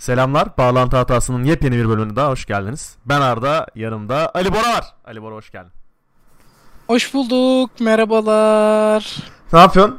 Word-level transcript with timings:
Selamlar. 0.00 0.48
Bağlantı 0.58 0.96
hatasının 0.96 1.44
yepyeni 1.44 1.76
bir 1.76 1.88
bölümüne 1.88 2.16
daha 2.16 2.30
hoş 2.30 2.46
geldiniz. 2.46 2.96
Ben 3.06 3.20
Arda, 3.20 3.66
yanımda 3.74 4.30
Ali 4.34 4.52
Bora 4.52 4.62
var. 4.68 4.84
Ali 5.04 5.22
Bora 5.22 5.34
hoş 5.34 5.50
geldin. 5.50 5.72
Hoş 6.86 7.14
bulduk. 7.14 7.70
Merhabalar. 7.80 9.16
Ne 9.52 9.58
yapıyorsun? 9.58 9.98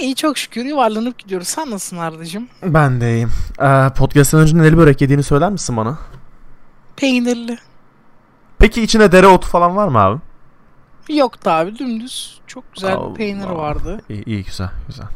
İyi 0.00 0.14
çok 0.14 0.38
şükür 0.38 0.64
yuvarlanıp 0.64 1.18
gidiyoruz. 1.18 1.48
Sen 1.48 1.70
nasılsın 1.70 1.96
Arda'cığım? 1.96 2.48
Ben 2.62 3.00
de 3.00 3.14
iyiyim. 3.14 3.30
Ee, 3.60 3.88
podcast'ten 3.96 4.40
önce 4.40 4.58
neli 4.58 4.76
börek 4.76 5.00
yediğini 5.00 5.22
söyler 5.22 5.50
misin 5.50 5.76
bana? 5.76 5.98
Peynirli. 6.96 7.58
Peki 8.58 8.82
içine 8.82 9.12
dereotu 9.12 9.48
falan 9.48 9.76
var 9.76 9.88
mı 9.88 9.98
abi? 9.98 10.18
Yoktu 11.08 11.50
abi 11.50 11.78
dümdüz. 11.78 12.40
Çok 12.46 12.74
güzel 12.74 12.94
Allah. 12.94 13.14
peynir 13.14 13.46
vardı. 13.48 14.00
İyi, 14.08 14.24
iyi 14.24 14.44
güzel, 14.44 14.70
güzel. 14.86 15.06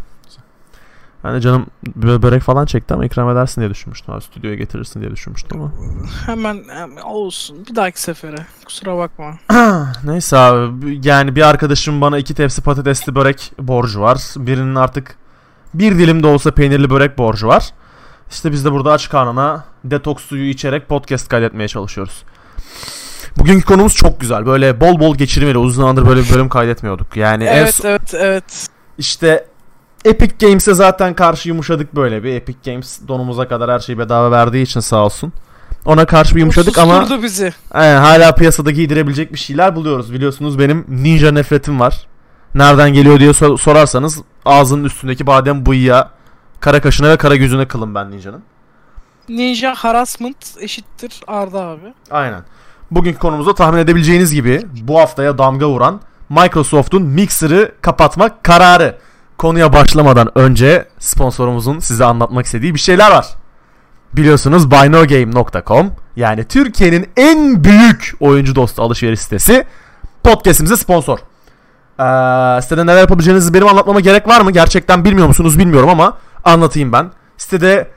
De 1.25 1.41
canım 1.41 1.67
bö- 2.01 2.23
börek 2.23 2.43
falan 2.43 2.67
çekti 2.67 2.95
ama 2.95 3.05
ikram 3.05 3.31
edersin 3.31 3.61
diye 3.61 3.71
düşünmüştüm. 3.71 4.15
Abi, 4.15 4.23
stüdyoya 4.23 4.57
getirirsin 4.57 5.01
diye 5.01 5.11
düşünmüştüm 5.11 5.61
ama. 5.61 5.73
Hemen, 6.27 6.65
hemen 6.69 7.03
olsun. 7.03 7.67
Bir 7.71 7.77
dahaki 7.77 8.03
sefere. 8.03 8.37
Kusura 8.65 8.97
bakma. 8.99 9.35
Neyse 10.05 10.37
abi 10.37 11.01
yani 11.05 11.37
bir 11.37 11.43
arkadaşım 11.49 12.01
bana 12.01 12.19
iki 12.19 12.35
tepsi 12.35 12.63
patatesli 12.63 13.15
börek 13.15 13.53
borcu 13.59 14.01
var. 14.01 14.19
Birinin 14.37 14.75
artık 14.75 15.17
bir 15.75 15.99
dilim 15.99 16.23
de 16.23 16.27
olsa 16.27 16.51
peynirli 16.51 16.91
börek 16.91 17.19
borcu 17.19 17.49
var. 17.49 17.71
İşte 18.31 18.53
biz 18.53 18.65
de 18.65 18.73
burada 18.73 18.93
aç 18.93 19.09
karnına 19.09 19.65
detoks 19.85 20.25
suyu 20.25 20.45
içerek 20.51 20.89
podcast 20.89 21.29
kaydetmeye 21.29 21.69
çalışıyoruz. 21.69 22.23
Bugünkü 23.39 23.65
konumuz 23.67 23.95
çok 23.95 24.21
güzel. 24.21 24.47
Böyle 24.47 24.81
bol 24.81 25.01
bol 25.01 25.17
geçirmeli. 25.17 25.59
Uzun 25.59 25.81
zamandır 25.83 26.07
böyle 26.09 26.21
bir 26.23 26.31
bölüm 26.35 26.49
kaydetmiyorduk. 26.49 27.17
Yani 27.17 27.45
en 27.45 27.57
Evet 27.57 27.75
son- 27.75 27.89
evet 27.89 28.15
evet. 28.15 28.69
işte 28.99 29.47
Epic 30.05 30.47
Games'e 30.47 30.75
zaten 30.75 31.15
karşı 31.15 31.49
yumuşadık 31.49 31.97
böyle 31.97 32.23
bir. 32.25 32.35
Epic 32.35 32.71
Games 32.71 33.01
donumuza 33.09 33.49
kadar 33.49 33.71
her 33.71 33.79
şeyi 33.79 33.99
bedava 33.99 34.31
verdiği 34.31 34.63
için 34.63 34.81
sağ 34.81 34.97
olsun. 35.05 35.33
Ona 35.85 36.05
karşı 36.07 36.35
bir 36.37 36.41
yumuşadık 36.41 36.79
ama 36.79 37.23
bizi. 37.23 37.53
Aynen, 37.71 37.97
hala 38.01 38.35
piyasada 38.35 38.71
giydirebilecek 38.71 39.33
bir 39.33 39.39
şeyler 39.39 39.77
buluyoruz. 39.77 40.13
Biliyorsunuz 40.13 40.59
benim 40.59 40.85
ninja 40.89 41.33
nefretim 41.33 41.81
var. 41.81 42.07
Nereden 42.55 42.93
geliyor 42.93 43.21
diye 43.21 43.33
sor- 43.33 43.59
sorarsanız 43.59 44.19
ağzının 44.45 44.85
üstündeki 44.85 45.27
badem 45.27 45.67
bıyığa, 45.67 46.11
kara 46.61 46.81
kaşına 46.81 47.09
ve 47.11 47.17
kara 47.17 47.37
gözüne 47.37 47.69
kılım 47.69 47.95
ben 47.95 48.11
ninjanın. 48.11 48.43
Ninja 49.29 49.75
harassment 49.75 50.37
eşittir 50.61 51.21
Arda 51.27 51.61
abi. 51.65 51.95
Aynen. 52.11 52.41
Bugünkü 52.91 53.19
konumuzda 53.19 53.55
tahmin 53.55 53.79
edebileceğiniz 53.79 54.35
gibi 54.35 54.67
bu 54.83 54.99
haftaya 55.01 55.39
damga 55.39 55.69
vuran 55.69 56.01
Microsoft'un 56.29 57.03
Mixer'ı 57.03 57.73
kapatmak 57.83 58.45
kararı. 58.45 58.99
Konuya 59.41 59.73
başlamadan 59.73 60.39
önce 60.39 60.89
sponsorumuzun 60.99 61.79
size 61.79 62.05
anlatmak 62.05 62.47
istediği 62.47 62.75
bir 62.75 62.81
şeyler 62.81 63.11
var. 63.11 63.27
Biliyorsunuz 64.13 64.71
BuyNoGame.com 64.71 65.93
yani 66.17 66.45
Türkiye'nin 66.45 67.11
en 67.17 67.65
büyük 67.65 68.13
oyuncu 68.21 68.55
dostu 68.55 68.83
alışveriş 68.83 69.21
sitesi 69.21 69.65
podcast'imize 70.25 70.77
sponsor. 70.77 71.19
Ee, 71.19 72.63
sitede 72.63 72.87
neler 72.87 73.01
yapabileceğinizi 73.01 73.55
benim 73.55 73.69
anlatmama 73.69 74.01
gerek 74.01 74.29
var 74.29 74.41
mı? 74.41 74.51
Gerçekten 74.51 75.05
bilmiyor 75.05 75.29
musunuz 75.29 75.59
bilmiyorum 75.59 75.89
ama 75.89 76.19
anlatayım 76.45 76.93
ben. 76.93 77.11
Sitede 77.37 77.91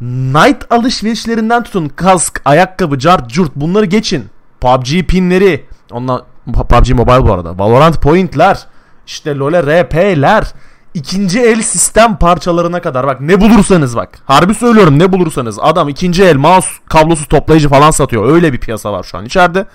Night 0.00 0.72
alışverişlerinden 0.72 1.62
tutun 1.62 1.88
kask, 1.88 2.40
ayakkabı, 2.44 2.98
cart, 2.98 3.30
curt 3.30 3.56
bunları 3.56 3.84
geçin. 3.84 4.28
PUBG 4.60 5.02
pinleri, 5.08 5.66
ondan 5.90 6.22
PUBG 6.46 6.90
Mobile 6.90 7.26
bu 7.26 7.32
arada. 7.32 7.58
Valorant 7.58 8.02
pointler, 8.02 8.66
işte 9.06 9.36
LoL'e 9.36 9.82
RP'ler, 9.82 10.52
ikinci 10.98 11.40
el 11.40 11.62
sistem 11.62 12.16
parçalarına 12.16 12.80
kadar 12.80 13.06
bak 13.06 13.20
ne 13.20 13.40
bulursanız 13.40 13.96
bak. 13.96 14.18
Harbi 14.24 14.54
söylüyorum 14.54 14.98
ne 14.98 15.12
bulursanız 15.12 15.58
adam 15.60 15.88
ikinci 15.88 16.24
el 16.24 16.36
mouse 16.36 16.68
kablosu 16.86 17.28
toplayıcı 17.28 17.68
falan 17.68 17.90
satıyor. 17.90 18.32
Öyle 18.32 18.52
bir 18.52 18.58
piyasa 18.58 18.92
var 18.92 19.02
şu 19.02 19.18
an 19.18 19.24
içeride. 19.24 19.66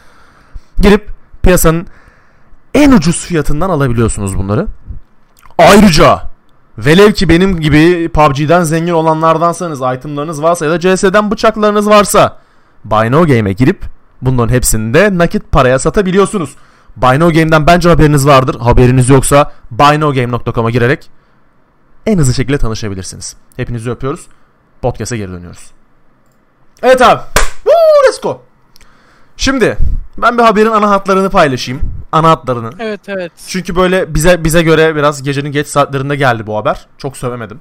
Girip 0.82 1.10
piyasanın 1.44 1.88
en 2.74 2.92
ucuz 2.92 3.26
fiyatından 3.26 3.70
alabiliyorsunuz 3.70 4.38
bunları. 4.38 4.68
Ayrıca 5.58 6.34
Velev 6.78 7.12
ki 7.12 7.30
benim 7.30 7.60
gibi 7.60 8.10
PUBG'den 8.10 8.64
zengin 8.64 8.94
olanlardansanız, 8.94 9.82
itemlarınız 9.98 10.44
varsa 10.44 10.66
ya 10.66 10.72
da 10.72 10.80
CS'den 10.80 11.32
bıçaklarınız 11.32 11.90
varsa 11.90 12.38
Buy 12.86 13.12
No 13.12 13.28
Game'e 13.28 13.54
girip 13.54 13.86
bunların 14.22 14.54
hepsini 14.54 14.94
de 14.94 15.18
nakit 15.18 15.52
paraya 15.52 15.80
satabiliyorsunuz. 15.80 16.56
Buy 16.96 17.20
No 17.20 17.34
Game'den 17.34 17.68
bence 17.68 17.90
haberiniz 17.90 18.28
vardır. 18.28 18.60
Haberiniz 18.60 19.10
yoksa 19.10 19.52
buynogame.com'a 19.72 20.70
girerek 20.70 21.10
en 22.06 22.18
hızlı 22.18 22.34
şekilde 22.34 22.58
tanışabilirsiniz. 22.58 23.36
Hepinizi 23.58 23.92
öpüyoruz. 23.92 24.28
Podcast'a 24.82 25.16
geri 25.16 25.32
dönüyoruz. 25.32 25.72
Evet 26.84 27.02
abi. 27.02 27.22
Woo, 27.64 28.08
let's 28.08 28.22
go. 28.22 28.42
Şimdi 29.38 29.78
ben 30.18 30.38
bir 30.38 30.44
haberin 30.44 30.72
ana 30.72 30.90
hatlarını 30.90 31.30
paylaşayım. 31.30 31.82
Ana 32.12 32.30
hatlarını. 32.30 32.70
Evet 32.80 33.10
evet. 33.10 33.32
Çünkü 33.48 33.76
böyle 33.76 34.16
bize 34.16 34.44
bize 34.44 34.64
göre 34.64 34.96
biraz 34.96 35.24
gecenin 35.24 35.52
geç 35.52 35.68
saatlerinde 35.68 36.16
geldi 36.16 36.48
bu 36.48 36.58
haber. 36.58 36.88
Çok 36.98 37.18
sövemedim. 37.18 37.60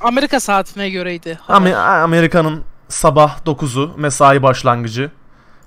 Amerika 0.00 0.40
saatine 0.40 0.90
göreydi. 0.90 1.38
Ama 1.48 1.76
Amerika'nın 1.76 2.62
sabah 2.88 3.38
9'u 3.46 3.94
mesai 3.96 4.42
başlangıcı 4.42 5.10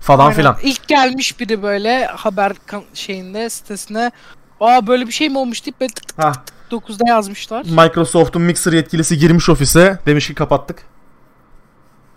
falan 0.01 0.25
Aynen. 0.25 0.35
filan. 0.35 0.57
İlk 0.63 0.87
gelmiş 0.87 1.39
biri 1.39 1.63
böyle 1.63 2.05
haber 2.05 2.51
şeyinde 2.93 3.49
sitesine 3.49 4.11
Aa 4.59 4.87
böyle 4.87 5.07
bir 5.07 5.11
şey 5.11 5.29
mi 5.29 5.37
olmuş 5.37 5.65
deyip 5.65 5.81
böyle 5.81 5.93
tık 5.93 6.07
tık 6.07 6.23
Ha, 6.23 6.31
9'da 6.71 7.09
yazmışlar. 7.09 7.65
Microsoft'un 7.65 8.41
Mixer 8.41 8.73
yetkilisi 8.73 9.17
girmiş 9.17 9.49
ofise 9.49 9.99
demiş 10.05 10.27
ki 10.27 10.35
kapattık. 10.35 10.83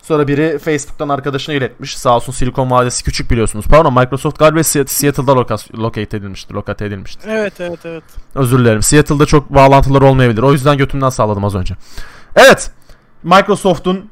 Sonra 0.01 0.27
biri 0.27 0.59
Facebook'tan 0.59 1.09
arkadaşına 1.09 1.55
iletmiş. 1.55 1.97
Sağ 1.97 2.15
olsun 2.15 2.31
Silikon 2.33 2.71
Vadisi 2.71 3.03
küçük 3.03 3.31
biliyorsunuz. 3.31 3.65
Pardon 3.65 3.93
Microsoft 3.93 4.39
galiba 4.39 4.59
Se- 4.59 4.87
Seattle'da 4.87 5.35
locate 5.77 6.17
edilmişti. 6.17 6.53
Locate 6.53 6.85
edilmişti. 6.85 7.21
Evet 7.29 7.53
evet 7.59 7.79
evet. 7.85 8.03
Özür 8.35 8.59
dilerim. 8.59 8.81
Seattle'da 8.81 9.25
çok 9.25 9.49
bağlantılar 9.53 10.01
olmayabilir. 10.01 10.41
O 10.41 10.51
yüzden 10.51 10.77
götümden 10.77 11.09
sağladım 11.09 11.45
az 11.45 11.55
önce. 11.55 11.75
Evet. 12.35 12.71
Microsoft'un 13.23 14.09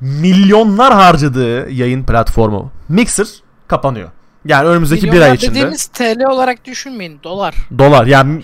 milyonlar 0.00 0.94
harcadığı 0.94 1.70
yayın 1.70 2.04
platformu 2.04 2.70
Mixer 2.88 3.26
kapanıyor. 3.68 4.08
Yani 4.44 4.68
önümüzdeki 4.68 5.02
bir 5.02 5.08
ay 5.08 5.14
Milyonlar 5.14 5.34
içinde. 5.36 5.50
Dediğimiz 5.50 5.86
TL 5.86 6.24
olarak 6.30 6.64
düşünmeyin. 6.64 7.20
Dolar. 7.24 7.54
Dolar. 7.78 8.06
Yani 8.06 8.42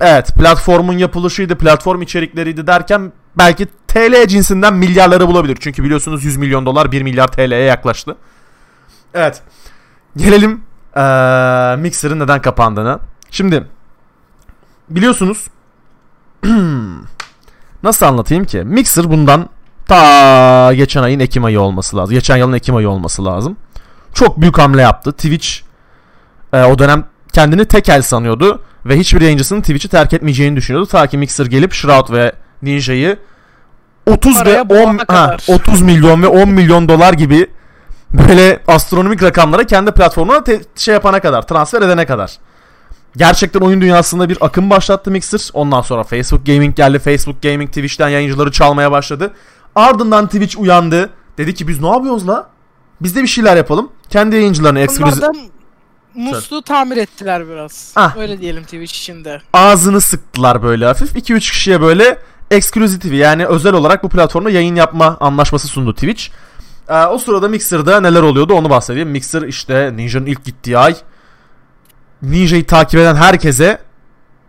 evet 0.00 0.28
platformun 0.34 0.98
yapılışıydı, 0.98 1.58
platform 1.58 2.02
içerikleriydi 2.02 2.66
derken 2.66 3.12
belki 3.38 3.66
TL 3.88 4.26
cinsinden 4.26 4.74
milyarları 4.74 5.28
bulabilir. 5.28 5.58
Çünkü 5.60 5.84
biliyorsunuz 5.84 6.24
100 6.24 6.36
milyon 6.36 6.66
dolar 6.66 6.92
1 6.92 7.02
milyar 7.02 7.28
TL'ye 7.28 7.64
yaklaştı. 7.64 8.16
Evet. 9.14 9.42
Gelelim 10.16 10.62
eee 10.96 11.76
Mixer'ın 11.78 12.20
neden 12.20 12.42
kapandığına. 12.42 13.00
Şimdi 13.30 13.66
biliyorsunuz 14.90 15.46
nasıl 17.82 18.06
anlatayım 18.06 18.44
ki? 18.44 18.62
Mixer 18.64 19.10
bundan 19.10 19.48
ta 19.88 20.74
geçen 20.74 21.02
ayın 21.02 21.20
Ekim 21.20 21.44
ayı 21.44 21.60
olması 21.60 21.96
lazım. 21.96 22.14
Geçen 22.14 22.36
yılın 22.36 22.52
Ekim 22.52 22.76
ayı 22.76 22.88
olması 22.88 23.24
lazım. 23.24 23.56
Çok 24.14 24.40
büyük 24.40 24.58
hamle 24.58 24.82
yaptı. 24.82 25.12
Twitch 25.12 25.48
e, 26.52 26.64
o 26.64 26.78
dönem 26.78 27.04
kendini 27.32 27.64
tekel 27.64 28.02
sanıyordu 28.02 28.62
ve 28.86 28.98
hiçbir 28.98 29.20
yayıncısının 29.20 29.60
Twitch'i 29.60 29.88
terk 29.88 30.12
etmeyeceğini 30.12 30.56
düşünüyordu. 30.56 30.86
Ta 30.86 31.06
ki 31.06 31.18
Mixer 31.18 31.46
gelip 31.46 31.72
Shroud 31.72 32.12
ve 32.12 32.32
Ninja'yı 32.62 33.18
30 34.06 34.36
ve 34.36 34.42
Paraya 34.44 34.62
10 34.62 34.68
boğana 34.68 34.98
ha, 34.98 35.06
kadar. 35.06 35.44
30 35.48 35.82
milyon 35.82 36.22
ve 36.22 36.26
10 36.26 36.48
milyon 36.48 36.88
dolar 36.88 37.12
gibi 37.12 37.46
böyle 38.12 38.60
astronomik 38.66 39.22
rakamlara 39.22 39.64
kendi 39.64 39.90
platformuna 39.92 40.44
te- 40.44 40.62
şey 40.76 40.94
yapana 40.94 41.20
kadar, 41.20 41.42
transfer 41.42 41.82
edene 41.82 42.06
kadar. 42.06 42.38
Gerçekten 43.16 43.60
oyun 43.60 43.80
dünyasında 43.80 44.28
bir 44.28 44.38
akım 44.40 44.70
başlattı 44.70 45.10
Mixer. 45.10 45.50
Ondan 45.52 45.80
sonra 45.80 46.04
Facebook 46.04 46.46
Gaming 46.46 46.76
geldi. 46.76 46.98
Facebook 46.98 47.42
Gaming 47.42 47.68
Twitch'ten 47.68 48.08
yayıncıları 48.08 48.52
çalmaya 48.52 48.92
başladı. 48.92 49.32
Ardından 49.74 50.26
Twitch 50.26 50.58
uyandı. 50.58 51.10
Dedi 51.38 51.54
ki 51.54 51.68
biz 51.68 51.80
ne 51.80 51.88
yapıyoruz 51.88 52.28
la? 52.28 52.50
Biz 53.00 53.16
de 53.16 53.22
bir 53.22 53.26
şeyler 53.28 53.56
yapalım. 53.56 53.90
Kendi 54.10 54.36
yayıncılarını 54.36 54.80
ekskluzif 54.80 55.22
da 55.22 55.32
musluğu 56.14 56.62
tamir 56.62 56.96
ettiler 56.96 57.48
biraz. 57.48 57.92
Ah. 57.96 58.16
Öyle 58.16 58.40
diyelim 58.40 58.62
Twitch 58.62 58.94
içinde. 58.94 59.42
ağzını 59.52 60.00
sıktılar 60.00 60.62
böyle 60.62 60.86
hafif. 60.86 61.16
2-3 61.16 61.38
kişiye 61.38 61.80
böyle 61.80 62.18
exclusive 62.50 63.16
yani 63.16 63.46
özel 63.46 63.72
olarak 63.74 64.04
bu 64.04 64.08
platformda 64.08 64.50
yayın 64.50 64.74
yapma 64.76 65.16
anlaşması 65.20 65.68
sundu 65.68 65.94
Twitch. 65.94 66.24
Ee, 66.88 67.04
o 67.04 67.18
sırada 67.18 67.48
Mixer'da 67.48 68.00
neler 68.00 68.22
oluyordu 68.22 68.54
onu 68.54 68.70
bahsedeyim. 68.70 69.08
Mixer 69.10 69.42
işte 69.42 69.92
Ninja'nın 69.96 70.26
ilk 70.26 70.44
gittiği 70.44 70.78
ay 70.78 70.96
Ninja'yı 72.22 72.66
takip 72.66 73.00
eden 73.00 73.14
herkese 73.14 73.78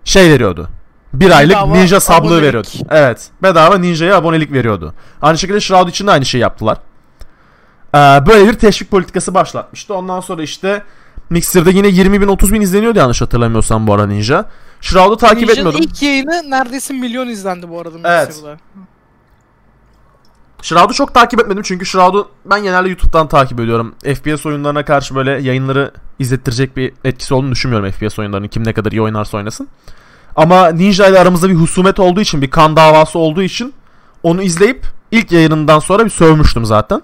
şey 0.04 0.32
veriyordu. 0.32 0.70
Bir 1.20 1.32
aylık 1.32 1.52
Bedava 1.56 1.74
Ninja 1.74 2.00
sablığı 2.00 2.28
abonelik. 2.28 2.44
veriyordu. 2.48 2.68
Evet. 2.90 3.30
Bedava 3.44 3.78
Ninja'ya 3.78 4.18
abonelik 4.18 4.52
veriyordu. 4.52 4.94
Aynı 5.22 5.38
şekilde 5.38 5.60
Shroud 5.62 5.88
için 5.88 6.08
de 6.08 6.12
aynı 6.12 6.26
şeyi 6.26 6.42
yaptılar. 6.42 6.78
Ee, 7.96 7.98
böyle 7.98 8.48
bir 8.48 8.54
teşvik 8.54 8.92
politikası 8.92 9.34
başlatmıştı. 9.34 9.94
Ondan 9.94 10.20
sonra 10.20 10.44
işte 10.44 10.84
Mixer'da 11.30 11.70
yine 11.70 11.88
20 11.88 12.22
bin 12.22 12.28
30 12.28 12.54
bin 12.54 12.62
izleniyordu 12.62 13.00
yanlış 13.00 13.22
hatırlamıyorsam 13.22 13.88
bu 13.88 13.94
ara 13.94 14.06
Ninja. 14.08 14.46
Shroud'u 14.82 15.18
takip 15.18 15.40
Ninja'nın 15.40 15.58
etmiyordum. 15.70 15.82
ilk 15.82 16.02
yayını 16.02 16.44
neredeyse 16.50 16.94
milyon 16.94 17.28
izlendi 17.28 17.70
bu 17.70 17.80
arada 17.82 17.98
Evet. 18.04 18.28
Mixer'da. 18.28 18.58
Shroud'u 20.62 20.94
çok 20.94 21.14
takip 21.14 21.40
etmedim 21.40 21.64
çünkü 21.64 21.86
Shroud'u 21.86 22.30
ben 22.46 22.64
genelde 22.64 22.90
YouTube'dan 22.90 23.28
takip 23.28 23.60
ediyorum. 23.60 23.96
FPS 24.16 24.46
oyunlarına 24.46 24.86
karşı 24.86 25.16
böyle 25.16 25.32
yayınları 25.32 25.92
izlettirecek 26.20 26.78
bir 26.78 26.94
etkisi 27.04 27.34
olduğunu 27.34 27.52
düşünmüyorum 27.52 27.92
FPS 27.92 28.20
oyunlarının. 28.20 28.48
Kim 28.48 28.64
ne 28.66 28.74
kadar 28.74 28.92
iyi 28.92 29.02
oynarsa 29.02 29.38
oynasın. 29.38 29.68
Ama 30.36 30.68
Ninja 30.68 31.08
ile 31.08 31.20
aramızda 31.20 31.50
bir 31.50 31.56
husumet 31.56 32.00
olduğu 32.00 32.22
için, 32.22 32.42
bir 32.42 32.50
kan 32.50 32.76
davası 32.76 33.20
olduğu 33.20 33.44
için 33.44 33.74
onu 34.24 34.42
izleyip 34.42 34.86
ilk 35.12 35.32
yayınından 35.32 35.80
sonra 35.80 36.06
bir 36.06 36.10
sövmüştüm 36.10 36.66
zaten. 36.66 37.02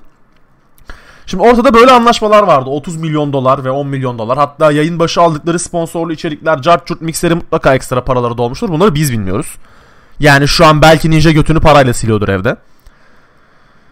Şimdi 1.26 1.44
ortada 1.44 1.74
böyle 1.74 1.92
anlaşmalar 1.92 2.44
vardı. 2.44 2.70
30 2.70 2.98
milyon 2.98 3.34
dolar 3.34 3.66
ve 3.66 3.72
10 3.72 3.88
milyon 3.88 4.18
dolar. 4.20 4.38
Hatta 4.38 4.72
yayın 4.72 5.00
başı 5.00 5.22
aldıkları 5.22 5.60
sponsorlu 5.60 6.14
içerikler, 6.14 6.62
Cart 6.62 6.88
Curt 6.88 7.02
Mixer'e 7.02 7.34
mutlaka 7.34 7.76
ekstra 7.76 8.04
paraları 8.04 8.38
da 8.38 8.42
olmuştur. 8.42 8.70
Bunları 8.70 8.96
biz 8.96 9.12
bilmiyoruz. 9.12 9.56
Yani 10.20 10.48
şu 10.48 10.66
an 10.66 10.82
belki 10.82 11.12
Ninja 11.12 11.32
götünü 11.32 11.60
parayla 11.60 11.94
siliyordur 11.94 12.30
evde. 12.30 12.56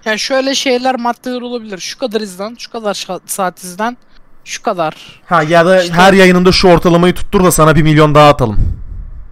Yani 0.05 0.19
şöyle 0.19 0.55
şeyler 0.55 0.95
maddeler 0.95 1.41
olabilir. 1.41 1.77
Şu 1.77 1.99
kadar 1.99 2.21
izlen, 2.21 2.55
şu 2.59 2.71
kadar 2.71 3.07
saat 3.25 3.63
izlen, 3.63 3.97
şu 4.45 4.63
kadar. 4.63 5.21
Ha 5.25 5.43
ya 5.43 5.65
da 5.65 5.81
İşte- 5.83 5.93
her 5.93 6.13
yayınında 6.13 6.51
şu 6.51 6.67
ortalamayı 6.67 7.13
tuttur 7.13 7.43
da 7.43 7.51
sana 7.51 7.75
1 7.75 7.83
milyon 7.83 8.15
daha 8.15 8.29
atalım. 8.29 8.57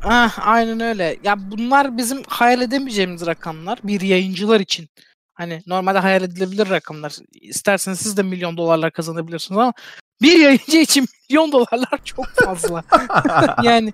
Ah, 0.03 0.39
aynen 0.47 0.79
öyle. 0.79 1.17
Ya 1.23 1.51
bunlar 1.51 1.97
bizim 1.97 2.23
hayal 2.27 2.61
edemeyeceğimiz 2.61 3.25
rakamlar 3.25 3.79
bir 3.83 4.01
yayıncılar 4.01 4.59
için. 4.59 4.89
Hani 5.33 5.63
normalde 5.67 5.99
hayal 5.99 6.23
edilebilir 6.23 6.69
rakamlar. 6.69 7.15
İsterseniz 7.41 7.99
siz 7.99 8.17
de 8.17 8.23
milyon 8.23 8.57
dolarlar 8.57 8.91
kazanabilirsiniz 8.91 9.57
ama 9.57 9.73
bir 10.21 10.39
yayıncı 10.39 10.77
için 10.77 11.07
milyon 11.29 11.51
dolarlar 11.51 11.99
çok 12.05 12.25
fazla. 12.45 12.83
yani 13.63 13.93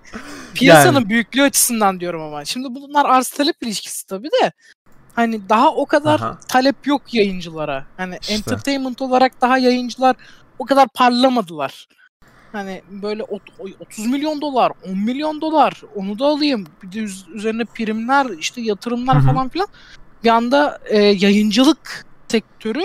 piyasanın 0.54 0.94
Yani. 0.94 1.08
büyüklüğü 1.08 1.42
açısından 1.42 2.00
diyorum 2.00 2.22
ama. 2.22 2.44
Şimdi 2.44 2.68
bunlar 2.74 3.04
arz 3.04 3.28
talep 3.30 3.56
ilişkisi 3.62 4.06
tabii 4.06 4.28
de. 4.42 4.52
Hani 5.14 5.48
daha 5.48 5.74
o 5.74 5.86
kadar 5.86 6.20
Aha. 6.20 6.38
talep 6.48 6.86
yok 6.86 7.14
yayıncılara. 7.14 7.86
Hani 7.96 8.18
İşte. 8.20 8.34
entertainment 8.34 9.02
olarak 9.02 9.40
daha 9.40 9.58
yayıncılar 9.58 10.16
o 10.58 10.64
kadar 10.64 10.88
parlamadılar. 10.94 11.86
Hani 12.54 12.82
böyle 12.90 13.22
ot- 13.22 13.42
30 13.80 14.06
milyon 14.06 14.40
dolar, 14.40 14.72
10 14.88 14.98
milyon 14.98 15.40
dolar 15.40 15.82
onu 15.94 16.18
da 16.18 16.24
alayım. 16.24 16.66
Bir 16.82 16.92
de 16.92 16.98
üz- 16.98 17.30
üzerine 17.34 17.64
primler, 17.64 18.26
işte 18.38 18.60
yatırımlar 18.60 19.16
Hı 19.16 19.20
hı. 19.20 19.26
falan 19.26 19.48
filan. 19.48 19.68
Bir 20.24 20.28
anda 20.28 20.78
e, 20.84 20.98
yayıncılık 20.98 22.04
sektörü 22.28 22.82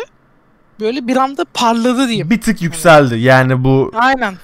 böyle 0.79 1.07
bir 1.07 1.17
anda 1.17 1.45
parladı 1.53 2.07
diyeyim. 2.07 2.29
Bir 2.29 2.41
tık 2.41 2.61
yükseldi. 2.61 3.19
Yani 3.19 3.63
bu 3.63 3.91
Aynen. 3.95 4.35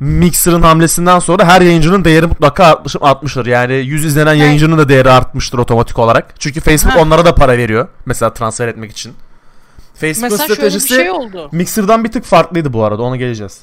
Mixer'ın 0.00 0.62
hamlesinden 0.62 1.18
sonra 1.18 1.44
her 1.44 1.60
yayıncının 1.60 2.04
değeri 2.04 2.26
mutlaka 2.26 2.64
artmış, 2.64 2.96
artmıştır. 3.00 3.46
Yani 3.46 3.74
100 3.74 4.04
izlenen 4.04 4.34
yayıncının 4.34 4.78
da 4.78 4.88
değeri 4.88 5.10
artmıştır 5.10 5.58
otomatik 5.58 5.98
olarak. 5.98 6.34
Çünkü 6.38 6.60
Facebook 6.60 6.94
Ha. 6.94 7.00
onlara 7.00 7.24
da 7.24 7.34
para 7.34 7.58
veriyor. 7.58 7.88
Mesela 8.06 8.34
transfer 8.34 8.68
etmek 8.68 8.90
için. 8.90 9.12
Facebook'un 9.94 10.36
stratejisi 10.36 10.88
şey 10.94 11.10
oldu. 11.10 11.48
Mixer'dan 11.52 12.04
bir 12.04 12.12
tık 12.12 12.24
farklıydı 12.24 12.72
bu 12.72 12.84
arada. 12.84 13.02
Ona 13.02 13.16
geleceğiz. 13.16 13.60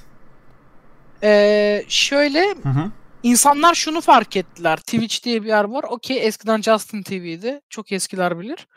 Ee, 1.24 1.86
şöyle 1.88 2.40
Hı 2.64 2.70
hı. 2.70 2.92
insanlar 3.24 3.74
şunu 3.76 4.02
fark 4.02 4.36
ettiler. 4.38 4.78
Twitch 4.78 5.24
diye 5.24 5.44
bir 5.44 5.48
yer 5.48 5.64
var. 5.64 5.84
Okey 5.90 6.28
eskiden 6.28 6.62
Justin 6.62 7.04
TV'ydi. 7.04 7.62
Çok 7.70 7.92
eskiler 7.92 8.40
bilir. 8.40 8.68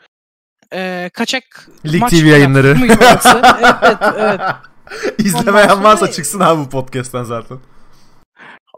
Ee, 0.73 1.09
kaçak 1.13 1.69
Lig 1.85 2.01
maç 2.01 2.11
TV 2.11 2.25
yayınları. 2.25 2.77
evet, 3.81 3.97
evet. 4.17 4.39
İzlemeyen 5.19 5.67
Ondan 5.69 5.83
varsa 5.83 5.97
sonra- 5.97 6.11
çıksın 6.11 6.39
abi 6.39 6.61
bu 6.65 6.69
podcast'ten 6.69 7.23
zaten. 7.23 7.57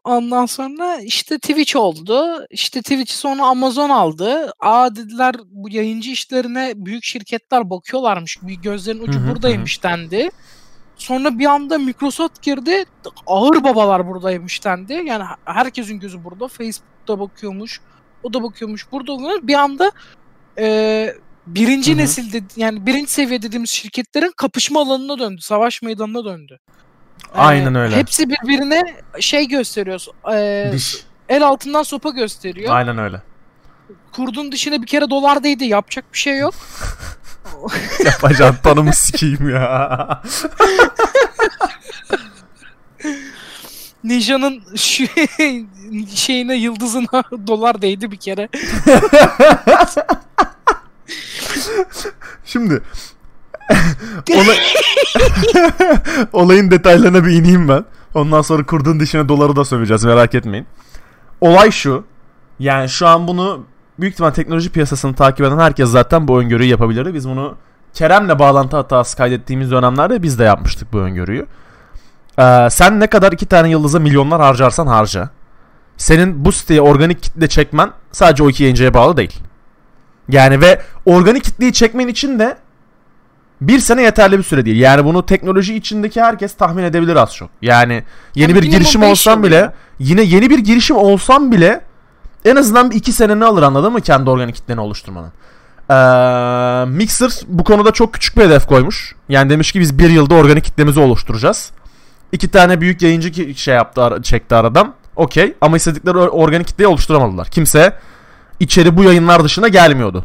Ondan 0.04 0.46
sonra 0.46 0.98
işte 1.02 1.40
Twitch 1.40 1.76
oldu. 1.76 2.46
İşte 2.50 2.82
Twitch'i 2.82 3.18
sonra 3.18 3.44
Amazon 3.46 3.90
aldı. 3.90 4.52
Aa 4.60 4.96
dediler 4.96 5.36
bu 5.46 5.70
yayıncı 5.70 6.10
işlerine 6.12 6.74
büyük 6.76 7.04
şirketler 7.04 7.70
bakıyorlarmış. 7.70 8.38
Bir 8.42 8.54
gözlerin 8.56 9.00
ucu 9.04 9.20
Hı 9.20 9.24
hı, 9.24 9.28
hı. 9.28 9.32
buradaymış 9.32 9.84
dendi. 9.84 10.30
Sonra 10.98 11.40
bir 11.40 11.46
anda 11.46 11.78
Microsoft 11.78 12.42
girdi. 12.42 12.86
Ağır 13.28 13.64
babalar 13.64 14.08
buradaymış 14.08 14.66
dendi. 14.66 14.94
Yani 14.94 15.24
herkesin 15.46 16.00
gözü 16.00 16.24
burada. 16.24 16.48
Facebook'ta 16.48 17.20
bakıyormuş. 17.20 17.82
O 18.24 18.34
da 18.34 18.44
bakıyormuş. 18.44 18.92
Burada 18.92 19.12
oluyor. 19.12 19.40
Bir 19.44 19.54
anda 19.54 19.92
e, 20.60 21.16
birinci 21.48 21.92
Hı 21.92 21.96
hı. 21.96 22.00
nesil 22.00 22.34
dedi- 22.34 22.54
yani 22.62 22.86
birinci 22.86 23.12
seviye 23.12 23.42
dediğimiz 23.42 23.70
şirketlerin 23.70 24.32
kapışma 24.38 24.82
alanına 24.82 25.20
döndü. 25.20 25.42
Savaş 25.42 25.82
meydanına 25.82 26.26
döndü. 26.26 26.60
E, 27.36 27.38
Aynen 27.38 27.76
öyle. 27.76 27.96
Hepsi 27.96 28.30
birbirine 28.30 28.84
şey 29.20 29.48
gösteriyor. 29.48 30.06
e, 30.34 30.70
Diş. 30.74 30.98
el 31.30 31.44
altından 31.48 31.84
sopa 31.84 32.10
gösteriyor. 32.10 32.76
Aynen 32.76 32.98
öyle. 32.98 33.22
Kurdun 34.12 34.52
dışına 34.52 34.82
bir 34.82 34.88
kere 34.88 35.10
dolar 35.10 35.44
değdi. 35.44 35.66
Yapacak 35.66 36.14
bir 36.14 36.18
şey 36.18 36.38
yok. 36.38 36.54
Yapacağın 38.06 38.56
tanımı 38.64 38.94
sikeyim 38.94 39.50
ya. 39.50 40.22
Ninja'nın 44.04 44.64
şu 44.76 45.04
şeyine 46.16 46.56
yıldızına 46.56 47.24
dolar 47.48 47.82
değdi 47.82 48.12
bir 48.12 48.18
kere. 48.18 48.50
Şimdi 52.46 52.82
olay... 54.32 54.58
olayın 56.34 56.72
detaylarına 56.72 57.26
bir 57.26 57.32
ineyim 57.32 57.70
ben. 57.70 57.86
Ondan 58.14 58.42
sonra 58.42 58.66
kurdun 58.66 59.00
dişine 59.00 59.30
doları 59.30 59.56
da 59.56 59.66
söveceğiz 59.66 60.04
merak 60.04 60.36
etmeyin. 60.36 60.68
Olay 61.42 61.72
şu. 61.72 62.04
Yani 62.60 62.90
şu 62.90 63.08
an 63.08 63.28
bunu 63.28 63.66
büyük 64.00 64.14
ihtimal 64.14 64.32
teknoloji 64.32 64.70
piyasasını 64.70 65.16
takip 65.16 65.46
eden 65.46 65.58
herkes 65.58 65.90
zaten 65.90 66.28
bu 66.28 66.40
öngörüyü 66.40 66.70
yapabilirdi. 66.70 67.14
Biz 67.14 67.30
bunu 67.30 67.56
Kerem'le 67.94 68.40
bağlantı 68.40 68.78
hatası 68.78 69.18
kaydettiğimiz 69.18 69.72
dönemlerde 69.72 70.24
biz 70.24 70.40
de 70.40 70.44
yapmıştık 70.44 70.94
bu 70.94 71.00
öngörüyü. 71.00 71.46
Ee, 72.40 72.68
sen 72.72 73.00
ne 73.00 73.08
kadar 73.08 73.32
iki 73.32 73.46
tane 73.46 73.70
yıldıza 73.70 74.00
milyonlar 74.00 74.42
harcarsan 74.42 74.88
harca. 74.88 75.30
Senin 75.98 76.46
bu 76.46 76.52
siteye 76.52 76.82
organik 76.82 77.24
kitle 77.24 77.48
çekmen 77.48 77.92
sadece 78.12 78.44
o 78.44 78.50
iki 78.50 78.64
yayıncıya 78.64 78.94
bağlı 78.94 79.18
değil. 79.18 79.40
Yani 80.30 80.62
ve 80.62 80.82
organik 81.06 81.44
kitleyi 81.44 81.74
çekmen 81.74 82.08
için 82.08 82.40
de 82.40 82.58
bir 83.62 83.80
sene 83.80 84.02
yeterli 84.02 84.38
bir 84.38 84.44
süre 84.44 84.66
değil. 84.66 84.80
Yani 84.80 85.06
bunu 85.06 85.26
teknoloji 85.26 85.76
içindeki 85.76 86.22
herkes 86.22 86.56
tahmin 86.56 86.84
edebilir 86.84 87.16
az 87.16 87.36
çok. 87.36 87.50
Yani 87.62 88.04
yeni 88.36 88.52
Yani 88.52 88.62
bir 88.62 88.72
girişim 88.72 89.04
yıl 89.04 89.44
bile 89.44 89.74
yine 90.00 90.22
yeni 90.22 90.50
bir 90.50 90.60
girişim 90.60 90.96
olsam 90.96 91.52
bile 91.52 91.82
en 92.46 92.56
azından 92.56 92.92
bir 92.92 92.96
iki 92.96 93.12
seneni 93.12 93.46
alır 93.46 93.64
anladın 93.64 93.94
mı 93.94 94.02
kendi 94.02 94.30
organik 94.30 94.56
kitleni 94.56 94.80
oluşturmanın. 94.80 95.32
Ee, 95.90 96.86
Mixer 96.90 97.32
bu 97.48 97.64
konuda 97.64 97.92
çok 97.92 98.14
küçük 98.14 98.38
bir 98.38 98.42
hedef 98.42 98.68
koymuş. 98.68 99.16
Yani 99.30 99.50
demiş 99.50 99.72
ki 99.72 99.80
biz 99.80 100.00
bir 100.00 100.10
yılda 100.10 100.36
organik 100.36 100.64
kitlemizi 100.64 101.00
oluşturacağız. 101.00 101.72
İki 102.32 102.52
tane 102.52 102.82
büyük 102.82 103.02
yayıncı 103.02 103.54
şey 103.56 103.76
yaptı 103.76 104.20
çekti 104.24 104.56
aradan. 104.56 104.94
Okey 105.16 105.54
ama 105.62 105.78
istedikleri 105.78 106.18
or- 106.18 106.30
organik 106.30 106.68
kitleyi 106.68 106.88
oluşturamadılar. 106.88 107.48
Kimse 107.48 107.94
içeri 108.60 108.98
bu 108.98 109.04
yayınlar 109.04 109.44
dışında 109.44 109.68
gelmiyordu. 109.68 110.24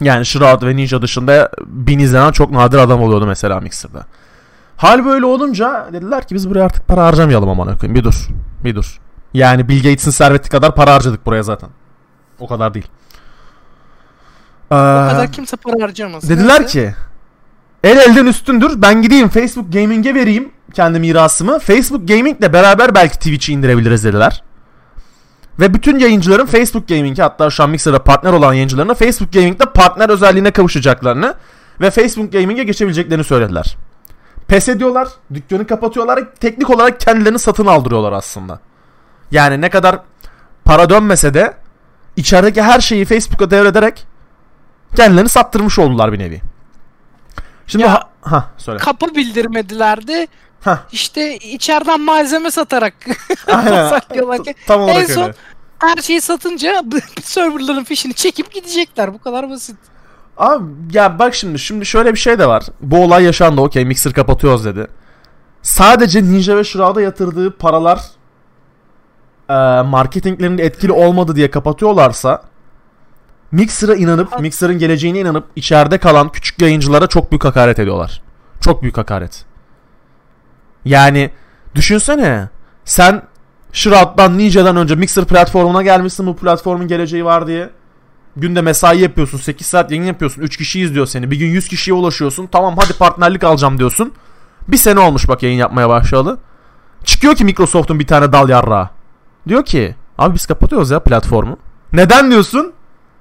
Yani 0.00 0.26
Shroud 0.26 0.62
ve 0.62 0.76
Ninja 0.76 1.02
dışında 1.02 1.50
bin 1.66 1.98
izlenen 1.98 2.32
çok 2.32 2.50
nadir 2.50 2.78
adam 2.78 3.02
oluyordu 3.02 3.26
mesela 3.26 3.60
Mixer'da. 3.60 4.06
Hal 4.76 5.04
böyle 5.04 5.26
olunca 5.26 5.88
dediler 5.92 6.26
ki 6.28 6.34
biz 6.34 6.50
buraya 6.50 6.64
artık 6.64 6.88
para 6.88 7.04
harcamayalım 7.04 7.48
aman 7.48 7.78
koyayım. 7.78 7.94
Bir 7.94 8.04
dur. 8.04 8.28
Bir 8.64 8.74
dur. 8.74 8.98
Yani 9.34 9.68
Bill 9.68 9.76
Gates'in 9.76 10.10
serveti 10.10 10.48
kadar 10.48 10.74
para 10.74 10.94
harcadık 10.94 11.26
buraya 11.26 11.42
zaten. 11.42 11.68
O 12.40 12.46
kadar 12.48 12.74
değil. 12.74 12.88
O 14.70 14.74
Ee, 14.74 14.78
kadar 15.10 15.32
kimse 15.32 15.56
para 15.56 15.82
harcamasın. 15.84 16.28
dediler 16.28 16.60
Neyse. 16.60 16.72
ki 16.72 16.94
el 17.84 17.96
elden 17.96 18.26
üstündür. 18.26 18.82
Ben 18.82 19.02
gideyim 19.02 19.28
Facebook 19.28 19.72
Gaming'e 19.72 20.14
vereyim 20.14 20.52
kendi 20.74 21.00
mirasımı. 21.00 21.58
Facebook 21.58 22.08
Gaming'le 22.08 22.52
beraber 22.52 22.94
belki 22.94 23.16
Twitch'i 23.18 23.52
indirebiliriz 23.52 24.04
dediler. 24.04 24.42
Ve 25.60 25.74
bütün 25.74 25.98
yayıncıların 25.98 26.46
Facebook 26.46 26.88
Gaming'e 26.88 27.22
hatta 27.22 27.50
şu 27.50 27.62
an 27.62 27.70
Mixer'da 27.70 28.04
partner 28.04 28.32
olan 28.32 28.52
yayıncıların 28.54 28.88
da 28.88 28.94
Facebook 28.94 29.32
Gaming'de 29.32 29.64
partner 29.64 30.08
özelliğine 30.08 30.50
kavuşacaklarını 30.50 31.34
ve 31.80 31.90
Facebook 31.90 32.32
Gaming'e 32.32 32.64
geçebileceklerini 32.64 33.24
söylediler. 33.24 33.76
Pes 34.48 34.68
ediyorlar, 34.68 35.08
dükkanı 35.34 35.66
kapatıyorlar, 35.66 36.34
teknik 36.40 36.70
olarak 36.70 37.00
kendilerini 37.00 37.38
satın 37.38 37.66
aldırıyorlar 37.66 38.12
aslında. 38.12 38.60
Yani 39.30 39.60
ne 39.60 39.70
kadar 39.70 40.00
para 40.64 40.90
dönmese 40.90 41.34
de 41.34 41.54
içerideki 42.16 42.62
her 42.62 42.80
şeyi 42.80 43.04
Facebook'a 43.04 43.50
devrederek 43.50 44.06
kendilerini 44.96 45.28
sattırmış 45.28 45.78
oldular 45.78 46.12
bir 46.12 46.18
nevi. 46.18 46.40
Şimdi 47.66 47.84
Ya- 47.84 47.92
ha, 47.92 48.08
ha 48.22 48.50
söyle. 48.56 48.78
Kapı 48.78 49.14
bildirmedilerdi. 49.14 50.26
Hah. 50.64 50.78
İşte 50.92 51.36
içeriden 51.36 52.00
malzeme 52.00 52.50
satarak 52.50 52.94
Aynen. 53.46 53.88
saklıyorlar 53.90 54.44
ki. 54.44 54.54
Tam 54.66 54.80
olarak 54.80 55.02
En 55.10 55.14
son- 55.14 55.22
öyle. 55.22 55.34
Her 55.78 55.96
şeyi 55.96 56.20
satınca 56.20 56.82
serverların 57.22 57.84
fişini 57.84 58.14
çekip 58.14 58.52
gidecekler. 58.52 59.14
Bu 59.14 59.18
kadar 59.18 59.50
basit. 59.50 59.76
Abi 60.36 60.64
ya 60.92 61.18
bak 61.18 61.34
şimdi 61.34 61.58
şimdi 61.58 61.86
şöyle 61.86 62.12
bir 62.14 62.18
şey 62.18 62.38
de 62.38 62.46
var. 62.48 62.62
Bu 62.80 63.02
olay 63.04 63.24
yaşandı 63.24 63.60
okey 63.60 63.84
Mixer 63.84 64.12
kapatıyoruz 64.12 64.64
dedi. 64.64 64.86
Sadece 65.62 66.22
Ninja 66.22 66.56
ve 66.56 66.64
Shroud'a 66.64 67.00
yatırdığı 67.00 67.56
paralar 67.56 68.00
e, 69.48 69.54
marketinglerinde 69.82 70.64
etkili 70.64 70.92
olmadı 70.92 71.36
diye 71.36 71.50
kapatıyorlarsa 71.50 72.42
Mixer'a 73.52 73.94
inanıp, 73.94 74.40
Mixer'ın 74.40 74.78
geleceğine 74.78 75.20
inanıp 75.20 75.44
içeride 75.56 75.98
kalan 75.98 76.28
küçük 76.28 76.62
yayıncılara 76.62 77.06
çok 77.06 77.30
büyük 77.30 77.44
hakaret 77.44 77.78
ediyorlar. 77.78 78.22
Çok 78.60 78.82
büyük 78.82 78.98
hakaret. 78.98 79.44
Yani 80.84 81.30
düşünsene 81.74 82.48
sen 82.84 83.22
Shroud'dan 83.72 84.38
Ninja'dan 84.38 84.76
önce 84.76 84.94
Mixer 84.94 85.24
platformuna 85.24 85.82
gelmişsin 85.82 86.26
bu 86.26 86.36
platformun 86.36 86.88
geleceği 86.88 87.24
var 87.24 87.46
diye. 87.46 87.70
Günde 88.36 88.60
mesai 88.60 89.00
yapıyorsun 89.00 89.38
8 89.38 89.66
saat 89.66 89.90
yayın 89.90 90.04
yapıyorsun 90.04 90.42
3 90.42 90.56
kişi 90.56 90.80
izliyor 90.80 91.06
seni 91.06 91.30
bir 91.30 91.36
gün 91.36 91.46
100 91.46 91.68
kişiye 91.68 91.94
ulaşıyorsun 91.94 92.46
tamam 92.46 92.76
hadi 92.78 92.92
partnerlik 92.92 93.44
alacağım 93.44 93.78
diyorsun. 93.78 94.12
Bir 94.68 94.76
sene 94.76 95.00
olmuş 95.00 95.28
bak 95.28 95.42
yayın 95.42 95.58
yapmaya 95.58 95.88
başladı. 95.88 96.38
Çıkıyor 97.04 97.34
ki 97.34 97.44
Microsoft'un 97.44 98.00
bir 98.00 98.06
tane 98.06 98.32
dal 98.32 98.48
yarrağı. 98.48 98.88
Diyor 99.48 99.64
ki 99.64 99.94
abi 100.18 100.34
biz 100.34 100.46
kapatıyoruz 100.46 100.90
ya 100.90 101.00
platformu. 101.00 101.56
Neden 101.92 102.30
diyorsun? 102.30 102.72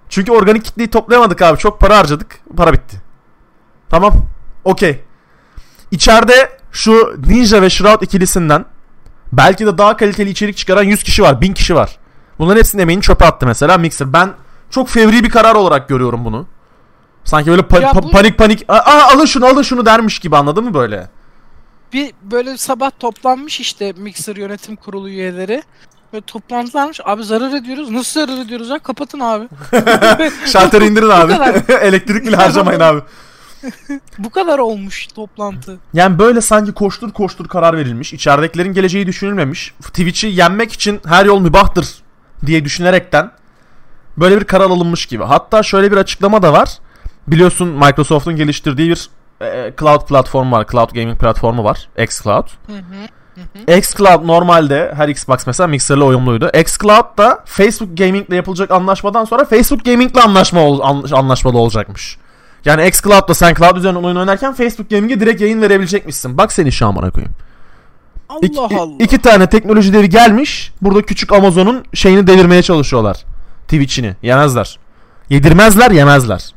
Çünkü 0.10 0.32
organik 0.32 0.66
kitleyi 0.66 0.90
toplayamadık 0.90 1.42
abi. 1.42 1.58
Çok 1.58 1.80
para 1.80 1.98
harcadık. 1.98 2.40
Para 2.58 2.74
bitti. 2.74 3.02
Tamam. 3.90 4.14
Okey. 4.64 5.02
İçeride 5.92 6.50
şu 6.72 7.16
Ninja 7.28 7.62
ve 7.62 7.70
Shroud 7.70 8.02
ikilisinden 8.02 8.66
belki 9.32 9.66
de 9.66 9.78
daha 9.78 9.98
kaliteli 9.98 10.30
içerik 10.30 10.58
çıkaran 10.58 10.84
100 10.84 11.04
kişi 11.04 11.24
var. 11.24 11.42
1000 11.42 11.54
kişi 11.54 11.76
var. 11.76 11.98
Bunların 12.40 12.60
hepsinin 12.60 12.82
emeğini 12.82 13.02
çöpe 13.02 13.26
attı 13.26 13.46
mesela 13.46 13.78
Mixer. 13.78 14.14
Ben 14.14 14.34
çok 14.70 14.90
fevri 14.90 15.24
bir 15.24 15.30
karar 15.30 15.56
olarak 15.56 15.90
görüyorum 15.90 16.26
bunu. 16.26 16.48
Sanki 17.24 17.50
böyle 17.50 17.62
pa- 17.62 17.82
pa- 17.84 18.04
bu- 18.04 18.12
panik 18.12 18.38
panik 18.38 18.66
aa 18.68 19.04
alın 19.14 19.26
şunu 19.26 19.46
alın 19.46 19.62
şunu 19.62 19.86
dermiş 19.86 20.20
gibi 20.20 20.38
anladın 20.38 20.64
mı 20.64 20.74
böyle? 20.74 21.10
Bir 21.94 22.14
böyle 22.22 22.58
sabah 22.58 22.92
toplanmış 23.00 23.60
işte 23.60 23.94
Mixer 23.98 24.36
yönetim 24.36 24.76
kurulu 24.76 25.10
üyeleri. 25.10 25.64
Ve 26.14 26.22
toplantılarmış. 26.22 27.00
Abi 27.06 27.24
zarar 27.24 27.54
ediyoruz. 27.54 27.90
Nasıl 27.90 28.28
zarar 28.28 28.42
ediyoruz 28.42 28.70
ya? 28.70 28.80
Kapatın 28.80 29.20
abi. 29.20 29.48
Şalteri 30.46 30.86
indirin 30.86 31.10
abi. 31.10 31.34
Elektrik 31.82 32.26
bile 32.26 32.36
harcamayın 32.36 32.80
abi. 32.80 33.02
Bu 34.18 34.30
kadar 34.30 34.60
olmuş 34.60 35.08
toplantı. 35.08 35.78
Yani 35.94 36.20
böyle 36.20 36.42
sanki 36.42 36.72
koştur 36.72 37.12
koştur 37.12 37.48
karar 37.48 37.78
verilmiş. 37.78 38.14
İçeridekilerin 38.14 38.74
geleceği 38.74 39.08
düşünülmemiş. 39.08 39.74
Twitch'i 39.82 40.28
yenmek 40.28 40.72
için 40.74 41.02
her 41.06 41.26
yol 41.26 41.40
mübahtır 41.40 41.88
diye 42.46 42.66
düşünerekten 42.66 43.32
böyle 44.18 44.40
bir 44.40 44.46
karar 44.46 44.70
alınmış 44.70 45.06
gibi. 45.06 45.24
Hatta 45.24 45.64
şöyle 45.64 45.92
bir 45.92 45.98
açıklama 45.98 46.42
da 46.42 46.54
var. 46.54 46.70
Biliyorsun 47.28 47.68
Microsoft'un 47.68 48.36
geliştirdiği 48.36 48.90
bir 48.90 49.10
e, 49.42 49.74
cloud 49.80 50.08
platformu 50.08 50.56
var. 50.56 50.68
Cloud 50.72 50.90
gaming 50.94 51.20
platformu 51.20 51.64
var. 51.64 51.90
xCloud. 51.98 52.48
Hı 52.68 52.74
hı. 52.74 53.08
xCloud 53.68 54.28
normalde 54.28 54.94
her 54.96 55.10
Xbox 55.10 55.48
mesela 55.48 55.68
Mixer'le 55.68 56.02
uyumluydu. 56.02 56.50
xCloud 56.54 57.18
da 57.18 57.40
Facebook 57.46 57.98
Gaming'le 57.98 58.32
yapılacak 58.36 58.72
anlaşmadan 58.72 59.26
sonra 59.26 59.46
Facebook 59.46 59.86
Gaming'le 59.86 60.18
anlaşma 60.26 60.62
ol, 60.62 60.80
an- 60.84 61.06
anlaşmalı 61.12 61.58
olacakmış. 61.58 62.18
Yani 62.66 62.88
xCloud'da 62.88 63.34
sen 63.34 63.54
cloud 63.54 63.78
üzerinden 63.78 64.04
oyun 64.04 64.16
oynarken 64.16 64.54
Facebook 64.54 64.90
Gaming'e 64.90 65.20
direkt 65.20 65.42
yayın 65.42 65.62
verebilecekmişsin. 65.62 66.38
Bak 66.38 66.54
seni 66.54 66.72
şu 66.72 66.88
amına 66.88 67.12
koyayım. 67.12 67.34
Allah 68.30 68.40
İki, 68.42 68.60
Allah. 68.60 68.92
iki 69.00 69.18
tane 69.22 69.50
teknoloji 69.50 69.94
devi 69.94 70.10
gelmiş. 70.10 70.74
Burada 70.82 71.02
küçük 71.02 71.32
Amazon'un 71.34 71.86
şeyini 71.94 72.28
devirmeye 72.28 72.64
çalışıyorlar. 72.64 73.18
Twitch'ini. 73.64 74.16
Yemezler. 74.24 74.80
Yedirmezler 75.30 75.92
yemezler. 75.92 76.54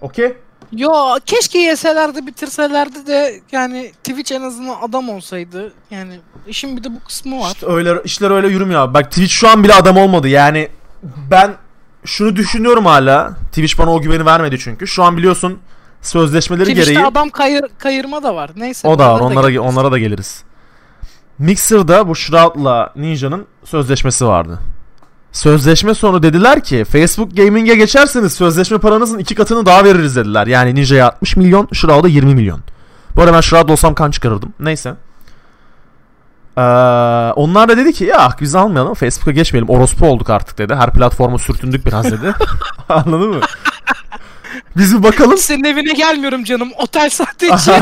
Okey? 0.00 0.32
Yo 0.72 0.92
keşke 1.26 1.58
yeselerdi 1.58 2.26
bitirselerdi 2.26 3.06
de 3.06 3.40
yani 3.52 3.92
Twitch 4.04 4.32
en 4.32 4.42
azından 4.42 4.76
adam 4.82 5.08
olsaydı. 5.08 5.72
Yani 5.90 6.20
işin 6.46 6.76
bir 6.76 6.84
de 6.84 6.94
bu 6.94 7.00
kısmı 7.06 7.40
var. 7.40 7.52
İşte 7.54 7.66
öyle 7.66 8.02
işler 8.04 8.30
öyle 8.30 8.48
yürümüyor 8.48 8.80
abi. 8.80 8.94
Bak 8.94 9.10
Twitch 9.10 9.32
şu 9.32 9.48
an 9.48 9.64
bile 9.64 9.74
adam 9.74 9.96
olmadı. 9.96 10.28
Yani 10.28 10.68
ben 11.30 11.54
şunu 12.04 12.36
düşünüyorum 12.36 12.86
hala. 12.86 13.36
Twitch 13.48 13.78
bana 13.78 13.92
o 13.94 14.00
güveni 14.00 14.26
vermedi 14.26 14.58
çünkü. 14.58 14.86
Şu 14.86 15.02
an 15.04 15.16
biliyorsun 15.16 15.58
sözleşmeleri 16.02 16.68
Twitch'te 16.68 16.92
gereği 16.92 17.06
adam 17.06 17.30
kayır, 17.30 17.64
kayırma 17.78 18.22
da 18.22 18.34
var. 18.34 18.50
Neyse. 18.56 18.88
o 18.88 18.98
da 18.98 19.14
var. 19.14 19.20
Onlara 19.20 19.50
geliriz. 19.50 19.72
onlara 19.72 19.92
da 19.92 19.98
geliriz. 19.98 20.44
Mixer'da 21.38 22.08
bu 22.08 22.16
Shroud'la 22.16 22.92
Ninja'nın 22.96 23.46
sözleşmesi 23.64 24.26
vardı. 24.26 24.58
Sözleşme 25.32 25.94
sonu 25.94 26.22
dediler 26.22 26.64
ki 26.64 26.84
Facebook 26.84 27.36
Gaming'e 27.36 27.74
geçerseniz 27.74 28.32
sözleşme 28.32 28.78
paranızın 28.78 29.18
iki 29.18 29.34
katını 29.34 29.66
daha 29.66 29.84
veririz 29.84 30.16
dediler. 30.16 30.46
Yani 30.46 30.74
Ninja'ya 30.74 31.06
60 31.06 31.36
milyon, 31.36 31.68
Shroud'a 31.72 32.08
20 32.08 32.34
milyon. 32.34 32.60
Bu 33.16 33.22
arada 33.22 33.34
ben 33.34 33.40
Shroud 33.40 33.68
olsam 33.68 33.94
kan 33.94 34.10
çıkarırdım. 34.10 34.52
Neyse. 34.60 34.94
Ee, 36.56 36.60
onlar 37.36 37.68
da 37.68 37.76
dedi 37.76 37.92
ki 37.92 38.04
ya 38.04 38.36
biz 38.40 38.54
almayalım 38.54 38.94
Facebook'a 38.94 39.30
geçmeyelim. 39.30 39.68
Orospu 39.68 40.06
olduk 40.06 40.30
artık 40.30 40.58
dedi. 40.58 40.74
Her 40.74 40.92
platforma 40.92 41.38
sürtündük 41.38 41.86
biraz 41.86 42.04
dedi. 42.04 42.34
Anladın 42.88 43.28
mı? 43.28 43.40
Biz 44.76 44.98
bir 44.98 45.02
bakalım. 45.02 45.38
Senin 45.38 45.64
evine 45.64 45.92
gelmiyorum 45.92 46.44
canım. 46.44 46.70
Otel 46.76 47.06
için. 47.06 47.74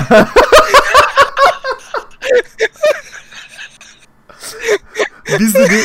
Biz 5.39 5.55
dedi 5.55 5.85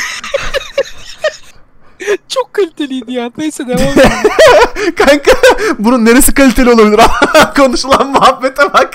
Çok 2.30 2.54
kaliteliydi 2.54 3.12
ya. 3.12 3.32
Neyse 3.38 3.68
devam 3.68 3.80
edelim. 3.94 4.10
Kanka 4.96 5.32
bunun 5.80 6.06
neresi 6.06 6.34
kaliteli 6.34 6.70
olabilir? 6.70 7.00
Konuşulan 7.58 8.08
muhabbete 8.08 8.74
bak. 8.74 8.94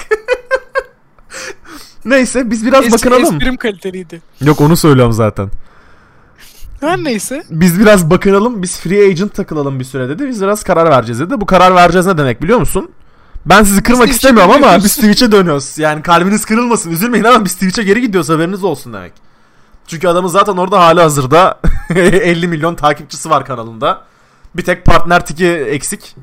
Neyse 2.04 2.50
biz 2.50 2.66
biraz 2.66 2.84
Es- 2.84 2.92
bakınalım. 2.92 3.34
Esprim 3.34 3.56
kaliteliydi. 3.56 4.22
Yok 4.40 4.60
onu 4.60 4.76
söylüyorum 4.76 5.12
zaten. 5.12 5.50
Her 6.80 6.98
neyse. 7.04 7.42
Biz 7.50 7.80
biraz 7.80 8.10
bakınalım. 8.10 8.62
Biz 8.62 8.80
free 8.80 9.06
agent 9.06 9.34
takılalım 9.34 9.80
bir 9.80 9.84
süre 9.84 10.08
dedi. 10.08 10.28
Biz 10.28 10.42
biraz 10.42 10.62
karar 10.62 10.90
vereceğiz 10.90 11.20
dedi. 11.20 11.40
Bu 11.40 11.46
karar 11.46 11.74
vereceğiz 11.74 12.06
ne 12.06 12.18
demek 12.18 12.42
biliyor 12.42 12.58
musun? 12.58 12.90
Ben 13.46 13.62
sizi 13.62 13.82
kırmak 13.82 14.00
Twitch'e 14.02 14.16
istemiyorum 14.16 14.50
ama 14.50 14.62
dönüyoruz. 14.62 14.84
biz 14.84 14.96
Twitch'e 14.96 15.32
dönüyoruz. 15.32 15.78
Yani 15.78 16.02
kalbiniz 16.02 16.44
kırılmasın. 16.44 16.90
Üzülmeyin 16.90 17.24
ama 17.24 17.44
biz 17.44 17.54
Twitch'e 17.54 17.82
geri 17.82 18.00
gidiyoruz 18.00 18.30
haberiniz 18.30 18.64
olsun 18.64 18.92
demek. 18.92 19.12
Çünkü 19.88 20.08
adamın 20.08 20.28
zaten 20.28 20.56
orada 20.56 20.80
hali 20.80 21.00
hazırda 21.00 21.60
50 21.90 22.48
milyon 22.48 22.74
takipçisi 22.74 23.30
var 23.30 23.44
kanalında. 23.44 24.02
Bir 24.54 24.64
tek 24.64 24.84
partner 24.84 25.26
tiki 25.26 25.46
eksik. 25.46 26.16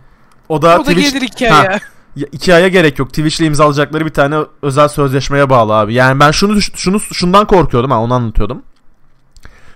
O 0.49 0.61
da, 0.61 0.75
O 0.75 0.85
da 0.85 0.89
Twitch... 0.89 1.13
gelir 1.13 1.27
hikayeye. 1.27 1.79
Ya, 2.15 2.27
iki 2.31 2.53
aya 2.53 2.67
gerek 2.67 2.99
yok. 2.99 3.09
Twitch'le 3.09 3.41
imzalayacakları 3.41 4.05
bir 4.05 4.13
tane 4.13 4.35
özel 4.61 4.87
sözleşmeye 4.87 5.49
bağlı 5.49 5.73
abi. 5.73 5.93
Yani 5.93 6.19
ben 6.19 6.31
şunu 6.31 6.61
şunu 6.61 6.99
şundan 6.99 7.47
korkuyordum 7.47 7.91
ha 7.91 8.01
onu 8.01 8.13
anlatıyordum. 8.13 8.61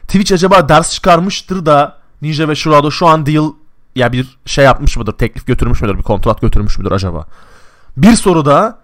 Twitch 0.02 0.34
acaba 0.34 0.70
ders 0.70 0.94
çıkarmıştır 0.94 1.66
da 1.66 1.98
Ninja 2.22 2.48
ve 2.48 2.56
Shroud'a 2.56 2.92
şu 2.92 3.08
an 3.08 3.26
deal 3.26 3.52
ya 3.96 4.12
bir 4.12 4.38
şey 4.46 4.66
yapmış 4.66 4.98
mıdır? 4.98 5.12
Teklif 5.12 5.48
götürmüş 5.48 5.82
müdür? 5.82 5.98
Bir 5.98 6.04
kontrat 6.04 6.42
götürmüş 6.42 6.78
müdür 6.78 6.92
acaba? 6.92 7.26
Bir 7.98 8.16
soru 8.16 8.46
da 8.46 8.80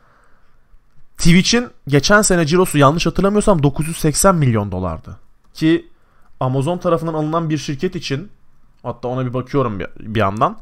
Twitch'in 1.17 1.67
geçen 1.87 2.21
sene 2.21 2.45
cirosu 2.45 2.77
yanlış 2.77 3.05
hatırlamıyorsam 3.05 3.63
980 3.63 4.35
milyon 4.35 4.71
dolardı. 4.71 5.17
Ki 5.53 5.89
Amazon 6.39 6.77
tarafından 6.77 7.13
alınan 7.13 7.49
bir 7.49 7.57
şirket 7.57 7.95
için 7.95 8.31
hatta 8.83 9.07
ona 9.07 9.25
bir 9.25 9.33
bakıyorum 9.33 9.79
bir, 9.79 9.87
bir 9.99 10.19
yandan. 10.19 10.57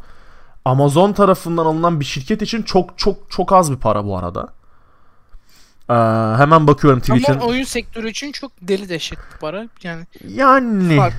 Amazon 0.66 1.14
tarafından 1.14 1.66
alınan 1.66 2.00
bir 2.00 2.06
şirket 2.06 2.42
için 2.42 2.62
çok 2.64 2.98
çok 2.98 3.32
çok 3.32 3.54
az 3.54 3.72
bir 3.72 3.78
para 3.78 4.06
bu 4.06 4.18
arada. 4.18 4.54
Ee, 5.90 5.94
hemen 6.42 6.68
bakıyorum 6.68 7.00
Twitch'in. 7.00 7.34
Ama 7.34 7.46
oyun 7.46 7.64
sektörü 7.64 8.10
için 8.10 8.32
çok 8.32 8.52
deli 8.62 8.90
dehşet 8.90 9.18
bir 9.34 9.40
para. 9.40 9.68
Yani 9.84 10.06
Yani 10.28 10.96
Fark- 10.98 11.14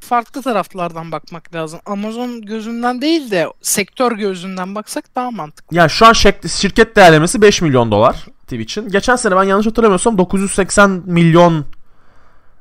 farklı 0.00 0.42
taraflardan 0.42 1.12
bakmak 1.12 1.54
lazım. 1.54 1.80
Amazon 1.86 2.42
gözünden 2.42 3.02
değil 3.02 3.30
de 3.30 3.46
sektör 3.62 4.12
gözünden 4.12 4.74
baksak 4.74 5.04
daha 5.16 5.30
mantıklı. 5.30 5.76
ya 5.76 5.88
şu 5.88 6.06
an 6.06 6.12
şirket 6.12 6.96
değerlemesi 6.96 7.42
5 7.42 7.62
milyon 7.62 7.90
dolar 7.90 8.26
Twitch'in. 8.50 8.88
Geçen 8.88 9.16
sene 9.16 9.36
ben 9.36 9.44
yanlış 9.44 9.66
hatırlamıyorsam 9.66 10.18
980 10.18 11.02
milyon 11.06 11.64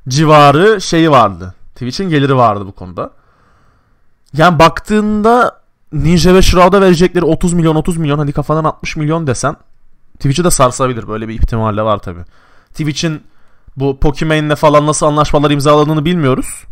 civarı 0.08 0.82
şeyi 0.82 1.12
vardı. 1.12 1.54
Twitch'in 1.74 2.10
geliri 2.10 2.36
vardı 2.36 2.68
bu 2.68 2.72
konuda. 2.72 3.12
Yani 4.34 4.60
baktığında 4.60 5.60
Ninja 5.94 6.36
ve 6.36 6.42
Shroud'a 6.42 6.82
verecekleri 6.82 7.26
30 7.26 7.54
milyon 7.54 7.76
30 7.76 7.98
milyon 7.98 8.20
hadi 8.20 8.32
kafadan 8.32 8.64
60 8.64 8.96
milyon 8.96 9.28
desen 9.28 9.56
Twitch'i 10.16 10.44
de 10.44 10.52
sarsabilir. 10.52 11.08
Böyle 11.08 11.28
bir 11.28 11.34
ihtimalle 11.34 11.82
var 11.82 11.98
tabi. 11.98 12.20
Twitch'in 12.70 13.24
bu 13.78 14.00
Pokemon'le 14.00 14.56
falan 14.56 14.88
nasıl 14.88 15.06
anlaşmalar 15.06 15.52
imzaladığını 15.52 16.06
bilmiyoruz. 16.06 16.64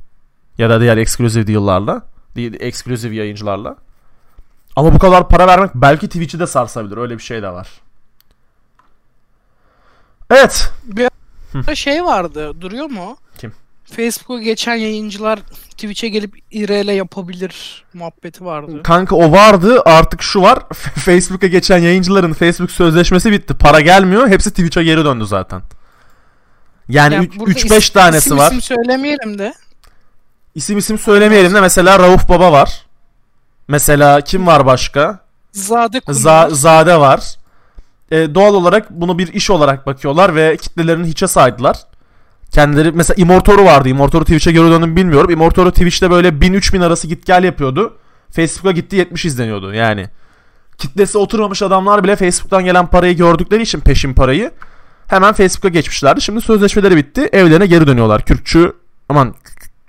Ya 0.57 0.69
da 0.69 0.81
diğer 0.81 0.97
exclusive 0.97 1.47
deal'larla. 1.47 2.01
Exclusive 2.59 3.15
yayıncılarla. 3.15 3.75
Ama 4.75 4.93
bu 4.93 4.99
kadar 4.99 5.29
para 5.29 5.47
vermek 5.47 5.71
belki 5.75 6.07
Twitch'i 6.07 6.39
de 6.39 6.47
sarsabilir. 6.47 6.97
Öyle 6.97 7.17
bir 7.17 7.23
şey 7.23 7.41
de 7.41 7.49
var. 7.49 7.67
Evet. 10.29 10.69
Bir 11.53 11.75
şey 11.75 12.03
vardı. 12.03 12.61
Duruyor 12.61 12.85
mu? 12.89 13.17
Kim? 13.37 13.53
Facebook'a 13.85 14.41
geçen 14.43 14.75
yayıncılar 14.75 15.39
Twitch'e 15.71 16.07
gelip 16.07 16.35
IRL 16.51 16.87
yapabilir 16.95 17.85
muhabbeti 17.93 18.45
vardı. 18.45 18.83
Kanka 18.83 19.15
o 19.15 19.31
vardı. 19.31 19.81
Artık 19.85 20.21
şu 20.21 20.41
var. 20.41 20.59
Facebook'a 21.05 21.47
geçen 21.47 21.77
yayıncıların 21.77 22.33
Facebook 22.33 22.71
sözleşmesi 22.71 23.31
bitti. 23.31 23.53
Para 23.53 23.79
gelmiyor. 23.81 24.27
Hepsi 24.27 24.49
Twitch'e 24.49 24.83
geri 24.83 25.05
döndü 25.05 25.25
zaten. 25.25 25.61
Yani 26.89 27.13
Yani 27.13 27.29
burada 27.39 27.51
3-5 27.51 27.77
is- 27.77 27.93
tanesi 27.93 28.27
isim 28.27 28.37
var. 28.37 28.47
isim 28.51 28.61
söylemeyelim 28.61 29.39
de. 29.39 29.53
İsim 30.55 30.77
isim 30.77 30.97
söylemeyelim 30.99 31.53
de 31.53 31.61
mesela 31.61 31.99
Rauf 31.99 32.29
Baba 32.29 32.51
var. 32.51 32.85
Mesela 33.67 34.21
kim 34.21 34.47
var 34.47 34.65
başka? 34.65 35.19
Zade 35.51 35.99
Kundu. 35.99 36.17
Z- 36.19 36.51
Zade 36.55 36.99
var. 36.99 37.35
E, 38.11 38.35
doğal 38.35 38.53
olarak 38.53 38.89
bunu 38.89 39.17
bir 39.17 39.33
iş 39.33 39.49
olarak 39.49 39.87
bakıyorlar 39.87 40.35
ve 40.35 40.57
kitlelerini 40.57 41.07
hiçe 41.07 41.27
saydılar. 41.27 41.77
Kendileri 42.51 42.91
mesela 42.91 43.15
Immortoru 43.21 43.65
vardı. 43.65 43.89
Immortoru 43.89 44.23
Twitch'e 44.23 44.51
geri 44.51 44.63
döndüm 44.63 44.95
bilmiyorum. 44.95 45.29
Immortoru 45.29 45.71
Twitch'te 45.71 46.11
böyle 46.11 46.27
1000-3000 46.29 46.85
arası 46.85 47.07
git 47.07 47.25
gel 47.25 47.43
yapıyordu. 47.43 47.97
Facebook'a 48.31 48.71
gitti 48.71 48.95
70 48.95 49.25
izleniyordu 49.25 49.73
yani. 49.73 50.09
Kitlesi 50.77 51.17
oturmamış 51.17 51.61
adamlar 51.61 52.03
bile 52.03 52.15
Facebook'tan 52.15 52.65
gelen 52.65 52.87
parayı 52.87 53.17
gördükleri 53.17 53.63
için 53.63 53.79
peşin 53.79 54.13
parayı 54.13 54.51
hemen 55.07 55.33
Facebook'a 55.33 55.69
geçmişlerdi. 55.69 56.21
Şimdi 56.21 56.41
sözleşmeleri 56.41 56.95
bitti. 56.95 57.29
Evlerine 57.31 57.65
geri 57.65 57.87
dönüyorlar. 57.87 58.25
Kürkçü 58.25 58.73
aman 59.09 59.35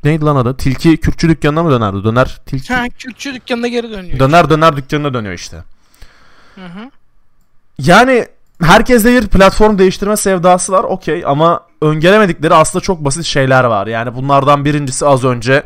neydi 0.04 0.24
lan 0.24 0.36
adı? 0.36 0.56
Tilki 0.56 0.96
kürkçü 0.96 1.28
dükkanına 1.28 1.62
mı 1.62 1.70
dönerdi? 1.70 2.04
Döner 2.04 2.40
tilki. 2.46 2.74
Ha, 2.74 2.84
Kürtçü 2.98 3.34
dükkanına 3.34 3.68
geri 3.68 3.90
dönüyor. 3.90 4.18
Döner 4.18 4.50
döner 4.50 4.76
dükkanına 4.76 5.14
dönüyor 5.14 5.34
işte. 5.34 5.56
Hı 6.54 6.66
hı. 6.66 6.90
Yani 7.78 8.26
herkeste 8.62 9.12
bir 9.12 9.26
platform 9.26 9.78
değiştirme 9.78 10.16
sevdası 10.16 10.72
var 10.72 10.84
okey 10.84 11.22
ama 11.26 11.60
öngöremedikleri 11.82 12.54
aslında 12.54 12.82
çok 12.82 13.04
basit 13.04 13.24
şeyler 13.24 13.64
var. 13.64 13.86
Yani 13.86 14.14
bunlardan 14.14 14.64
birincisi 14.64 15.06
az 15.06 15.24
önce 15.24 15.62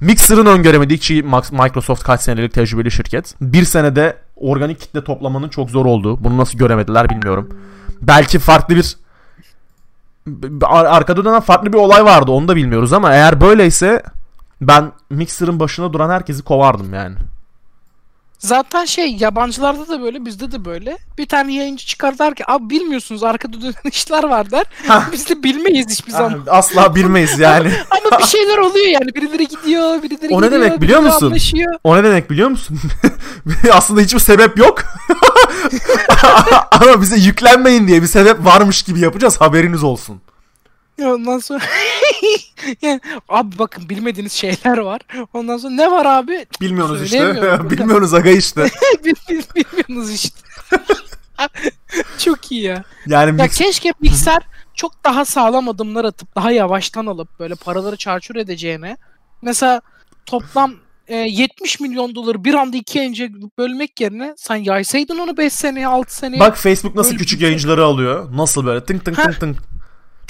Mixer'ın 0.00 0.46
öngöremediği 0.46 0.98
ki 0.98 1.22
Microsoft 1.52 2.02
kaç 2.02 2.20
senelik 2.20 2.54
tecrübeli 2.54 2.90
şirket. 2.90 3.34
Bir 3.40 3.64
senede 3.64 4.16
organik 4.36 4.80
kitle 4.80 5.04
toplamanın 5.04 5.48
çok 5.48 5.70
zor 5.70 5.86
olduğu. 5.86 6.24
Bunu 6.24 6.38
nasıl 6.38 6.58
göremediler 6.58 7.10
bilmiyorum. 7.10 7.48
Belki 8.02 8.38
farklı 8.38 8.76
bir 8.76 8.96
arkada 10.64 11.24
dönen 11.24 11.40
farklı 11.40 11.72
bir 11.72 11.78
olay 11.78 12.04
vardı 12.04 12.30
onu 12.30 12.48
da 12.48 12.56
bilmiyoruz 12.56 12.92
ama 12.92 13.12
eğer 13.14 13.40
böyleyse 13.40 14.02
ben 14.60 14.92
Mixer'ın 15.10 15.60
başına 15.60 15.92
duran 15.92 16.10
herkesi 16.10 16.42
kovardım 16.42 16.94
yani. 16.94 17.16
Zaten 18.44 18.84
şey 18.84 19.16
yabancılarda 19.20 19.88
da 19.88 20.00
böyle 20.02 20.24
bizde 20.26 20.52
de 20.52 20.64
böyle. 20.64 20.98
Bir 21.18 21.26
tane 21.26 21.54
yayıncı 21.54 21.86
çıkar 21.86 22.18
der 22.18 22.34
ki 22.34 22.44
abi 22.50 22.70
bilmiyorsunuz 22.70 23.24
arkada 23.24 23.62
dönen 23.62 23.74
işler 23.92 24.24
var 24.24 24.50
der. 24.50 24.64
Biz 25.12 25.28
de 25.28 25.42
bilmeyiz 25.42 25.86
hiçbir 25.90 26.12
zaman. 26.12 26.40
Asla 26.50 26.94
bilmeyiz 26.94 27.38
yani. 27.38 27.72
Ama 27.90 28.18
bir 28.18 28.24
şeyler 28.24 28.58
oluyor 28.58 28.86
yani. 28.86 29.14
Birileri 29.14 29.48
gidiyor, 29.48 30.02
birileri 30.02 30.34
O 30.34 30.42
ne 30.42 30.46
gidiyor. 30.46 30.62
demek 30.64 30.80
biliyor 30.80 31.00
musun? 31.00 31.26
anlaşıyor. 31.26 31.74
O 31.84 31.96
ne 31.96 32.04
demek 32.04 32.30
biliyor 32.30 32.48
musun? 32.48 32.78
Aslında 33.72 34.00
hiçbir 34.00 34.18
sebep 34.18 34.58
yok. 34.58 34.82
Ama 36.70 37.00
bize 37.02 37.16
yüklenmeyin 37.16 37.88
diye 37.88 38.02
bir 38.02 38.06
sebep 38.06 38.44
varmış 38.44 38.82
gibi 38.82 39.00
yapacağız 39.00 39.40
haberiniz 39.40 39.82
olsun. 39.82 40.20
Ondan 41.00 41.38
sonra 41.38 41.60
yani, 42.82 43.00
abi 43.28 43.58
bakın 43.58 43.88
bilmediğiniz 43.88 44.32
şeyler 44.32 44.78
var. 44.78 45.00
Ondan 45.32 45.56
sonra 45.56 45.74
ne 45.74 45.90
var 45.90 46.06
abi? 46.06 46.46
Bilmiyorsunuz 46.60 47.02
işte. 47.02 47.60
Bilmiyorsunuz 47.70 48.14
aga 48.14 48.30
işte. 48.30 48.62
Bil- 49.04 49.14
bil- 49.28 49.42
Bilmiyorsunuz 49.56 50.10
işte. 50.10 50.36
Çok 52.18 52.52
iyi 52.52 52.62
ya. 52.62 52.84
Yani 53.06 53.40
Ya 53.40 53.46
mix- 53.46 53.58
keşke 53.58 53.92
mikser 54.00 54.42
çok 54.74 55.04
daha 55.04 55.24
sağlam 55.24 55.68
adımlar 55.68 56.04
atıp 56.04 56.36
daha 56.36 56.50
yavaştan 56.52 57.06
alıp 57.06 57.38
böyle 57.40 57.54
paraları 57.54 57.96
çarçur 57.96 58.36
edeceğine 58.36 58.96
mesela 59.42 59.80
toplam 60.26 60.74
e, 61.08 61.16
70 61.16 61.80
milyon 61.80 62.14
doları 62.14 62.44
bir 62.44 62.54
anda 62.54 62.76
iki 62.76 62.98
yayıncıya 62.98 63.28
bölmek 63.58 64.00
yerine 64.00 64.34
sen 64.36 64.56
yaysaydın 64.56 65.18
onu 65.18 65.36
5 65.36 65.52
seneye 65.52 65.86
6 65.86 66.16
seneye 66.16 66.40
bak 66.40 66.56
Facebook 66.56 66.94
nasıl 66.94 67.16
küçük 67.16 67.40
yayıncıları 67.40 67.84
alıyor. 67.84 68.36
Nasıl 68.36 68.66
böyle 68.66 68.84
tınk 68.84 69.04
tınk 69.04 69.18
Ha. 69.18 69.22
tınk 69.22 69.40
tınk. 69.40 69.56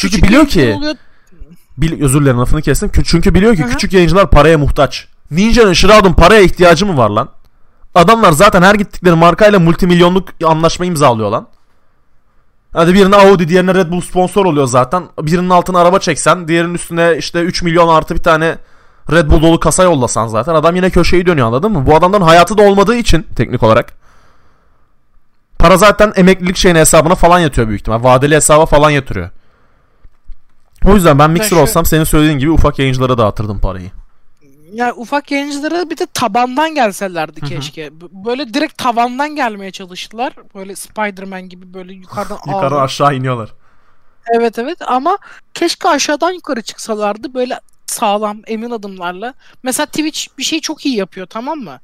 Çünkü 0.00 0.14
küçük 0.16 0.28
biliyor 0.28 0.46
ki 0.46 0.74
oluyor. 0.78 0.94
bil, 1.78 2.02
özür 2.04 2.20
dilerim 2.20 2.40
lafını 2.40 2.62
kestim. 2.62 2.88
Kü- 2.88 3.04
Çünkü 3.04 3.34
biliyor 3.34 3.56
ki 3.56 3.62
Hı 3.62 3.66
hı. 3.66 3.70
küçük 3.70 3.92
yayıncılar 3.92 4.30
paraya 4.30 4.58
muhtaç. 4.58 5.08
Ninja'nın 5.30 5.72
Shroud'un 5.72 6.12
paraya 6.12 6.40
ihtiyacı 6.40 6.86
mı 6.86 6.96
var 6.96 7.10
lan? 7.10 7.28
Adamlar 7.94 8.32
zaten 8.32 8.62
her 8.62 8.74
gittikleri 8.74 9.14
markayla 9.14 9.58
multimilyonluk 9.58 10.28
anlaşma 10.44 10.84
imzalıyor 10.86 11.30
lan. 11.30 11.46
Hadi 12.72 12.94
birine 12.94 13.16
Audi 13.16 13.48
diğerine 13.48 13.74
Red 13.74 13.90
Bull 13.90 14.00
sponsor 14.00 14.46
oluyor 14.46 14.66
zaten. 14.66 15.02
Birinin 15.22 15.50
altına 15.50 15.78
araba 15.80 15.98
çeksen 15.98 16.48
diğerinin 16.48 16.74
üstüne 16.74 17.16
işte 17.18 17.40
3 17.40 17.62
milyon 17.62 17.88
artı 17.88 18.14
bir 18.14 18.22
tane 18.22 18.56
Red 19.10 19.30
Bull 19.30 19.42
dolu 19.42 19.60
kasa 19.60 19.82
yollasan 19.82 20.26
zaten 20.26 20.54
adam 20.54 20.76
yine 20.76 20.90
köşeyi 20.90 21.26
dönüyor 21.26 21.46
anladın 21.46 21.72
mı? 21.72 21.86
Bu 21.86 21.96
adamların 21.96 22.22
hayatı 22.22 22.58
da 22.58 22.62
olmadığı 22.62 22.96
için 22.96 23.26
teknik 23.36 23.62
olarak. 23.62 23.92
Para 25.58 25.76
zaten 25.76 26.12
emeklilik 26.16 26.56
şeyine 26.56 26.78
hesabına 26.78 27.14
falan 27.14 27.38
yatıyor 27.38 27.68
büyük 27.68 27.80
ihtimal. 27.80 28.02
Vadeli 28.04 28.34
hesaba 28.34 28.66
falan 28.66 28.90
yatırıyor. 28.90 29.30
O 30.86 30.94
yüzden 30.94 31.18
ben 31.18 31.30
Mixer 31.30 31.48
şu- 31.48 31.56
olsam 31.62 31.84
senin 31.86 32.04
söylediğin 32.04 32.38
gibi 32.38 32.50
ufak 32.50 32.78
yayıncılara 32.78 33.18
dağıtırdım 33.18 33.60
parayı. 33.60 33.90
Ya 34.72 34.94
ufak 34.94 35.30
yayıncılara 35.30 35.90
bir 35.90 35.98
de 35.98 36.06
tabandan 36.14 36.74
gelselerdi 36.74 37.40
keşke. 37.40 37.90
Böyle 38.12 38.54
direkt 38.54 38.78
tavandan 38.78 39.36
gelmeye 39.36 39.70
çalıştılar. 39.70 40.32
Böyle 40.54 40.76
Spider-Man 40.76 41.48
gibi 41.48 41.74
böyle 41.74 41.92
yukarıdan 41.92 42.38
Yukarı 42.46 42.80
aşağı 42.80 43.14
iniyorlar. 43.14 43.50
Evet 44.34 44.58
evet 44.58 44.78
ama 44.86 45.18
keşke 45.54 45.88
aşağıdan 45.88 46.32
yukarı 46.32 46.62
çıksalardı 46.62 47.34
böyle 47.34 47.60
sağlam 47.86 48.40
emin 48.46 48.70
adımlarla. 48.70 49.34
Mesela 49.62 49.86
Twitch 49.86 50.26
bir 50.38 50.42
şey 50.42 50.60
çok 50.60 50.86
iyi 50.86 50.96
yapıyor 50.96 51.26
tamam 51.26 51.58
mı? 51.58 51.80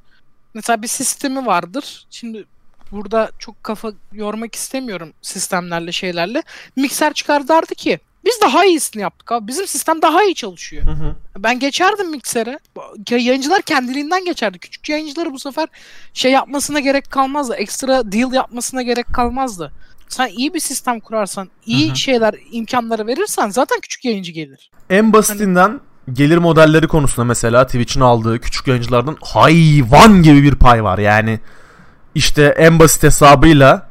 Mesela 0.53 0.81
bir 0.81 0.87
sistemi 0.87 1.45
vardır. 1.45 2.05
Şimdi 2.09 2.45
burada 2.91 3.31
çok 3.39 3.63
kafa 3.63 3.91
yormak 4.13 4.55
istemiyorum 4.55 5.13
sistemlerle 5.21 5.91
şeylerle. 5.91 6.43
Mikser 6.75 7.13
çıkar 7.13 7.47
derdi 7.47 7.75
ki 7.75 7.99
biz 8.25 8.39
daha 8.41 8.65
iyisini 8.65 9.01
yaptık 9.01 9.31
abi. 9.31 9.47
Bizim 9.47 9.67
sistem 9.67 10.01
daha 10.01 10.23
iyi 10.23 10.35
çalışıyor. 10.35 10.83
Ben 11.37 11.59
geçerdim 11.59 12.09
miksere. 12.11 12.59
Ya- 13.09 13.17
Yayıncılar 13.17 13.61
kendiliğinden 13.61 14.25
geçerdi. 14.25 14.59
Küçük 14.59 14.89
yayıncıları 14.89 15.33
bu 15.33 15.39
sefer 15.39 15.67
şey 16.13 16.31
yapmasına 16.31 16.79
gerek 16.79 17.11
kalmazdı. 17.11 17.55
Ekstra 17.55 18.11
deal 18.11 18.33
yapmasına 18.33 18.81
gerek 18.81 19.05
kalmazdı. 19.13 19.71
Sen 20.09 20.27
iyi 20.27 20.53
bir 20.53 20.59
sistem 20.59 20.99
kurarsan, 20.99 21.49
iyi 21.65 21.87
Hı 21.87 21.91
hı. 21.91 21.95
şeyler, 21.95 22.35
imkanları 22.51 23.07
verirsen 23.07 23.49
zaten 23.49 23.79
küçük 23.81 24.05
yayıncı 24.05 24.31
gelir. 24.31 24.71
En 24.89 25.13
basitinden 25.13 25.79
gelir 26.13 26.37
modelleri 26.37 26.87
konusunda 26.87 27.25
mesela 27.25 27.65
Twitch'in 27.65 28.01
aldığı 28.01 28.39
küçük 28.41 28.67
yayıncılardan 28.67 29.17
hayvan 29.21 30.23
gibi 30.23 30.43
bir 30.43 30.55
pay 30.55 30.83
var. 30.83 30.97
Yani 30.97 31.39
işte 32.15 32.55
en 32.57 32.79
basit 32.79 33.03
hesabıyla 33.03 33.89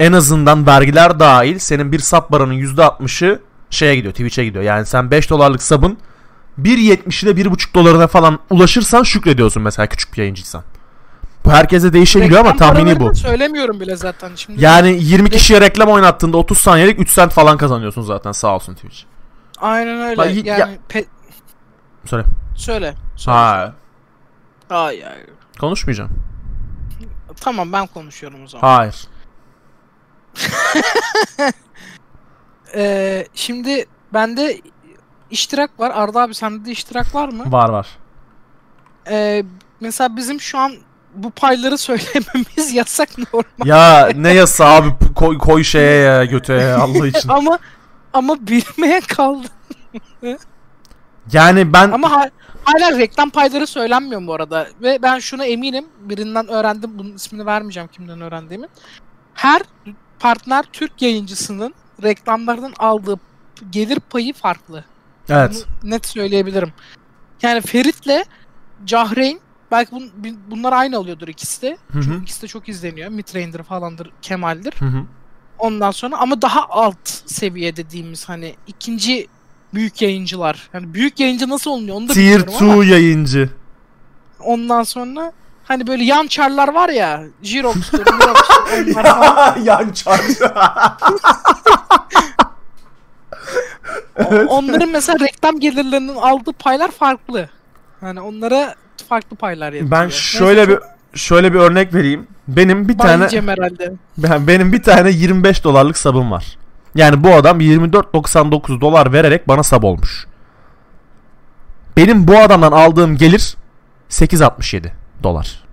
en 0.00 0.12
azından 0.12 0.66
vergiler 0.66 1.20
dahil 1.20 1.58
senin 1.58 1.92
bir 1.92 1.98
sub 1.98 2.22
baranın 2.30 2.54
%60'ı 2.54 3.40
şeye 3.74 3.96
gidiyor 3.96 4.12
Twitch'e 4.14 4.44
gidiyor. 4.44 4.64
Yani 4.64 4.86
sen 4.86 5.10
5 5.10 5.30
dolarlık 5.30 5.62
sabın 5.62 5.98
1.70 6.62 7.24
ile 7.24 7.30
1.5 7.42 7.74
dolarına 7.74 8.06
falan 8.06 8.38
ulaşırsan 8.50 9.02
şükrediyorsun 9.02 9.62
mesela 9.62 9.86
küçük 9.86 10.12
bir 10.12 10.18
yayıncıysan. 10.18 10.62
Bu 11.44 11.50
herkese 11.52 11.92
değişebiliyor 11.92 12.40
ama 12.40 12.52
Reklam 12.52 12.68
tahmini 12.68 12.84
paralarını 12.94 13.10
bu. 13.10 13.14
Söylemiyorum 13.18 13.80
bile 13.80 13.96
zaten 13.96 14.30
şimdi. 14.36 14.64
Yani 14.64 14.96
20 15.00 15.30
kişiye 15.30 15.60
reklam 15.60 15.88
oynattığında 15.88 16.36
30 16.36 16.58
saniyelik 16.58 17.00
3 17.00 17.14
cent 17.14 17.32
falan 17.32 17.56
kazanıyorsun 17.56 18.02
zaten 18.02 18.32
sağ 18.32 18.54
olsun 18.54 18.74
Twitch. 18.74 18.98
Aynen 19.58 20.00
öyle. 20.00 20.16
Bak, 20.16 20.26
yani 20.34 20.46
ya- 20.48 20.68
pe- 20.88 21.04
Söyle. 22.06 22.24
söyle. 22.56 22.94
söyle. 23.16 23.38
Ha. 23.38 23.72
Hayır. 24.68 25.02
hayır. 25.04 25.26
Konuşmayacağım. 25.60 26.10
Tamam 27.40 27.72
ben 27.72 27.86
konuşuyorum 27.86 28.44
o 28.44 28.46
zaman. 28.48 28.68
Hayır. 28.76 28.94
Ee, 32.76 33.26
şimdi 33.34 33.84
bende 34.14 34.60
iştirak 35.30 35.80
var. 35.80 35.92
Arda 35.94 36.22
abi 36.22 36.34
sende 36.34 36.64
de 36.64 36.70
iştirak 36.70 37.14
var 37.14 37.28
mı? 37.28 37.44
Var 37.46 37.68
var. 37.68 37.88
Ee, 39.10 39.44
mesela 39.80 40.16
bizim 40.16 40.40
şu 40.40 40.58
an 40.58 40.72
bu 41.14 41.30
payları 41.30 41.78
söylememiz 41.88 42.72
yasak 42.72 43.08
normal. 43.18 43.66
Ya 43.66 44.08
ne 44.16 44.32
yasa 44.34 44.64
abi 44.66 44.88
koy, 45.14 45.38
koy 45.38 45.64
şeye 45.64 45.96
ya 46.02 46.24
götüye 46.24 46.58
ya, 46.60 46.78
Allah 46.78 47.06
için. 47.06 47.28
ama 47.32 47.58
ama 48.12 48.46
bilmeye 48.46 49.00
kaldı. 49.00 49.46
Yani 51.32 51.72
ben 51.72 51.90
Ama 51.90 52.10
ha- 52.10 52.30
hala 52.64 52.98
reklam 52.98 53.30
payları 53.30 53.66
söylenmiyor 53.66 54.26
bu 54.26 54.34
arada. 54.34 54.66
Ve 54.82 54.98
ben 55.02 55.18
şuna 55.18 55.44
eminim. 55.44 55.84
Birinden 56.00 56.48
öğrendim. 56.48 56.98
Bunun 56.98 57.12
ismini 57.14 57.46
vermeyeceğim 57.46 57.88
kimden 57.92 58.20
öğrendiğimi. 58.20 58.66
Her 59.34 59.62
partner 60.18 60.64
Türk 60.72 61.02
yayıncısının 61.02 61.74
reklamlardan 62.02 62.72
aldığı 62.78 63.18
gelir 63.70 64.00
payı 64.00 64.34
farklı. 64.34 64.84
evet. 65.28 65.66
Bunu 65.82 65.90
net 65.90 66.06
söyleyebilirim. 66.06 66.72
Yani 67.42 67.60
Ferit'le 67.60 68.26
Cahreyn 68.84 69.40
belki 69.70 69.92
bun, 69.92 70.10
bunlar 70.50 70.72
aynı 70.72 70.96
alıyordur 70.96 71.28
ikisi 71.28 71.62
de. 71.62 71.76
Hı 71.92 72.02
Çünkü 72.02 72.22
ikisi 72.22 72.42
de 72.42 72.46
çok 72.46 72.68
izleniyor. 72.68 73.10
Midranger'dır 73.10 73.62
falandır, 73.62 74.10
Kemal'dir. 74.22 74.74
Hı 74.78 74.84
hı. 74.84 75.02
Ondan 75.58 75.90
sonra 75.90 76.16
ama 76.18 76.42
daha 76.42 76.66
alt 76.68 77.08
seviye 77.26 77.76
dediğimiz 77.76 78.28
hani 78.28 78.54
ikinci 78.66 79.26
büyük 79.74 80.02
yayıncılar. 80.02 80.68
Yani 80.72 80.94
büyük 80.94 81.20
yayıncı 81.20 81.48
nasıl 81.48 81.70
olunuyor 81.70 81.96
onu 81.96 82.08
da 82.08 82.12
Tier 82.12 82.26
bilmiyorum 82.46 82.54
2 82.66 82.72
ama 82.72 82.84
yayıncı. 82.84 83.50
ondan 84.40 84.82
sonra 84.82 85.32
hani 85.64 85.86
böyle 85.86 86.04
yan 86.04 86.26
çarlar 86.26 86.74
var 86.74 86.88
ya 86.88 87.22
Jirox'tur, 87.42 87.98
Mirox'tur 88.12 88.92
falan. 88.94 89.58
Yan 89.64 89.90
çarşı. 89.92 90.52
Onların 94.48 94.88
mesela 94.90 95.18
reklam 95.20 95.60
gelirlerinin 95.60 96.14
aldığı 96.16 96.52
paylar 96.52 96.90
farklı. 96.90 97.48
Hani 98.00 98.20
onlara 98.20 98.74
farklı 99.08 99.36
paylar 99.36 99.72
yapıyor. 99.72 99.90
ben 99.90 100.02
Neyse, 100.02 100.16
şöyle 100.18 100.68
bir 100.68 100.74
çok- 100.74 100.84
şöyle 101.14 101.52
bir 101.54 101.58
örnek 101.58 101.94
vereyim. 101.94 102.26
Benim 102.48 102.88
bir 102.88 102.98
tane 102.98 103.10
Bayılacağım 103.10 103.48
herhalde. 103.48 103.92
ben 104.18 104.46
benim 104.46 104.72
bir 104.72 104.82
tane 104.82 105.10
25 105.10 105.64
dolarlık 105.64 105.98
sabım 105.98 106.30
var. 106.30 106.58
Yani 106.94 107.24
bu 107.24 107.34
adam 107.34 107.60
24.99 107.60 108.80
dolar 108.80 109.12
vererek 109.12 109.48
bana 109.48 109.62
sab 109.62 109.82
olmuş. 109.82 110.26
Benim 111.96 112.28
bu 112.28 112.38
adamdan 112.38 112.72
aldığım 112.72 113.16
gelir 113.16 113.56
8.67 114.10 114.88
dolar. 115.24 115.64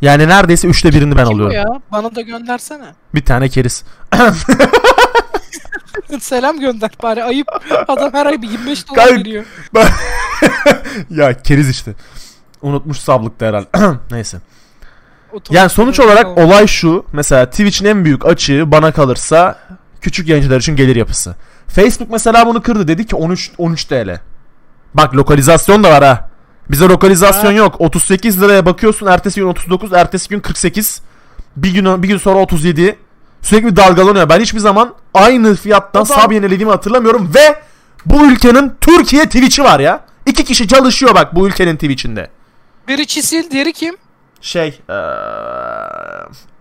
Yani 0.00 0.28
neredeyse 0.28 0.68
üçte 0.68 0.92
birini 0.92 1.16
ben 1.16 1.24
Kim 1.24 1.34
alıyorum. 1.34 1.54
ya? 1.56 1.80
Bana 1.92 2.14
da 2.14 2.20
göndersene. 2.20 2.84
Bir 3.14 3.24
tane 3.24 3.48
keriz. 3.48 3.84
Selam 6.20 6.60
gönder 6.60 6.90
bari 7.02 7.24
ayıp. 7.24 7.46
Adam 7.88 8.12
her 8.12 8.26
ay 8.26 8.42
bir 8.42 8.50
25 8.50 8.88
dolar 8.88 9.06
Kanka- 9.06 9.20
veriyor. 9.20 9.44
ya 11.10 11.42
keriz 11.42 11.68
işte. 11.70 11.94
Unutmuş 12.62 12.98
sablıkta 12.98 13.46
herhalde. 13.46 13.66
Neyse. 14.10 14.38
Otomatik 15.28 15.52
Yani 15.52 15.68
sonuç 15.68 16.00
olarak 16.00 16.22
tamam. 16.22 16.38
olay 16.38 16.66
şu. 16.66 17.04
Mesela 17.12 17.50
Twitch'in 17.50 17.84
en 17.86 18.04
büyük 18.04 18.26
açığı 18.26 18.70
bana 18.72 18.92
kalırsa 18.92 19.58
küçük 20.00 20.28
yayıncılar 20.28 20.60
için 20.60 20.76
gelir 20.76 20.96
yapısı. 20.96 21.34
Facebook 21.68 22.10
mesela 22.10 22.46
bunu 22.46 22.62
kırdı. 22.62 22.88
Dedi 22.88 23.06
ki 23.06 23.16
13 23.16 23.50
13 23.58 23.84
TL. 23.84 24.20
Bak 24.94 25.14
lokalizasyon 25.14 25.84
da 25.84 25.90
var 25.90 26.04
ha. 26.04 26.27
Bize 26.70 26.84
lokalizasyon 26.88 27.52
yok. 27.52 27.80
38 27.80 28.42
liraya 28.42 28.66
bakıyorsun. 28.66 29.06
Ertesi 29.06 29.40
gün 29.40 29.46
39, 29.46 29.92
ertesi 29.92 30.28
gün 30.28 30.40
48. 30.40 31.00
Bir 31.56 31.74
gün 31.74 32.02
bir 32.02 32.08
gün 32.08 32.16
sonra 32.18 32.38
37. 32.38 32.98
Sürekli 33.42 33.76
dalgalanıyor. 33.76 34.28
Ben 34.28 34.40
hiçbir 34.40 34.58
zaman 34.58 34.94
aynı 35.14 35.54
fiyattan 35.56 36.02
O 36.02 36.08
da- 36.08 36.20
sub 36.20 36.30
yenilediğimi 36.32 36.70
hatırlamıyorum 36.70 37.30
ve 37.34 37.62
bu 38.06 38.26
ülkenin 38.26 38.72
Türkiye 38.80 39.24
Twitch'i 39.24 39.64
var 39.64 39.80
ya. 39.80 40.04
İki 40.26 40.44
kişi 40.44 40.68
çalışıyor 40.68 41.14
bak 41.14 41.34
bu 41.34 41.48
ülkenin 41.48 41.74
Twitch'inde. 41.76 42.30
Biri 42.88 43.06
Çisil, 43.06 43.50
diğeri 43.50 43.72
kim? 43.72 43.96
Şey, 44.40 44.80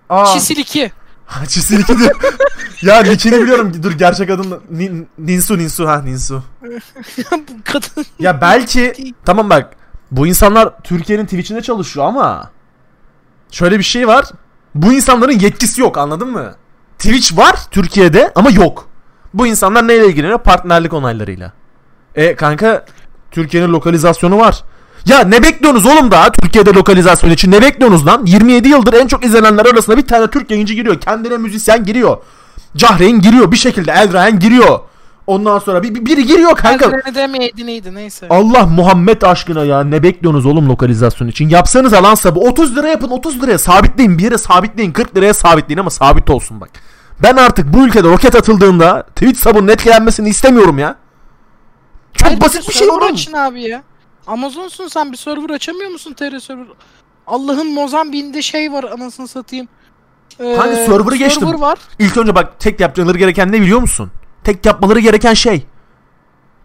Aa. 0.10 0.26
Çisil 0.34 0.58
2. 0.58 0.92
Çisil 1.48 1.80
2 1.80 2.00
diyor. 2.00 2.16
ya 2.82 3.02
nickini 3.02 3.42
biliyorum. 3.42 3.84
Dur 3.84 3.92
gerçek 3.92 4.30
adın 4.30 4.60
Nin- 4.72 5.08
Ninsu 5.18 5.58
Ninsu 5.58 5.88
ha 5.88 6.02
Ninsu. 6.02 6.44
Bu 7.32 7.54
kadın. 7.64 8.06
Ya 8.20 8.42
belki 8.42 8.94
tamam 9.26 9.50
bak 9.50 9.76
bu 10.12 10.28
insanlar 10.28 10.74
Türkiye'nin 10.84 11.26
Twitch'inde 11.26 11.62
çalışıyor 11.62 12.06
ama 12.06 12.52
şöyle 13.52 13.78
bir 13.80 13.84
şey 13.84 14.08
var. 14.08 14.26
Bu 14.76 14.94
insanların 14.94 15.40
yetkisi 15.40 15.82
yok 15.82 15.98
anladın 15.98 16.30
mı? 16.30 16.56
Twitch 17.00 17.38
var 17.38 17.56
Türkiye'de 17.72 18.32
ama 18.36 18.50
yok. 18.50 18.88
Bu 19.34 19.48
insanlar 19.48 19.88
neyle 19.88 20.08
ilgileniyor? 20.08 20.40
Partnerlik 20.40 20.94
onaylarıyla. 20.94 21.54
E 22.16 22.36
kanka 22.36 22.86
Türkiye'nin 23.32 23.74
lokalizasyonu 23.74 24.38
var. 24.38 24.64
Ya 25.06 25.20
ne 25.20 25.44
bekliyorsunuz 25.44 25.86
oğlum 25.86 26.12
daha 26.12 26.32
Türkiye'de 26.32 26.74
lokalizasyon 26.74 27.32
için 27.32 27.52
ne 27.52 27.62
bekliyorsunuz 27.62 28.06
lan? 28.08 28.26
27 28.26 28.68
yıldır 28.68 28.94
en 28.94 29.08
çok 29.08 29.26
izlenenler 29.26 29.66
arasında 29.66 29.98
bir 29.98 30.08
tane 30.08 30.28
Türk 30.28 30.52
yayıncı 30.52 30.74
giriyor. 30.74 31.02
Kendine 31.02 31.38
müzisyen 31.38 31.84
giriyor. 31.84 32.18
Cahreyn 32.76 33.22
giriyor 33.22 33.52
bir 33.52 33.58
şekilde. 33.58 33.92
Eldrayan 33.92 34.40
giriyor. 34.40 34.80
Ondan 35.28 35.60
sonra 35.60 35.84
bir, 35.84 35.96
bir- 35.96 36.06
biri 36.06 36.26
giriyor 36.26 36.56
kanka. 36.56 36.92
Kanka. 36.92 37.16
demeyeydi 37.16 37.66
neydi 37.66 37.96
neyse. 37.96 38.28
Allah 38.30 38.66
Muhammed 38.66 39.22
aşkına 39.22 39.64
ya 39.66 39.84
ne 39.84 40.04
bekliyorsunuz 40.04 40.46
oğlum 40.46 40.70
lokalizasyon 40.70 41.28
için? 41.28 41.50
Yapsanız 41.50 41.94
alan 41.94 42.16
sabı 42.16 42.40
30 42.40 42.76
lira 42.76 42.88
yapın 42.88 43.10
30 43.10 43.42
liraya 43.42 43.58
sabitleyin 43.58 44.18
bir 44.18 44.24
yere 44.24 44.38
sabitleyin 44.38 44.92
40 44.92 45.16
liraya 45.18 45.34
sabitleyin 45.34 45.80
ama 45.80 45.90
sabit 45.90 46.30
olsun 46.30 46.62
bak. 46.62 46.70
Ben 47.24 47.36
artık 47.36 47.74
bu 47.74 47.88
ülkede 47.88 48.08
roket 48.10 48.36
atıldığında 48.36 49.04
Twitch 49.04 49.40
sabunun 49.40 49.68
etkilenmesini 49.68 50.30
istemiyorum 50.30 50.78
ya. 50.80 50.96
Çok 52.14 52.28
Hayır, 52.28 52.42
basit 52.42 52.70
bir 52.70 52.74
şey 52.74 52.90
oğlum. 52.90 53.04
açın 53.14 53.34
abi 53.34 53.62
ya. 53.62 53.84
Amazon'sun 54.28 54.88
sen 54.88 55.12
bir 55.12 55.18
server 55.18 55.50
açamıyor 55.50 55.90
musun 55.92 56.14
TR 56.14 56.40
server? 56.40 56.66
Allah'ın 57.28 57.74
Mozambik'inde 57.74 58.42
şey 58.42 58.72
var 58.72 58.84
anasını 58.84 59.28
satayım. 59.28 59.68
Ee, 60.40 60.56
Kanka 60.56 60.76
server'ı 60.76 61.16
geçtim. 61.16 61.48
Server 61.48 61.60
var. 61.60 61.78
İlk 62.00 62.18
önce 62.18 62.36
bak 62.36 62.60
tek 62.60 62.80
yapmaları 62.80 63.18
gereken 63.18 63.52
ne 63.52 63.62
biliyor 63.62 63.80
musun? 63.80 64.12
Tek 64.48 64.66
yapmaları 64.66 65.00
gereken 65.00 65.34
şey. 65.34 65.66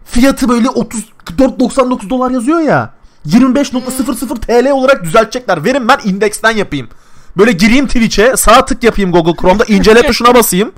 Fiyatı 0.05 0.49
böyle 0.49 0.67
34.99 0.67 2.09
dolar 2.09 2.31
yazıyor 2.31 2.59
ya. 2.59 2.93
25.00 3.27 4.39
TL 4.39 4.71
olarak 4.71 5.03
düzeltecekler. 5.03 5.63
Verin 5.63 5.87
ben 5.87 5.99
indeksten 6.03 6.51
yapayım. 6.51 6.89
Böyle 7.37 7.51
gireyim 7.51 7.87
Twitch'e 7.87 8.37
sağ 8.37 8.65
tık 8.65 8.83
yapayım 8.83 9.11
Google 9.11 9.35
Chrome'da 9.41 9.65
incele 9.65 10.01
tuşuna 10.07 10.35
basayım. 10.35 10.71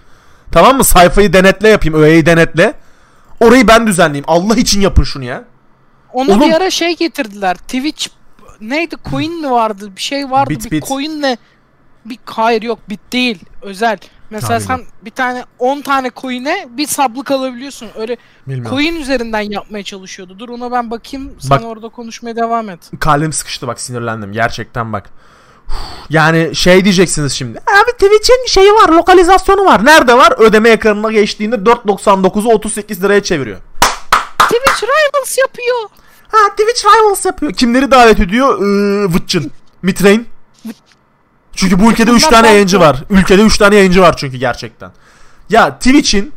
Tamam 0.51 0.77
mı? 0.77 0.83
Sayfayı 0.83 1.33
denetle 1.33 1.69
yapayım. 1.69 2.03
Öğeyi 2.03 2.25
denetle. 2.25 2.73
Orayı 3.39 3.67
ben 3.67 3.87
düzenleyeyim. 3.87 4.25
Allah 4.27 4.55
için 4.55 4.81
yapın 4.81 5.03
şunu 5.03 5.23
ya. 5.23 5.43
Onu 6.13 6.31
Oğlum- 6.31 6.41
bir 6.41 6.53
ara 6.53 6.69
şey 6.69 6.95
getirdiler. 6.95 7.55
Twitch 7.55 8.07
neydi? 8.61 8.95
Coin 9.11 9.41
mi 9.41 9.51
vardı? 9.51 9.91
Bir 9.95 10.01
şey 10.01 10.31
vardı. 10.31 10.49
Bit, 10.49 10.65
bir 10.65 10.71
bit. 10.71 10.87
coin'le 10.87 11.37
bir 12.05 12.19
hayır 12.25 12.61
yok 12.61 12.79
bit 12.89 13.13
değil. 13.13 13.39
Özel. 13.61 13.97
Mesela 14.29 14.59
Tamam, 14.59 14.79
sen 14.79 14.87
bir 15.05 15.11
tane 15.11 15.45
10 15.59 15.81
tane 15.81 16.11
coin'e 16.21 16.67
bir 16.69 16.87
sablık 16.87 17.31
alabiliyorsun. 17.31 17.87
Öyle 17.99 18.17
Bilmiyorum. 18.47 18.77
coin 18.77 18.95
üzerinden 18.95 19.41
yapmaya 19.41 19.83
çalışıyordu. 19.83 20.39
Dur 20.39 20.49
ona 20.49 20.71
ben 20.71 20.91
bakayım. 20.91 21.31
Sen 21.39 21.49
Bak- 21.49 21.65
orada 21.65 21.89
konuşmaya 21.89 22.35
devam 22.35 22.69
et. 22.69 22.79
Kalbim 22.99 23.33
sıkıştı 23.33 23.67
bak 23.67 23.81
sinirlendim 23.81 24.31
gerçekten 24.31 24.93
bak. 24.93 25.09
Yani 26.09 26.55
şey 26.55 26.83
diyeceksiniz 26.83 27.33
şimdi. 27.33 27.57
Abi 27.59 27.91
Twitch'in 27.91 28.45
şeyi 28.47 28.71
var 28.73 28.89
lokalizasyonu 28.89 29.65
var. 29.65 29.85
Nerede 29.85 30.17
var? 30.17 30.33
Ödeme 30.37 30.69
ekranına 30.69 31.11
geçtiğinde 31.11 31.55
4.99'u 31.55 32.51
38 32.53 33.03
liraya 33.03 33.23
çeviriyor. 33.23 33.57
Twitch 34.39 34.83
Rivals 34.83 35.37
yapıyor. 35.37 35.77
Ha 36.31 36.37
Twitch 36.57 36.85
Rivals 36.85 37.25
yapıyor. 37.25 37.53
Kimleri 37.53 37.91
davet 37.91 38.19
ediyor? 38.19 38.57
Ee, 38.61 39.13
Vıtçın. 39.13 39.51
Mitrain. 39.81 40.27
Çünkü 41.55 41.79
bu 41.79 41.91
ülkede 41.91 42.11
3 42.11 42.21
Bunlar 42.21 42.31
tane 42.31 42.47
yayıncı 42.47 42.79
var. 42.79 43.03
Ülkede 43.09 43.41
3 43.41 43.57
tane 43.57 43.75
yayıncı 43.75 44.01
var 44.01 44.17
çünkü 44.17 44.37
gerçekten. 44.37 44.91
Ya 45.49 45.77
Twitch'in 45.77 46.33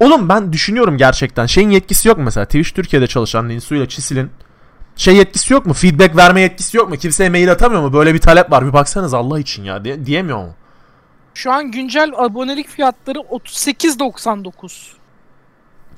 Oğlum 0.00 0.28
ben 0.28 0.52
düşünüyorum 0.52 0.96
gerçekten. 0.96 1.46
Şeyin 1.46 1.70
yetkisi 1.70 2.08
yok 2.08 2.18
mu 2.18 2.24
mesela? 2.24 2.46
Twitch 2.46 2.70
Türkiye'de 2.74 3.06
çalışan 3.06 3.48
Ninsu 3.48 3.74
ile 3.74 3.88
Çisil'in 3.88 4.30
şey 4.96 5.16
yetkisi 5.16 5.52
yok 5.52 5.66
mu? 5.66 5.72
Feedback 5.72 6.16
verme 6.16 6.40
yetkisi 6.40 6.76
yok 6.76 6.88
mu? 6.88 6.96
Kimseye 6.96 7.30
mail 7.30 7.52
atamıyor 7.52 7.82
mu? 7.82 7.92
Böyle 7.92 8.14
bir 8.14 8.18
talep 8.18 8.50
var. 8.50 8.66
Bir 8.66 8.72
baksanız 8.72 9.14
Allah 9.14 9.40
için 9.40 9.64
ya. 9.64 9.84
diye- 9.84 10.06
diyemiyor 10.06 10.38
mu? 10.38 10.54
Şu 11.34 11.52
an 11.52 11.70
güncel 11.70 12.12
abonelik 12.16 12.68
fiyatları 12.68 13.18
38.99. 13.18 14.92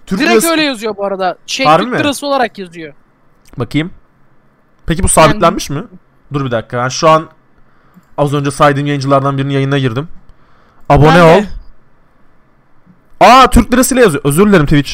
Türk 0.07 0.21
Direkt 0.21 0.33
lirası- 0.33 0.49
öyle 0.51 0.63
yazıyor 0.63 0.97
bu 0.97 1.05
arada. 1.05 1.39
Şey 1.47 1.67
Harbi 1.67 1.85
Türk 1.85 1.93
mi? 1.93 1.99
lirası 1.99 2.27
olarak 2.27 2.59
yazıyor. 2.59 2.95
Bakayım. 3.57 3.91
Peki 4.87 5.03
bu 5.03 5.09
sabitlenmiş 5.09 5.71
mi? 5.71 5.85
Dur 6.33 6.45
bir 6.45 6.51
dakika. 6.51 6.79
Ben 6.79 6.89
şu 6.89 7.09
an 7.09 7.29
az 8.19 8.35
önce 8.35 8.51
saydığım 8.51 8.87
yayıncılardan 8.87 9.39
birinin 9.39 9.55
yayına 9.55 9.79
girdim. 9.79 10.09
Abone 10.89 11.09
Ben 11.09 11.17
de. 11.17 11.23
ol. 11.23 11.43
Aa 13.21 13.51
Türk 13.51 13.73
lirasıyla 13.73 14.03
yazıyor. 14.03 14.25
Özür 14.25 14.47
dilerim 14.47 14.67
Twitch. 14.67 14.93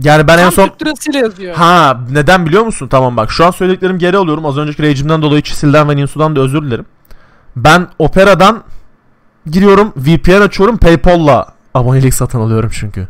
Yani 0.00 0.28
ben 0.28 0.38
en 0.38 0.42
Tam 0.42 0.52
son 0.52 0.68
Türk 0.68 0.82
lirasıyla 0.82 1.20
yazıyor. 1.20 1.56
Ha 1.56 2.00
neden 2.10 2.46
biliyor 2.46 2.62
musun? 2.62 2.88
Tamam 2.88 3.16
bak 3.16 3.30
şu 3.30 3.46
an 3.46 3.50
söylediklerimi 3.50 3.98
geri 3.98 4.16
alıyorum. 4.16 4.46
Az 4.46 4.58
önceki 4.58 4.82
rejimden 4.82 5.22
dolayı 5.22 5.42
Çisil'den 5.42 5.88
ve 5.88 5.96
Ninsu'dan 5.96 6.36
da 6.36 6.40
özür 6.40 6.62
dilerim. 6.62 6.86
Ben 7.56 7.88
Opera'dan 7.98 8.64
giriyorum 9.50 9.92
VPN 9.96 10.40
açıyorum 10.40 10.76
Paypal'la 10.78 11.52
abonelik 11.74 12.14
satın 12.14 12.40
alıyorum 12.40 12.70
çünkü. 12.74 13.08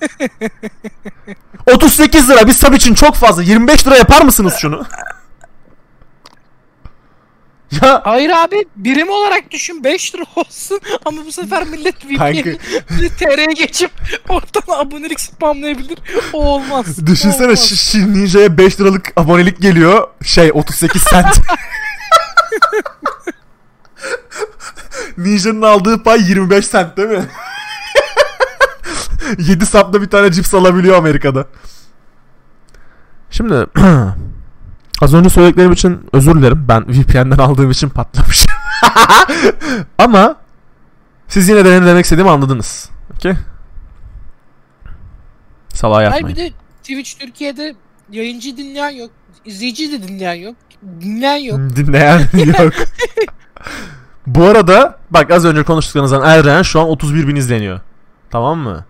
38 1.74 2.30
lira 2.30 2.46
bir 2.46 2.52
sub 2.52 2.72
için 2.74 2.94
çok 2.94 3.14
fazla. 3.14 3.42
25 3.42 3.86
lira 3.86 3.96
yapar 3.96 4.22
mısınız 4.22 4.54
şunu? 4.60 4.84
ya 7.82 8.00
Hayır 8.04 8.30
abi 8.30 8.64
birim 8.76 9.08
olarak 9.08 9.50
düşün 9.50 9.84
5 9.84 10.14
lira 10.14 10.24
olsun 10.36 10.80
ama 11.04 11.24
bu 11.26 11.32
sefer 11.32 11.64
millet 11.66 11.94
Kanka. 12.18 12.50
VPN 12.50 13.08
TR'ye 13.18 13.46
geçip 13.46 13.90
oradan 14.28 14.78
abonelik 14.86 15.20
spamlayabilir. 15.20 15.98
O 16.32 16.44
olmaz. 16.44 17.06
Düşünsene 17.06 17.44
olmaz. 17.46 17.68
Ş- 17.68 17.76
Ş- 17.76 18.12
Ninja'ya 18.12 18.58
5 18.58 18.80
liralık 18.80 19.12
abonelik 19.16 19.60
geliyor. 19.60 20.08
Şey 20.24 20.50
38 20.54 21.04
cent. 21.10 21.40
Ninja'nın 25.18 25.62
aldığı 25.62 26.02
pay 26.02 26.20
25 26.28 26.70
cent 26.72 26.96
değil 26.96 27.08
mi? 27.08 27.24
7 29.38 29.66
sapta 29.66 30.02
bir 30.02 30.06
tane 30.10 30.32
cips 30.32 30.54
alabiliyor 30.54 30.96
Amerika'da. 30.96 31.46
Şimdi 33.30 33.54
az 35.00 35.14
önce 35.14 35.28
söylediklerim 35.28 35.72
için 35.72 36.08
özür 36.12 36.34
dilerim. 36.34 36.64
Ben 36.68 36.84
VPN'den 36.88 37.38
aldığım 37.38 37.70
için 37.70 37.88
patlamışım. 37.88 38.46
Ama 39.98 40.36
siz 41.28 41.48
yine 41.48 41.64
de 41.64 41.80
ne 41.82 41.86
demek 41.86 42.04
istediğimi 42.04 42.30
anladınız. 42.30 42.90
Okey? 43.16 43.32
Salağa 45.68 45.96
Hayır 45.96 46.10
yatmayın. 46.10 46.36
bir 46.36 46.42
de 46.42 46.50
Twitch 46.82 47.18
Türkiye'de 47.18 47.74
yayıncı 48.10 48.56
dinleyen 48.56 48.90
yok. 48.90 49.10
izleyici 49.44 49.92
de 49.92 50.08
dinleyen 50.08 50.34
yok. 50.34 50.56
Dinleyen 51.00 51.36
yok. 51.36 51.58
Dinleyen 51.76 52.18
yok. 52.64 52.72
Bu 54.26 54.44
arada 54.44 54.98
bak 55.10 55.30
az 55.30 55.44
önce 55.44 55.62
konuştuklarınızdan 55.62 56.22
Erren 56.22 56.62
şu 56.62 56.80
an 56.80 56.88
31 56.88 57.28
bin 57.28 57.36
izleniyor. 57.36 57.80
Tamam 58.30 58.58
mı? 58.58 58.84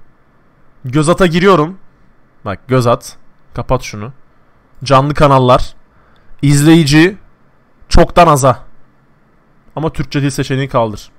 Gözat'a 0.84 1.26
giriyorum. 1.26 1.78
Bak 2.44 2.58
Gözat. 2.68 3.16
Kapat 3.54 3.82
şunu. 3.82 4.12
Canlı 4.84 5.14
kanallar. 5.14 5.74
İzleyici 6.42 7.16
çoktan 7.88 8.27
aza. 8.27 8.59
Ama 9.77 9.92
Türkçe 9.92 10.22
dil 10.22 10.31
seçeneği 10.31 10.68
kaldır. 10.68 11.11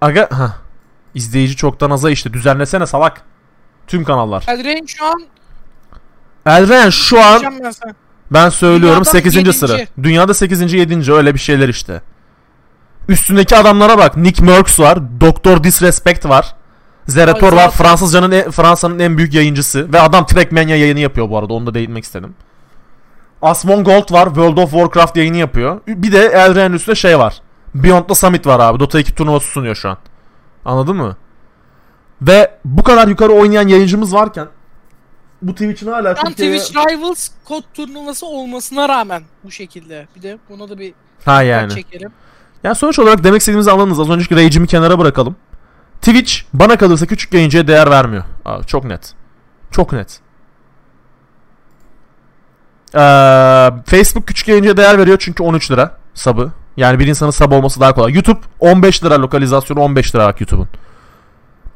Aga 0.00 0.28
ha. 0.32 0.56
İzleyici 1.14 1.56
çoktan 1.56 1.90
aza 1.90 2.10
işte. 2.10 2.32
Düzenlesene 2.32 2.86
salak. 2.86 3.22
Tüm 3.86 4.04
kanallar. 4.04 4.44
Eldrain 4.48 4.86
şu 4.86 5.04
an 5.06 5.26
Elren 6.46 6.90
şu 6.90 7.22
an 7.24 7.42
ben 7.42 7.72
ben 8.30 8.48
söylüyorum 8.48 9.04
Dünyada 9.04 9.10
8. 9.10 9.34
yedinci. 9.34 9.58
sıra. 9.58 9.78
Dünyada 10.02 10.34
8. 10.34 10.72
7. 10.72 11.12
öyle 11.12 11.34
bir 11.34 11.38
şeyler 11.38 11.68
işte. 11.68 12.02
Üstündeki 13.08 13.56
adamlara 13.56 13.98
bak. 13.98 14.16
Nick 14.16 14.44
Merckx 14.44 14.80
var. 14.80 15.20
Doktor 15.20 15.64
Disrespect 15.64 16.26
var. 16.26 16.54
Zerator 17.06 17.52
var. 17.52 17.56
zaten- 17.56 17.70
Fransızcanın 17.70 18.30
en- 18.32 18.50
Fransa'nın 18.50 18.98
en 18.98 19.18
büyük 19.18 19.34
yayıncısı 19.34 19.92
ve 19.92 20.00
adam 20.00 20.26
Trackmania 20.26 20.76
yayını 20.76 21.00
yapıyor 21.00 21.30
bu 21.30 21.38
arada. 21.38 21.52
Onu 21.54 21.66
da 21.66 21.74
değinmek 21.74 22.04
istedim. 22.04 22.34
Asmongold 23.42 24.12
var. 24.12 24.26
World 24.26 24.56
of 24.58 24.70
Warcraft 24.70 25.16
yayını 25.16 25.36
yapıyor. 25.36 25.80
Bir 25.86 26.12
de 26.12 26.18
Elren'in 26.26 26.74
üstünde 26.74 26.96
şey 26.96 27.18
var. 27.18 27.40
Beyond 27.74 28.04
the 28.08 28.14
Summit 28.14 28.46
var 28.46 28.60
abi. 28.60 28.80
Dota 28.80 29.00
2 29.00 29.14
turnuvası 29.14 29.46
sunuyor 29.46 29.74
şu 29.74 29.88
an. 29.88 29.98
Anladın 30.64 30.96
mı? 30.96 31.16
Ve 32.22 32.50
bu 32.64 32.82
kadar 32.82 33.08
yukarı 33.08 33.32
oynayan 33.32 33.68
yayıncımız 33.68 34.14
varken 34.14 34.46
bu 35.42 35.52
Twitch'in 35.52 35.86
hala 35.92 36.08
an 36.10 36.14
Türkiye'ye... 36.14 36.58
Twitch 36.58 36.90
Rivals 36.92 37.28
kod 37.44 37.62
turnuvası 37.74 38.26
olmasına 38.26 38.88
rağmen 38.88 39.22
bu 39.44 39.50
şekilde. 39.50 40.06
Bir 40.16 40.22
de 40.22 40.38
buna 40.50 40.68
da 40.68 40.78
bir 40.78 40.94
Ha 41.24 41.42
yani. 41.42 41.74
çekelim. 41.74 42.12
Yani 42.64 42.74
sonuç 42.74 42.98
olarak 42.98 43.24
demek 43.24 43.40
istediğimizi 43.40 43.70
anladınız. 43.70 44.00
Az 44.00 44.10
önceki 44.10 44.36
rage'imi 44.36 44.66
kenara 44.66 44.98
bırakalım. 44.98 45.36
Twitch 46.06 46.32
bana 46.52 46.76
kalırsa 46.76 47.06
küçük 47.06 47.34
yayıncıya 47.34 47.68
değer 47.68 47.90
vermiyor. 47.90 48.24
Abi 48.44 48.66
çok 48.66 48.84
net. 48.84 49.14
Çok 49.70 49.92
net. 49.92 50.20
Ee, 52.94 52.98
Facebook 53.86 54.26
küçük 54.26 54.48
yayıncıya 54.48 54.76
değer 54.76 54.98
veriyor 54.98 55.16
çünkü 55.20 55.42
13 55.42 55.70
lira 55.70 55.98
sabı. 56.14 56.52
Yani 56.76 56.98
bir 56.98 57.06
insanın 57.06 57.30
sub 57.30 57.52
olması 57.52 57.80
daha 57.80 57.94
kolay. 57.94 58.12
YouTube 58.12 58.40
15 58.60 59.04
lira 59.04 59.22
lokalizasyonu 59.22 59.80
15 59.80 60.14
lira 60.14 60.24
YouTube'un. 60.24 60.68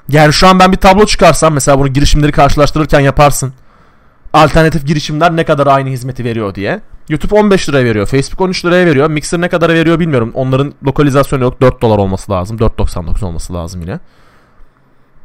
Yani 0.08 0.32
şu 0.32 0.48
an 0.48 0.58
ben 0.58 0.72
bir 0.72 0.76
tablo 0.76 1.06
çıkarsam 1.06 1.54
mesela 1.54 1.78
bunu 1.78 1.88
girişimleri 1.88 2.32
karşılaştırırken 2.32 3.00
yaparsın. 3.00 3.52
Alternatif 4.32 4.86
girişimler 4.86 5.36
ne 5.36 5.44
kadar 5.44 5.66
aynı 5.66 5.88
hizmeti 5.88 6.24
veriyor 6.24 6.54
diye. 6.54 6.80
YouTube 7.10 7.34
15 7.34 7.68
liraya 7.68 7.84
veriyor. 7.84 8.06
Facebook 8.06 8.40
13 8.40 8.64
liraya 8.64 8.86
veriyor. 8.86 9.10
Mixer 9.10 9.40
ne 9.40 9.48
kadar 9.48 9.68
veriyor 9.68 10.00
bilmiyorum. 10.00 10.30
Onların 10.34 10.74
lokalizasyonu 10.86 11.42
yok. 11.42 11.60
4 11.60 11.82
dolar 11.82 11.98
olması 11.98 12.32
lazım. 12.32 12.56
4.99 12.56 13.24
olması 13.24 13.54
lazım 13.54 13.80
yine. 13.80 13.98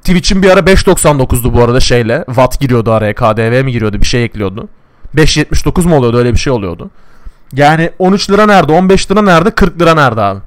Twitch'in 0.02 0.44
bir 0.44 0.50
ara 0.50 0.60
5.99'du 0.60 1.54
bu 1.54 1.64
arada 1.64 1.80
şeyle. 1.80 2.24
Watt 2.28 2.60
giriyordu 2.60 2.92
araya. 2.92 3.16
KDV 3.16 3.64
mi 3.64 3.72
giriyordu? 3.72 4.02
Bir 4.02 4.06
şey 4.06 4.24
ekliyordu. 4.24 4.68
5.79 5.16 5.88
mu 5.88 5.96
oluyordu? 5.96 6.18
Öyle 6.18 6.34
bir 6.34 6.38
şey 6.38 6.54
oluyordu. 6.54 6.90
Yani 7.54 7.92
13 8.00 8.30
lira 8.30 8.46
nerede? 8.46 8.72
15 8.72 9.12
lira 9.12 9.22
nerede? 9.22 9.52
40 9.52 9.82
lira 9.82 9.94
nerede 9.94 10.22
abi? 10.22 10.40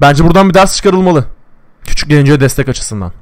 Bence 0.00 0.24
buradan 0.24 0.48
bir 0.48 0.54
ders 0.54 0.76
çıkarılmalı. 0.76 1.24
Küçük 1.84 2.10
yayıncıya 2.10 2.40
destek 2.40 2.68
açısından. 2.68 3.12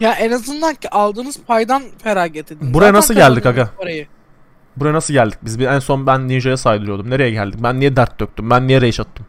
Ya 0.00 0.12
en 0.12 0.30
azından 0.32 0.74
ki 0.74 0.90
aldığınız 0.90 1.38
paydan 1.46 1.82
feragat 2.02 2.52
edin. 2.52 2.74
Buraya 2.74 2.92
nasıl 2.92 3.14
geldik 3.14 3.46
aga? 3.46 3.70
Parayı. 3.78 4.06
Buraya 4.80 4.92
nasıl 4.92 5.14
geldik? 5.14 5.38
Biz 5.42 5.58
bir 5.58 5.66
en 5.66 5.78
son 5.78 6.06
ben 6.06 6.28
Ninja'ya 6.28 6.56
saydırıyordum. 6.56 7.10
Nereye 7.10 7.30
geldik? 7.30 7.60
Ben 7.62 7.80
niye 7.80 7.96
dert 7.96 8.20
döktüm? 8.20 8.50
Ben 8.50 8.66
niye 8.68 8.80
rage 8.80 9.02
attım? 9.02 9.26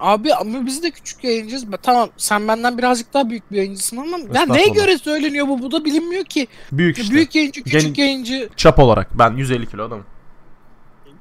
Abi 0.00 0.34
ama 0.34 0.66
biz 0.66 0.82
de 0.82 0.90
küçük 0.90 1.24
yayıncıyız. 1.24 1.64
Tamam 1.82 2.08
sen 2.16 2.48
benden 2.48 2.78
birazcık 2.78 3.14
daha 3.14 3.30
büyük 3.30 3.52
bir 3.52 3.56
yayıncısın 3.56 3.96
ama 3.96 4.18
ya 4.34 4.46
neye 4.46 4.68
göre 4.68 4.98
söyleniyor 4.98 5.48
bu? 5.48 5.62
Bu 5.62 5.72
da 5.72 5.84
bilinmiyor 5.84 6.24
ki. 6.24 6.46
Büyük 6.72 6.98
işte. 6.98 7.14
Büyük 7.14 7.34
yayıncı, 7.34 7.62
küçük 7.62 7.96
Gen- 7.96 8.04
yayıncı. 8.04 8.48
Çap 8.56 8.78
olarak. 8.78 9.18
Ben 9.18 9.30
150 9.36 9.66
kilo 9.70 9.84
adamım. 9.84 10.04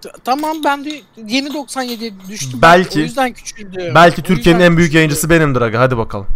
T- 0.01 0.10
Tamam 0.23 0.58
ben 0.65 0.86
de 0.86 0.89
yeni 1.27 1.49
97'ye 1.53 2.12
düştüm. 2.29 2.60
Belki- 2.62 2.99
O 2.99 3.01
yüzden 3.01 3.34
küçüldü. 3.34 3.91
Belki 3.95 4.23
Türkiye'nin 4.23 4.60
en 4.62 4.77
büyük 4.77 4.88
küçüldü. 4.88 4.97
yayıncısı 4.97 5.29
benimdir 5.29 5.62
aga. 5.62 5.79
Hadi 5.79 5.97
bakalım. 5.97 6.27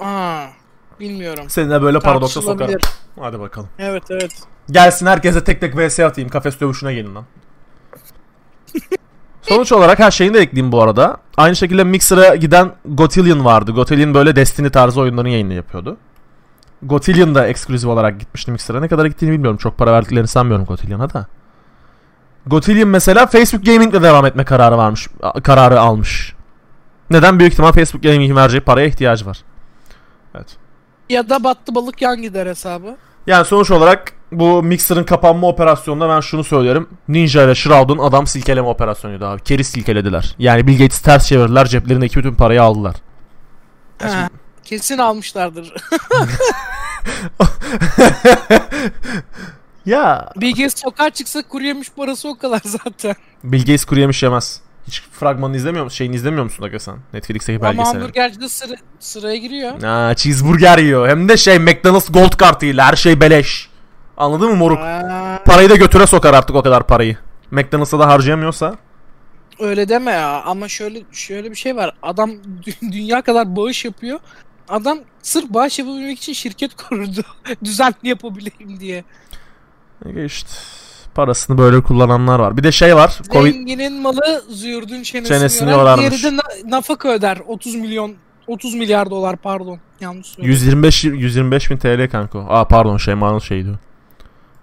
Aa, 0.00 0.46
bilmiyorum. 1.02 1.44
Seni 1.48 1.70
de 1.70 1.82
böyle 1.82 2.00
paradoksa 2.00 2.42
sokarım. 2.42 2.80
Hadi 3.20 3.40
bakalım. 3.40 3.68
Evet 3.78 4.02
evet. 4.10 4.32
Gelsin 4.70 5.06
herkese 5.06 5.44
tek 5.44 5.60
tek 5.60 5.76
vs 5.76 6.00
atayım. 6.00 6.30
Kafes 6.30 6.60
dövüşüne 6.60 6.94
gelin 6.94 7.14
lan. 7.14 7.24
Sonuç 9.42 9.72
olarak 9.72 9.98
her 9.98 10.10
şeyini 10.10 10.34
de 10.34 10.40
ekleyeyim 10.40 10.72
bu 10.72 10.82
arada. 10.82 11.16
Aynı 11.36 11.56
şekilde 11.56 11.84
Mixer'a 11.84 12.34
giden 12.34 12.72
Gotillion 12.84 13.44
vardı. 13.44 13.72
Gotillion 13.72 14.14
böyle 14.14 14.36
Destiny 14.36 14.70
tarzı 14.70 15.00
oyunların 15.00 15.28
yayını 15.28 15.54
yapıyordu. 15.54 15.96
Gotillion 16.82 17.34
da 17.34 17.46
eksklusif 17.46 17.88
olarak 17.88 18.20
gitmişti 18.20 18.50
Mixer'a. 18.50 18.80
Ne 18.80 18.88
kadar 18.88 19.06
gittiğini 19.06 19.32
bilmiyorum. 19.32 19.56
Çok 19.56 19.78
para 19.78 19.92
verdiklerini 19.92 20.28
sanmıyorum 20.28 20.66
Gotillion'a 20.66 21.12
da. 21.12 21.26
Gotillion 22.46 22.88
mesela 22.88 23.26
Facebook 23.26 23.66
Gaming'le 23.66 24.02
devam 24.02 24.26
etme 24.26 24.44
kararı 24.44 24.78
varmış. 24.78 25.08
Kararı 25.42 25.80
almış. 25.80 26.34
Neden? 27.10 27.38
Büyük 27.38 27.52
ihtimal 27.52 27.72
Facebook 27.72 28.02
Gaming'in 28.02 28.36
vereceği 28.36 28.60
paraya 28.60 28.86
ihtiyacı 28.86 29.26
var. 29.26 29.38
Evet. 30.34 30.56
Ya 31.08 31.28
da 31.28 31.44
battı 31.44 31.74
balık 31.74 32.02
yan 32.02 32.22
gider 32.22 32.46
hesabı. 32.46 32.96
Yani 33.26 33.44
sonuç 33.44 33.70
olarak 33.70 34.12
bu 34.32 34.62
Mixer'ın 34.62 35.04
kapanma 35.04 35.48
operasyonunda 35.48 36.08
ben 36.08 36.20
şunu 36.20 36.44
söylerim. 36.44 36.88
Ninja 37.08 37.42
ile 37.42 37.54
Shroud'un 37.54 37.98
adam 37.98 38.26
silkeleme 38.26 38.68
operasyonuydu 38.68 39.24
abi. 39.24 39.42
Keriz 39.42 39.66
silkelediler. 39.66 40.34
Yani 40.38 40.66
Bill 40.66 40.78
Gates 40.78 41.00
ters 41.00 41.26
çevirdiler. 41.26 41.66
Ceplerindeki 41.66 42.18
bütün 42.18 42.34
parayı 42.34 42.62
aldılar. 42.62 42.94
Ha, 44.02 44.28
kesin 44.64 44.98
almışlardır. 44.98 45.72
ya 49.86 50.32
Bilge 50.36 50.70
sokağa 50.70 51.10
çıksa 51.10 51.42
kuru 51.42 51.64
yemiş 51.64 51.90
parası 51.96 52.28
o 52.28 52.38
kadar 52.38 52.60
zaten. 52.64 53.14
Bill 53.44 53.60
Gates 53.60 53.84
kuru 53.84 54.00
yemiş 54.00 54.22
yemez. 54.22 54.60
Hiç 54.86 55.02
fragmanını 55.12 55.56
izlemiyor 55.56 55.84
musun? 55.84 55.96
Şeyini 55.96 56.14
izlemiyor 56.16 56.44
musun 56.44 56.62
Aga 56.64 56.78
sen? 56.78 56.96
Netflix'teki 57.12 57.58
Ama 57.58 57.68
belgeseli. 57.68 57.98
hamburgerci 57.98 58.40
de 58.40 58.48
sıra, 58.48 58.74
sıraya 59.00 59.36
giriyor. 59.36 59.82
Ha, 59.82 60.14
cheeseburger 60.16 60.78
yiyor. 60.78 61.08
Hem 61.08 61.28
de 61.28 61.36
şey 61.36 61.58
McDonald's 61.58 62.08
gold 62.12 62.36
kartıyla 62.36 62.86
her 62.86 62.96
şey 62.96 63.20
beleş. 63.20 63.68
Anladın 64.16 64.48
mı 64.50 64.56
moruk? 64.56 64.78
Aa, 64.78 65.38
Parayı 65.44 65.70
da 65.70 65.76
götüre 65.76 66.06
sokar 66.06 66.34
artık 66.34 66.56
o 66.56 66.62
kadar 66.62 66.86
parayı. 66.86 67.16
McDonald's'a 67.50 67.98
da 67.98 68.06
harcayamıyorsa. 68.08 68.74
öyle 69.60 69.88
deme 69.88 70.10
ya. 70.10 70.42
Ama 70.42 70.68
şöyle 70.68 71.02
şöyle 71.12 71.50
bir 71.50 71.56
şey 71.56 71.76
var. 71.76 71.94
Adam 72.02 72.30
dü- 72.66 72.92
dünya 72.92 73.22
kadar 73.22 73.56
bağış 73.56 73.84
yapıyor. 73.84 74.18
Adam 74.68 74.98
sırf 75.22 75.48
bağış 75.48 75.78
yapabilmek 75.78 76.18
için 76.18 76.32
şirket 76.32 76.74
kurdu. 76.76 77.20
Düzenli 77.64 77.94
yapabileyim 78.08 78.80
diye. 78.80 79.04
İşte 80.26 80.50
parasını 81.14 81.58
böyle 81.58 81.82
kullananlar 81.82 82.38
var. 82.38 82.56
Bir 82.56 82.62
de 82.62 82.72
şey 82.72 82.96
var. 82.96 83.18
Covid 83.32 83.52
Zenginin 83.54 83.92
malı 84.02 84.42
züğürdün 84.48 85.02
çenesini, 85.02 85.38
Çenesini 85.38 85.70
yorar. 85.70 85.98
Diğeri 86.00 86.22
de 86.22 86.36
na- 86.36 86.76
nafaka 86.76 87.08
öder. 87.08 87.38
30 87.46 87.74
milyon 87.74 88.14
30 88.46 88.74
milyar 88.74 89.10
dolar 89.10 89.36
pardon. 89.36 89.78
Yanlış 90.00 90.26
söyledim. 90.26 90.50
125 90.50 91.04
125 91.04 91.70
bin 91.70 91.76
TL 91.78 92.08
kanka. 92.10 92.38
Aa 92.38 92.68
pardon 92.68 92.96
Şeyma'nın 92.96 93.38
şeydi. 93.38 93.68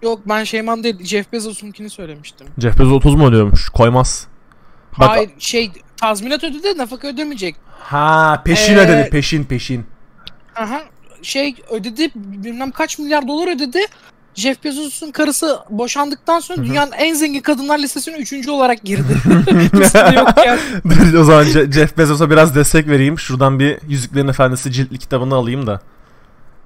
Yok 0.01 0.19
ben 0.25 0.43
Şeyman 0.43 0.83
değil 0.83 1.03
Jeff 1.05 1.33
Bezos'unkini 1.33 1.89
söylemiştim. 1.89 2.47
Jeff 2.57 2.79
Bezos 2.79 2.93
30 2.93 3.15
mu 3.15 3.27
ödüyormuş? 3.27 3.69
Koymaz. 3.69 4.27
Bak- 4.99 5.09
Hayır 5.09 5.29
şey 5.39 5.71
tazminat 6.01 6.43
ödedi 6.43 6.77
nafaka 6.77 7.07
ödemeyecek. 7.07 7.55
Ha 7.79 8.41
peşin 8.45 8.73
Ee, 8.77 8.79
ödedi 8.79 9.09
peşin 9.09 9.43
peşin. 9.43 9.85
Aha 10.55 10.81
şey 11.21 11.55
ödedi 11.71 12.09
bilmem 12.15 12.71
kaç 12.71 12.99
milyar 12.99 13.27
dolar 13.27 13.55
ödedi. 13.55 13.79
Jeff 14.39 14.63
Bezos'un 14.63 15.11
karısı 15.11 15.59
boşandıktan 15.69 16.39
sonra 16.39 16.63
dünyanın 16.63 16.91
en 16.91 17.13
zengin 17.13 17.41
kadınlar 17.41 17.79
listesine 17.79 18.17
üçüncü 18.17 18.51
olarak 18.51 18.83
girdi. 18.83 19.03
Dur 20.89 21.13
o 21.19 21.23
zaman 21.23 21.45
Je- 21.45 21.71
Jeff 21.71 21.97
Bezos'a 21.97 22.29
biraz 22.29 22.55
destek 22.55 22.87
vereyim. 22.87 23.19
Şuradan 23.19 23.59
bir 23.59 23.77
Yüzüklerin 23.87 24.27
Efendisi 24.27 24.71
ciltli 24.71 24.97
kitabını 24.97 25.35
alayım 25.35 25.67
da. 25.67 25.81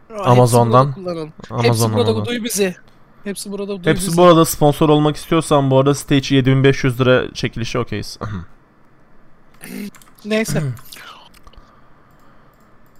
Hepsi 0.09 0.23
Amazon'dan. 0.23 0.93
kullanalım. 0.93 1.33
Hepsi 1.41 1.53
Amazon'dan. 1.53 1.97
burada 1.97 2.25
duy 2.25 2.43
bizi. 2.43 2.75
Hepsi 3.23 3.51
burada 3.51 3.83
duy 3.83 3.91
Hepsi 3.91 4.07
bizi. 4.07 4.17
bu 4.17 4.23
arada 4.23 4.45
sponsor 4.45 4.89
olmak 4.89 5.15
istiyorsan 5.15 5.71
bu 5.71 5.79
arada 5.79 5.95
Stage 5.95 6.35
7500 6.35 6.99
lira 6.99 7.33
çekilişi 7.33 7.79
okeyiz. 7.79 8.19
Neyse. 10.25 10.61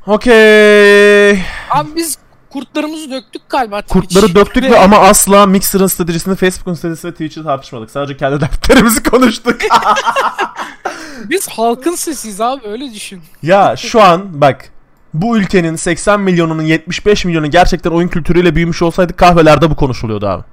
Okey. 0.07 1.31
Abi 1.69 1.95
biz 1.95 2.17
kurtlarımızı 2.53 3.11
döktük 3.11 3.49
galiba. 3.49 3.81
Twitch. 3.81 3.93
Kurtları 3.93 4.35
döktük 4.35 4.63
ve 4.63 4.79
ama 4.79 4.97
asla 4.97 5.45
Mixer'ın 5.45 5.87
stratejisini, 5.87 6.35
Facebook'un 6.35 6.73
stratejisini 6.73 7.11
ve 7.11 7.13
Twitch'i 7.13 7.43
tartışmadık. 7.43 7.91
Sadece 7.91 8.17
kendi 8.17 8.41
dertlerimizi 8.41 9.03
konuştuk. 9.03 9.55
Biz 11.29 11.47
halkın 11.49 11.95
sesiyiz 11.95 12.41
abi 12.41 12.67
öyle 12.67 12.93
düşün. 12.93 13.21
ya 13.43 13.75
şu 13.77 14.01
an 14.01 14.41
bak 14.41 14.69
bu 15.13 15.37
ülkenin 15.37 15.75
80 15.75 16.19
milyonunun 16.19 16.63
75 16.63 17.25
milyonu 17.25 17.49
gerçekten 17.49 17.91
oyun 17.91 18.07
kültürüyle 18.07 18.55
büyümüş 18.55 18.81
olsaydı 18.81 19.15
kahvelerde 19.15 19.69
bu 19.69 19.75
konuşuluyordu 19.75 20.27
abi. 20.27 20.43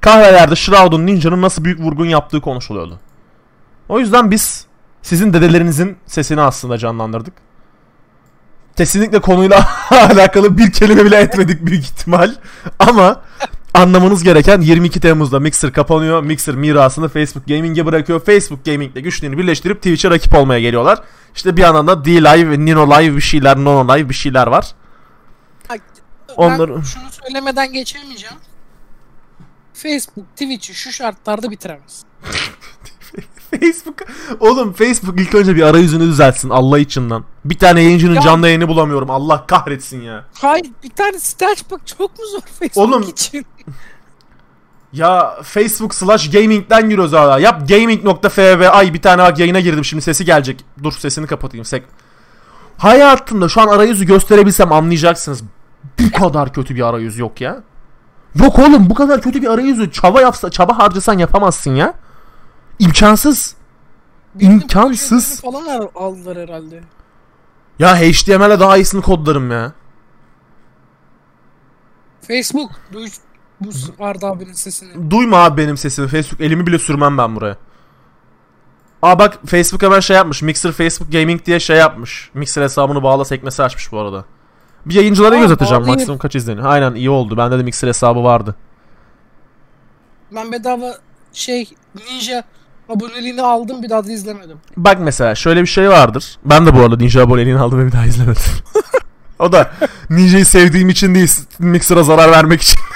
Kahvelerde 0.00 0.56
Shroud'un 0.56 1.06
Ninja'nın 1.06 1.42
nasıl 1.42 1.64
büyük 1.64 1.80
vurgun 1.80 2.06
yaptığı 2.06 2.40
konuşuluyordu. 2.40 3.00
O 3.88 3.98
yüzden 3.98 4.30
biz 4.30 4.66
sizin 5.02 5.32
dedelerinizin 5.32 5.96
sesini 6.06 6.40
aslında 6.40 6.78
canlandırdık. 6.78 7.34
Kesinlikle 8.76 9.20
konuyla 9.20 9.68
alakalı 9.90 10.58
bir 10.58 10.72
kelime 10.72 11.04
bile 11.04 11.16
etmedik 11.16 11.66
büyük 11.66 11.84
ihtimal. 11.84 12.34
Ama 12.78 13.20
anlamanız 13.74 14.22
gereken 14.24 14.60
22 14.60 15.00
Temmuz'da 15.00 15.40
Mixer 15.40 15.72
kapanıyor. 15.72 16.22
Mixer 16.22 16.54
mirasını 16.54 17.08
Facebook 17.08 17.48
Gaming'e 17.48 17.86
bırakıyor. 17.86 18.20
Facebook 18.24 18.64
Gaming'le 18.64 19.02
güçlerini 19.02 19.38
birleştirip 19.38 19.76
Twitch'e 19.76 20.10
rakip 20.10 20.34
olmaya 20.34 20.60
geliyorlar. 20.60 21.00
İşte 21.34 21.56
bir 21.56 21.62
yandan 21.62 21.86
da 21.86 22.04
D-Live, 22.04 22.64
Nino 22.64 22.90
Live 22.90 23.16
bir 23.16 23.20
şeyler, 23.20 23.56
Nono 23.56 23.94
Live 23.96 24.08
bir 24.08 24.14
şeyler 24.14 24.46
var. 24.46 24.74
Ben 25.70 25.80
Onları- 26.36 26.84
şunu 26.84 27.10
söylemeden 27.22 27.72
geçemeyeceğim. 27.72 28.36
Facebook 29.74 30.30
Twitch'i 30.36 30.74
şu 30.74 30.92
şartlarda 30.92 31.50
bitiremez. 31.50 32.02
Facebook 33.60 33.96
oğlum 34.40 34.72
Facebook 34.72 35.20
ilk 35.20 35.34
önce 35.34 35.56
bir 35.56 35.62
arayüzünü 35.62 36.04
düzeltsin 36.06 36.50
Allah 36.50 36.78
içinden. 36.78 37.24
Bir 37.44 37.58
tane 37.58 37.82
yayıncının 37.82 38.14
Ya- 38.14 38.20
canlı 38.20 38.46
yayını 38.46 38.68
bulamıyorum. 38.68 39.10
Allah 39.10 39.46
kahretsin 39.46 40.02
ya. 40.02 40.24
Hayır 40.34 40.66
bir 40.84 40.90
tane 40.90 41.18
site 41.18 41.48
açmak 41.48 41.86
çok 41.86 42.18
mu 42.18 42.24
zor 42.32 42.40
Facebook 42.40 42.76
Oğlum, 42.88 43.02
için? 43.02 43.46
Ya 44.92 45.36
Facebook 45.42 45.94
slash 45.94 46.30
gaming'den 46.30 46.88
giriyoruz 46.88 47.12
hala. 47.12 47.38
Yap 47.38 47.68
gaming.fb. 47.68 48.68
Ay 48.72 48.94
bir 48.94 49.02
tane 49.02 49.22
bak 49.22 49.38
yayına 49.38 49.60
girdim 49.60 49.84
şimdi 49.84 50.02
sesi 50.02 50.24
gelecek. 50.24 50.64
Dur 50.82 50.92
sesini 50.92 51.26
kapatayım. 51.26 51.64
Sek. 51.64 51.82
Hayatımda 52.78 53.48
şu 53.48 53.60
an 53.60 53.66
arayüzü 53.66 54.04
gösterebilsem 54.04 54.72
anlayacaksınız. 54.72 55.42
Bu 56.00 56.18
kadar 56.18 56.52
kötü 56.52 56.74
bir 56.74 56.88
arayüz 56.88 57.18
yok 57.18 57.40
ya. 57.40 57.62
Yok 58.34 58.58
oğlum 58.58 58.90
bu 58.90 58.94
kadar 58.94 59.22
kötü 59.22 59.42
bir 59.42 59.46
arayüzü 59.46 59.92
çaba 59.92 60.20
yapsa 60.20 60.50
çaba 60.50 60.78
harcasan 60.78 61.18
yapamazsın 61.18 61.74
ya. 61.74 61.94
İmkansız. 62.86 63.54
İmkansız. 64.40 65.40
falan 65.40 65.66
al- 65.66 65.88
aldılar 65.94 66.38
herhalde. 66.38 66.80
Ya 67.78 67.96
HTML'e 67.96 68.60
daha 68.60 68.76
iyisini 68.76 69.02
kodlarım 69.02 69.50
ya. 69.50 69.72
Facebook 72.28 72.70
duy 72.92 73.08
bu 73.60 73.70
Arda 74.04 74.26
abinin 74.26 74.52
sesini. 74.52 75.10
Duyma 75.10 75.36
abi 75.36 75.62
benim 75.62 75.76
sesimi. 75.76 76.08
Facebook 76.08 76.40
elimi 76.40 76.66
bile 76.66 76.78
sürmem 76.78 77.18
ben 77.18 77.36
buraya. 77.36 77.56
Aa 79.02 79.18
bak 79.18 79.38
Facebook 79.46 79.82
hemen 79.82 80.00
şey 80.00 80.16
yapmış. 80.16 80.42
Mixer 80.42 80.72
Facebook 80.72 81.12
Gaming 81.12 81.44
diye 81.46 81.60
şey 81.60 81.76
yapmış. 81.76 82.30
Mixer 82.34 82.62
hesabını 82.62 83.02
bağla 83.02 83.24
sekmesi 83.24 83.62
açmış 83.62 83.92
bu 83.92 83.98
arada. 84.00 84.24
Bir 84.86 84.94
yayıncılara 84.94 85.34
Aa, 85.36 85.38
göz 85.38 85.50
atacağım. 85.50 85.82
bağlayayım. 85.82 85.98
Maksimum 85.98 86.18
kaç 86.18 86.34
izleniyor. 86.36 86.66
Aynen 86.66 86.94
iyi 86.94 87.10
oldu. 87.10 87.36
Bende 87.36 87.58
de 87.58 87.62
Mixer 87.62 87.88
hesabı 87.88 88.24
vardı. 88.24 88.54
Ben 90.34 90.52
bedava 90.52 90.94
şey 91.32 91.70
Ninja 91.94 92.44
aboneliğini 92.88 93.42
aldım 93.42 93.82
bir 93.82 93.90
daha 93.90 94.06
da 94.06 94.12
izlemedim. 94.12 94.56
Bak 94.76 94.98
mesela 95.00 95.34
şöyle 95.34 95.60
bir 95.60 95.66
şey 95.66 95.88
vardır. 95.88 96.38
Ben 96.44 96.66
de 96.66 96.74
bu 96.74 96.80
arada 96.80 96.96
Ninja 96.96 97.22
aboneliğini 97.22 97.60
aldım 97.60 97.78
ve 97.78 97.86
bir 97.86 97.92
daha 97.92 98.06
izlemedim. 98.06 98.42
o 99.38 99.52
da 99.52 99.70
Ninja'yı 100.10 100.46
sevdiğim 100.46 100.88
için 100.88 101.14
değil. 101.14 101.30
Mixer'a 101.58 102.02
zarar 102.02 102.30
vermek 102.30 102.62
için. 102.62 102.80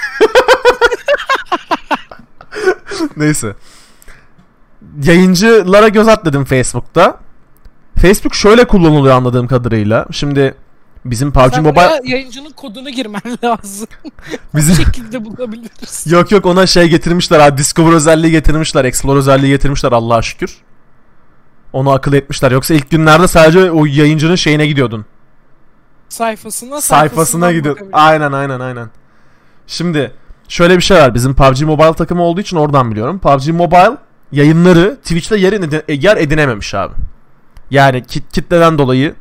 Neyse. 3.17 3.55
Yayıncılara 5.03 5.87
göz 5.87 6.07
at 6.07 6.25
dedim 6.25 6.45
Facebook'ta. 6.45 7.17
Facebook 8.01 8.35
şöyle 8.35 8.67
kullanılıyor 8.67 9.15
anladığım 9.15 9.47
kadarıyla. 9.47 10.05
Şimdi 10.11 10.55
bizim 11.11 11.31
PUBG 11.31 11.53
Sen 11.53 11.63
Mobile 11.63 11.99
yayıncının 12.03 12.49
kodunu 12.51 12.89
girmen 12.89 13.21
lazım. 13.43 13.87
Bu 14.53 14.57
bizim 14.57 14.75
şekilde 14.75 15.25
bulabiliriz. 15.25 16.07
Yok 16.11 16.31
yok 16.31 16.45
ona 16.45 16.65
şey 16.65 16.87
getirmişler 16.89 17.39
ha 17.39 17.57
Discover 17.57 17.93
özelliği 17.93 18.31
getirmişler 18.31 18.85
Explore 18.85 19.19
özelliği 19.19 19.49
getirmişler 19.51 19.91
Allah'a 19.91 20.21
şükür. 20.21 20.57
Onu 21.73 21.91
akıl 21.91 22.13
etmişler. 22.13 22.51
Yoksa 22.51 22.73
ilk 22.73 22.89
günlerde 22.89 23.27
sadece 23.27 23.71
o 23.71 23.85
yayıncının 23.85 24.35
şeyine 24.35 24.67
gidiyordun. 24.67 25.05
Sayfasına 26.09 26.81
Sayfasına 26.81 27.51
gidiyordun. 27.51 27.87
Aynen 27.93 28.31
aynen 28.31 28.59
aynen. 28.59 28.89
Şimdi 29.67 30.11
şöyle 30.47 30.75
bir 30.77 30.81
şey 30.81 30.97
var. 30.97 31.13
Bizim 31.13 31.35
PUBG 31.35 31.61
Mobile 31.61 31.93
takımı 31.93 32.23
olduğu 32.23 32.41
için 32.41 32.57
oradan 32.57 32.91
biliyorum. 32.91 33.19
PUBG 33.19 33.47
Mobile 33.49 33.97
yayınları 34.31 34.95
Twitch'te 34.95 35.37
yer, 35.37 35.53
edine- 35.53 35.83
yer 35.87 36.17
edinememiş 36.17 36.73
abi. 36.75 36.93
Yani 37.71 38.03
kit- 38.03 38.31
kitleden 38.33 38.77
dolayı 38.77 39.15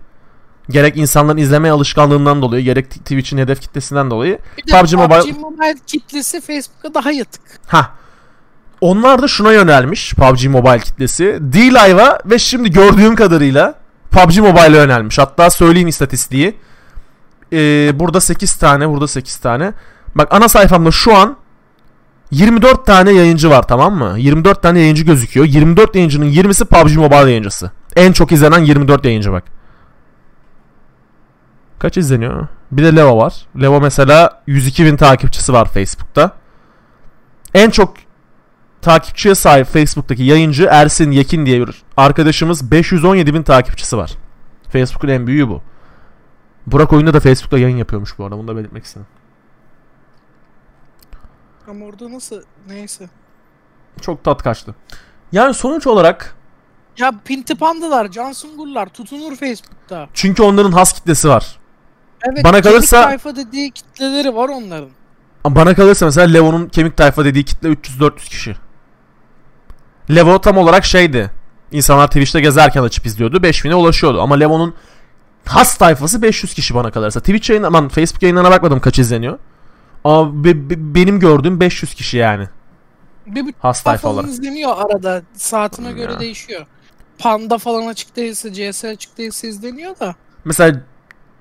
gerek 0.71 0.97
insanların 0.97 1.37
izleme 1.39 1.71
alışkanlığından 1.71 2.43
dolayı 2.43 2.65
gerek 2.65 2.91
Twitch'in 2.91 3.39
hedef 3.39 3.61
kitlesinden 3.61 4.11
dolayı 4.11 4.39
Bir 4.59 4.73
PUBG 4.73 4.93
Mobile- 4.93 5.21
PUBG 5.23 5.41
Mobile 5.41 5.75
kitlesi 5.87 6.41
Facebook'a 6.41 6.95
daha 6.95 7.13
yatık. 7.13 7.43
Ha. 7.67 7.91
Onlar 8.81 9.23
da 9.23 9.29
şuna 9.29 9.53
yönelmiş 9.53 10.15
PUBG 10.15 10.47
Mobile 10.47 10.79
kitlesi. 10.81 11.39
D-Live'a 11.41 12.19
ve 12.27 12.39
şimdi 12.39 12.71
gördüğüm 12.71 13.17
kadarıyla 13.17 13.75
PUBG 14.11 14.39
Mobile'e 14.39 14.81
yönelmiş. 14.81 15.19
Hatta 15.19 15.51
söyleyeyim 15.51 15.89
istatistiği. 15.89 16.57
Ee, 17.53 17.91
burada 17.95 18.21
8 18.21 18.55
tane, 18.55 18.89
burada 18.89 19.09
8 19.09 19.37
tane. 19.37 19.73
Bak 20.15 20.29
ana 20.31 20.49
sayfamda 20.49 20.91
şu 20.91 21.17
an 21.17 21.37
24 22.31 22.87
tane 22.87 23.11
yayıncı 23.13 23.51
var 23.51 23.63
tamam 23.69 23.95
mı? 23.95 24.15
24 24.19 24.63
tane 24.63 24.81
yayıncı 24.81 25.05
gözüküyor. 25.05 25.47
24 25.47 25.95
yayıncının 25.95 26.27
20'si 26.27 26.65
PUBG 26.65 26.97
Mobile 26.97 27.31
yayıncısı. 27.31 27.71
En 27.97 28.13
çok 28.13 28.33
izlenen 28.33 28.59
24 28.65 29.05
yayıncı 29.05 29.33
bak. 29.33 29.45
Kaç 31.79 31.97
izleniyor? 31.97 32.47
Bir 32.73 32.85
de 32.85 32.97
Levo 32.97 33.17
var. 33.19 33.47
Levo 33.61 33.81
mesela 33.81 34.43
102 34.47 34.85
bin 34.85 34.97
takipçisi 34.97 35.53
var 35.53 35.69
Facebook'ta. 35.69 36.31
En 37.55 37.71
çok 37.71 37.95
takipçiye 38.83 39.35
sahip 39.35 39.67
Facebook'taki 39.67 40.23
yayıncı 40.23 40.69
Ersin 40.71 41.11
Yekin 41.11 41.47
diye 41.47 41.61
bir 41.61 41.83
arkadaşımız 41.97 42.71
517 42.71 43.35
bin 43.35 43.43
takipçisi 43.43 43.97
var. 43.97 44.13
Facebook'un 44.73 45.09
en 45.09 45.27
büyüğü 45.27 45.49
bu. 45.49 45.63
Burak 46.67 46.93
oyunda 46.93 47.15
da 47.15 47.21
Facebook'ta 47.21 47.59
yayın 47.59 47.77
yapıyormuş 47.77 48.19
bu 48.19 48.25
arada. 48.25 48.39
Bunu 48.39 48.49
da 48.49 48.57
belirtmek 48.57 48.85
istedim. 48.85 49.07
Ama 51.71 51.85
orada 51.85 52.13
nasıl 52.13 52.43
neyse. 52.69 53.09
Çok 54.01 54.25
tat 54.25 54.43
kaçtı. 54.43 54.75
Yani 55.33 55.55
sonuç 55.55 55.87
olarak 55.87 56.35
Ya 56.99 57.13
Pinti 57.25 57.55
Pandalar, 57.55 58.11
Can 58.11 58.33
Sungurlar 58.33 58.87
tutunur 58.89 59.37
Facebook'ta. 59.37 60.09
çünkü 60.15 60.43
onların 60.43 60.73
has 60.73 60.93
kitlesi 60.93 61.29
var. 61.29 61.59
Evet, 62.33 62.45
Bana 62.45 62.61
kalırsa- 62.63 63.05
tayfa 63.05 63.37
dediği 63.37 63.71
kitleleri 63.71 64.35
var 64.35 64.49
onların. 64.49 64.89
Bana 65.45 65.75
kalırsa 65.75 66.07
mesela 66.07 66.27
Levo'nun 66.27 66.69
kemik 66.69 66.97
tayfa 66.97 67.25
dediği 67.25 67.45
kitle 67.45 67.69
300-400 67.69 68.29
kişi. 68.29 68.57
Levo 70.11 70.41
tam 70.41 70.57
olarak 70.59 70.85
şeydi. 70.85 71.31
İnsanlar 71.73 72.07
Twitch'te 72.07 72.41
gezerken 72.41 72.83
açıp 72.83 73.07
izliyordu. 73.07 73.37
5000'e 73.43 73.75
ulaşıyordu. 73.75 74.21
Ama 74.23 74.35
Levo'nun 74.35 74.75
has 75.45 75.77
tayfası 75.79 76.23
500 76.23 76.55
kişi 76.55 76.75
bana 76.75 76.91
kalırsa. 76.91 77.21
Twitch 77.21 77.51
yayın, 77.51 77.63
aman 77.63 77.89
Facebook 77.89 78.23
yayınlarına 78.23 78.51
bakmadım 78.51 78.81
kaç 78.81 78.99
izleniyor. 78.99 79.39
Ama 80.05 80.45
be- 80.45 80.71
be- 80.71 80.95
benim 80.95 81.21
gördüğüm 81.21 81.61
500 81.61 81.95
kişi 81.95 82.17
yani. 82.17 82.49
Bir 83.27 83.55
Has 83.59 83.83
tayfa 83.83 84.09
olarak. 84.09 84.29
izleniyor 84.31 84.73
arada. 84.77 85.23
Saatine 85.35 85.93
göre 85.93 86.13
Ya. 86.13 86.21
değişiyor. 86.21 86.67
Panda 87.19 87.59
falan 87.59 87.87
açık 87.87 88.17
değilse, 88.17 88.53
CS 88.53 88.85
açık 88.85 89.19
değilse 89.19 89.49
izleniyor 89.49 89.99
da. 90.01 90.15
Mesela 90.45 90.81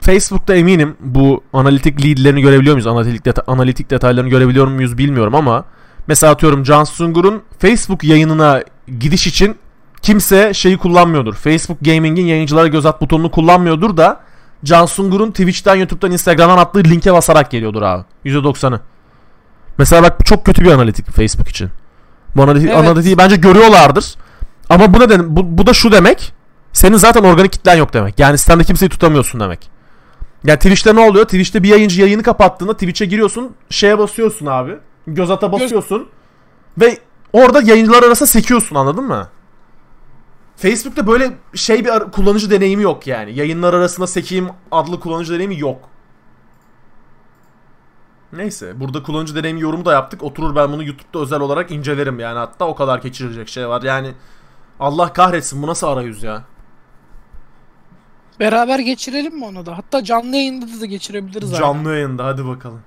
Facebook'ta 0.05 0.55
eminim 0.55 0.95
bu 0.99 1.43
analitik 1.53 2.05
leadlerini 2.05 2.41
görebiliyor 2.41 2.75
muyuz? 2.75 2.87
Analitik, 2.87 3.25
deta- 3.25 3.43
analitik 3.47 3.89
detaylarını 3.89 4.29
görebiliyor 4.29 4.67
muyuz 4.67 4.97
bilmiyorum 4.97 5.35
ama 5.35 5.65
mesela 6.07 6.33
atıyorum 6.33 6.63
Can 6.63 6.83
Sungur'un 6.83 7.43
Facebook 7.59 8.03
yayınına 8.03 8.63
gidiş 8.99 9.27
için 9.27 9.55
kimse 10.01 10.53
şeyi 10.53 10.77
kullanmıyordur. 10.77 11.33
Facebook 11.33 11.77
Gaming'in 11.81 12.25
yayıncılara 12.25 12.67
göz 12.67 12.85
at 12.85 13.01
butonunu 13.01 13.31
kullanmıyordur 13.31 13.97
da 13.97 14.19
Can 14.63 14.85
Sungur'un 14.85 15.31
Twitch'ten, 15.31 15.75
YouTube'dan, 15.75 16.11
Instagram'dan 16.11 16.57
attığı 16.57 16.83
linke 16.83 17.13
basarak 17.13 17.51
geliyordur 17.51 17.81
abi. 17.81 18.03
%90'ı. 18.25 18.79
Mesela 19.77 20.03
bak 20.03 20.19
bu 20.19 20.23
çok 20.23 20.45
kötü 20.45 20.61
bir 20.65 20.71
analitik 20.71 21.11
Facebook 21.11 21.49
için. 21.49 21.69
Bu 22.35 22.43
analitik, 22.43 22.69
Evet. 22.69 22.77
analitiği 22.77 23.17
bence 23.17 23.35
görüyorlardır. 23.35 24.15
Ama 24.69 24.93
bu 24.93 24.99
neden 24.99 25.35
bu, 25.35 25.57
bu 25.57 25.67
da 25.67 25.73
şu 25.73 25.91
demek. 25.91 26.33
Senin 26.73 26.97
zaten 26.97 27.23
organik 27.23 27.51
kitlen 27.51 27.75
yok 27.75 27.93
demek. 27.93 28.19
Yani 28.19 28.37
sistemde 28.37 28.63
kimseyi 28.63 28.89
tutamıyorsun 28.89 29.39
demek. 29.39 29.74
Yani 30.45 30.57
Twitch'te 30.57 30.95
ne 30.95 30.99
oluyor? 30.99 31.25
Twitch'te 31.25 31.63
bir 31.63 31.69
yayıncı 31.69 32.01
yayını 32.01 32.23
kapattığında 32.23 32.73
Twitch'e 32.73 33.05
giriyorsun, 33.05 33.55
şeye 33.69 33.97
basıyorsun 33.99 34.45
abi. 34.45 34.77
Göz 35.07 35.31
ata 35.31 35.51
basıyorsun 35.51 36.09
ve 36.77 36.97
orada 37.33 37.61
yayıncılar 37.61 38.03
arasında 38.03 38.27
sekiyorsun 38.27 38.75
anladın 38.75 39.03
mı? 39.03 39.29
Facebook'ta 40.57 41.07
böyle 41.07 41.31
şey 41.53 41.85
bir 41.85 41.91
kullanıcı 42.11 42.51
deneyimi 42.51 42.83
yok 42.83 43.07
yani. 43.07 43.35
Yayınlar 43.35 43.73
arasında 43.73 44.07
sekeyim 44.07 44.49
adlı 44.71 44.99
kullanıcı 44.99 45.33
deneyimi 45.33 45.59
yok. 45.59 45.89
Neyse 48.33 48.79
burada 48.79 49.03
kullanıcı 49.03 49.35
deneyimi 49.35 49.61
yorumu 49.61 49.85
da 49.85 49.93
yaptık. 49.93 50.23
Oturur 50.23 50.55
ben 50.55 50.71
bunu 50.71 50.83
YouTube'da 50.83 51.19
özel 51.19 51.39
olarak 51.39 51.71
incelerim 51.71 52.19
yani. 52.19 52.37
Hatta 52.37 52.67
o 52.67 52.75
kadar 52.75 52.99
geçirecek 52.99 53.49
şey 53.49 53.67
var. 53.67 53.81
Yani 53.81 54.13
Allah 54.79 55.13
kahretsin 55.13 55.63
bu 55.63 55.67
nasıl 55.67 55.87
arayüz 55.87 56.23
ya? 56.23 56.43
Beraber 58.39 58.79
geçirelim 58.79 59.35
mi 59.35 59.45
onu 59.45 59.65
da? 59.65 59.77
Hatta 59.77 60.03
canlı 60.03 60.35
yayında 60.35 60.81
da 60.81 60.85
geçirebiliriz. 60.85 61.51
Canlı 61.57 61.89
yayında 61.93 62.25
hadi 62.25 62.45
bakalım. 62.45 62.81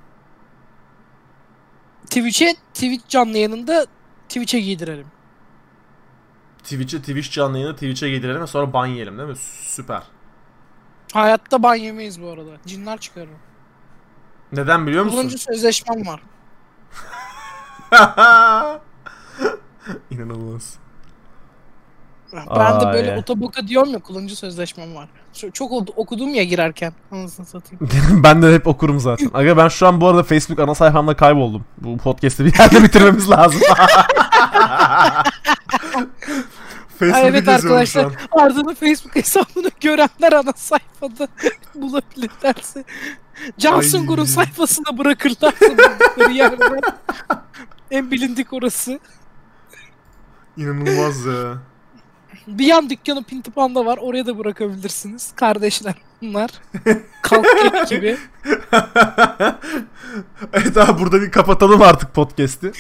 Twitch'e, 2.04 2.54
Twitch 2.74 3.08
canlı 3.08 3.36
yayınında 3.36 3.86
Twitch'e 4.28 4.60
giydirelim. 4.60 5.06
Twitch'e 6.62 6.98
Twitch 6.98 7.30
canlı 7.30 7.58
yayını 7.58 7.74
Twitch'e 7.74 8.10
giydirelim 8.10 8.40
ve 8.40 8.46
sonra 8.46 8.72
ban 8.72 8.86
yiyelim 8.86 9.18
değil 9.18 9.28
mi? 9.28 9.36
Süper. 9.62 10.02
Hayatta 11.12 11.62
ban 11.62 11.74
yemeyiz 11.74 12.22
bu 12.22 12.28
arada. 12.28 12.50
Cinler 12.66 12.98
çıkarır. 12.98 13.28
Neden 14.52 14.86
biliyor 14.86 15.04
musun? 15.04 15.16
Kullanıcı 15.16 15.38
sözleşmem 15.38 16.06
var. 16.06 16.22
İnanılmaz. 20.10 20.78
Ben 22.32 22.80
de 22.80 22.86
böyle 22.92 23.16
otoboka 23.18 23.68
diyorum 23.68 23.90
ya 23.90 23.98
kullanıcı 23.98 24.36
sözleşmem 24.36 24.94
var. 24.94 25.08
Çok, 25.52 25.72
okudum 25.96 26.34
ya 26.34 26.44
girerken. 26.44 26.92
Anasını 27.12 27.46
satayım. 27.46 27.80
ben 28.24 28.42
de 28.42 28.54
hep 28.54 28.66
okurum 28.66 29.00
zaten. 29.00 29.30
Aga 29.34 29.56
ben 29.56 29.68
şu 29.68 29.86
an 29.86 30.00
bu 30.00 30.08
arada 30.08 30.22
Facebook 30.22 30.58
ana 30.58 30.74
sayfamda 30.74 31.16
kayboldum. 31.16 31.64
Bu 31.78 31.96
podcast'i 31.96 32.44
bir 32.44 32.58
yerde 32.58 32.82
bitirmemiz 32.82 33.30
lazım. 33.30 33.60
Facebook'u 36.98 37.26
evet 37.26 37.48
arkadaşlar 37.48 38.04
an. 38.04 38.12
Arda'nın 38.32 38.74
Facebook 38.74 39.16
hesabını 39.16 39.70
görenler 39.80 40.32
ana 40.32 40.52
sayfada 40.56 41.28
bulabilirlerse. 41.74 42.84
Ay. 43.76 43.82
Sungur'un 43.82 44.24
sayfasına 44.24 44.98
bırakırlarsa 44.98 45.66
buldukları 45.68 46.32
en 47.90 48.10
bilindik 48.10 48.52
orası. 48.52 49.00
İnanılmaz 50.56 51.24
ya. 51.24 51.58
Bir 52.46 52.66
yan 52.66 52.90
dükkanı 52.90 53.24
Pintipanda 53.24 53.86
var. 53.86 53.98
Oraya 53.98 54.26
da 54.26 54.38
bırakabilirsiniz. 54.38 55.32
Kardeşler 55.36 55.94
bunlar. 56.22 56.50
Kalk 57.22 57.46
gibi. 57.88 58.16
evet 60.52 60.76
abi 60.76 61.00
burada 61.00 61.20
bir 61.20 61.30
kapatalım 61.30 61.82
artık 61.82 62.14
podcast'i. 62.14 62.72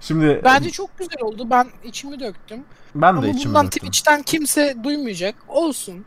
Şimdi 0.00 0.40
Bence 0.44 0.70
çok 0.70 0.98
güzel 0.98 1.22
oldu. 1.22 1.50
Ben 1.50 1.66
içimi 1.84 2.20
döktüm. 2.20 2.60
ben 2.94 3.08
Ama 3.08 3.22
de 3.22 3.30
içimi 3.30 3.44
bundan 3.44 3.66
döktüm. 3.66 3.78
Twitch'ten 3.78 4.22
kimse 4.22 4.76
duymayacak. 4.84 5.34
Olsun. 5.48 6.04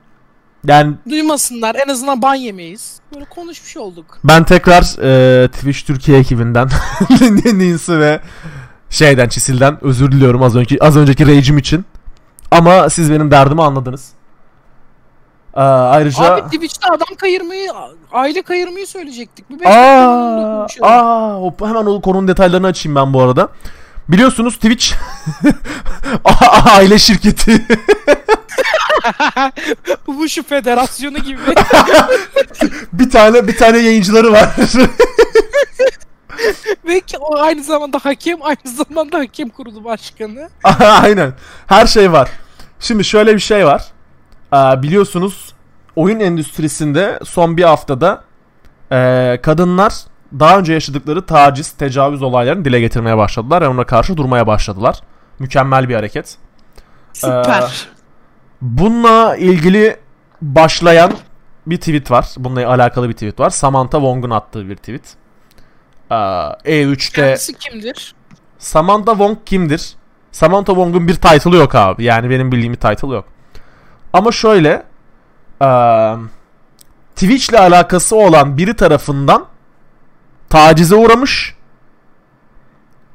Yani 0.67 0.95
Duymasınlar. 1.09 1.75
En 1.75 1.89
azından 1.89 2.21
ban 2.21 2.35
yemeyiz. 2.35 2.99
Böyle 3.13 3.25
konuşmuş 3.25 3.77
olduk. 3.77 4.19
ben 4.23 4.43
tekrar 4.43 4.81
e, 5.43 5.47
Twitch 5.47 5.85
Türkiye 5.85 6.19
ekibinden 6.19 6.69
Ninsi 7.45 7.99
ve 7.99 8.21
şeyden 8.89 9.29
Çisil'den 9.29 9.77
özür 9.81 10.11
diliyorum 10.11 10.43
az 10.43 10.55
önceki 10.55 10.83
az 10.83 10.97
önceki 10.97 11.27
rage'im 11.27 11.57
için. 11.57 11.85
Ama 12.51 12.89
siz 12.89 13.11
benim 13.11 13.31
derdimi 13.31 13.63
anladınız. 13.63 14.11
Ee, 15.55 15.61
ayrıca 15.61 16.23
Abi 16.23 16.41
Twitch'te 16.41 16.87
adam 16.87 17.15
kayırmayı, 17.17 17.71
aile 18.11 18.41
kayırmayı 18.41 18.87
söyleyecektik. 18.87 19.45
Bunu 19.49 19.67
Aa, 19.67 20.67
aa, 20.81 21.35
hop, 21.35 21.61
hemen 21.61 21.85
o 21.85 22.01
konunun 22.01 22.27
detaylarını 22.27 22.67
açayım 22.67 22.95
ben 22.95 23.13
bu 23.13 23.21
arada. 23.21 23.49
Biliyorsunuz 24.09 24.55
Twitch 24.55 24.93
aile 26.65 26.99
şirketi. 26.99 27.65
Bu 30.07 30.29
şu 30.29 30.43
federasyonu 30.43 31.17
gibi. 31.17 31.39
bir 32.93 33.09
tane 33.09 33.47
bir 33.47 33.57
tane 33.57 33.77
yayıncıları 33.77 34.31
var. 34.31 34.49
Ve 36.85 37.01
o 37.19 37.37
aynı 37.37 37.63
zamanda 37.63 37.99
hakem, 38.03 38.37
aynı 38.41 38.57
zamanda 38.85 39.17
hakem 39.19 39.49
kurulu 39.49 39.83
başkanı. 39.83 40.49
Aynen. 40.79 41.33
Her 41.67 41.87
şey 41.87 42.11
var. 42.11 42.29
Şimdi 42.79 43.03
şöyle 43.03 43.33
bir 43.33 43.39
şey 43.39 43.65
var. 43.65 43.85
Aa, 44.51 44.83
biliyorsunuz 44.83 45.53
oyun 45.95 46.19
endüstrisinde 46.19 47.19
son 47.23 47.57
bir 47.57 47.63
haftada 47.63 48.23
ee, 48.91 49.39
kadınlar 49.43 49.93
daha 50.39 50.59
önce 50.59 50.73
yaşadıkları 50.73 51.25
taciz, 51.25 51.71
tecavüz 51.71 52.21
olaylarını 52.21 52.65
dile 52.65 52.79
getirmeye 52.79 53.17
başladılar 53.17 53.61
ve 53.61 53.67
ona 53.67 53.83
karşı 53.83 54.17
durmaya 54.17 54.47
başladılar. 54.47 55.01
Mükemmel 55.39 55.89
bir 55.89 55.95
hareket. 55.95 56.37
Süper. 57.13 57.87
Bununla 58.61 59.35
ilgili 59.35 59.97
başlayan 60.41 61.11
bir 61.65 61.77
tweet 61.77 62.11
var. 62.11 62.27
Bununla 62.37 62.69
alakalı 62.69 63.09
bir 63.09 63.13
tweet 63.13 63.39
var. 63.39 63.49
Samantha 63.49 63.97
Wong'un 63.97 64.29
attığı 64.29 64.69
bir 64.69 64.75
tweet. 64.75 65.15
Ee, 66.11 66.15
E3'te 66.15 67.21
Kendisi 67.21 67.53
kimdir? 67.53 68.15
Samantha 68.57 69.11
Wong 69.11 69.37
kimdir? 69.45 69.95
Samantha 70.31 70.73
Wong'un 70.73 71.07
bir 71.07 71.15
title'ı 71.15 71.55
yok 71.55 71.75
abi. 71.75 72.03
Yani 72.03 72.29
benim 72.29 72.51
bildiğim 72.51 72.73
bir 72.73 72.79
title 72.79 73.07
yok. 73.15 73.25
Ama 74.13 74.31
şöyle 74.31 74.83
eee 75.61 76.15
Twitch 77.15 77.49
ile 77.49 77.59
alakası 77.59 78.15
olan 78.15 78.57
biri 78.57 78.75
tarafından 78.75 79.45
tacize 80.49 80.95
uğramış. 80.95 81.55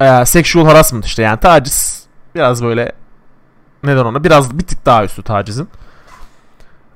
Eee 0.01 0.25
sexual 0.25 0.65
harassment 0.65 1.05
işte 1.05 1.21
yani 1.23 1.39
taciz 1.39 2.05
biraz 2.35 2.63
böyle 2.63 2.91
neden 3.83 4.05
ona 4.05 4.23
biraz 4.23 4.57
bir 4.59 4.63
tık 4.63 4.85
daha 4.85 5.03
üstü 5.03 5.23
tacizin. 5.23 5.67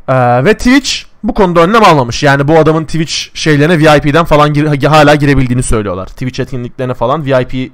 Eee, 0.09 0.45
ve 0.45 0.53
Twitch 0.57 0.91
bu 1.23 1.33
konuda 1.33 1.59
önlem 1.61 1.83
almamış. 1.83 2.23
Yani 2.23 2.47
bu 2.47 2.57
adamın 2.59 2.85
Twitch 2.85 3.13
şeylerine 3.33 3.79
VIP'den 3.79 4.25
falan 4.25 4.53
gir- 4.53 4.85
hala 4.87 5.15
girebildiğini 5.15 5.63
söylüyorlar. 5.63 6.05
Twitch 6.07 6.39
etkinliklerine 6.39 6.93
falan 6.93 7.25
VIP 7.25 7.71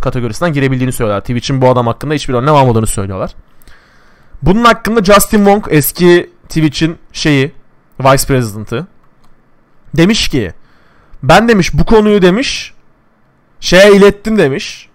kategorisinden 0.00 0.52
girebildiğini 0.52 0.92
söylüyorlar. 0.92 1.20
Twitch'in 1.20 1.60
bu 1.60 1.68
adam 1.68 1.86
hakkında 1.86 2.14
hiçbir 2.14 2.34
önlem 2.34 2.54
almadığını 2.54 2.86
söylüyorlar. 2.86 3.30
Bunun 4.42 4.64
hakkında 4.64 5.04
Justin 5.04 5.38
Wong 5.38 5.66
eski 5.70 6.30
Twitch'in 6.48 6.98
şeyi 7.12 7.52
Vice 8.00 8.26
President'ı 8.26 8.86
demiş 9.96 10.28
ki 10.28 10.52
ben 11.22 11.48
demiş 11.48 11.74
bu 11.74 11.84
konuyu 11.84 12.22
demiş 12.22 12.74
şeye 13.60 13.96
ilettim 13.96 14.38
demiş. 14.38 14.88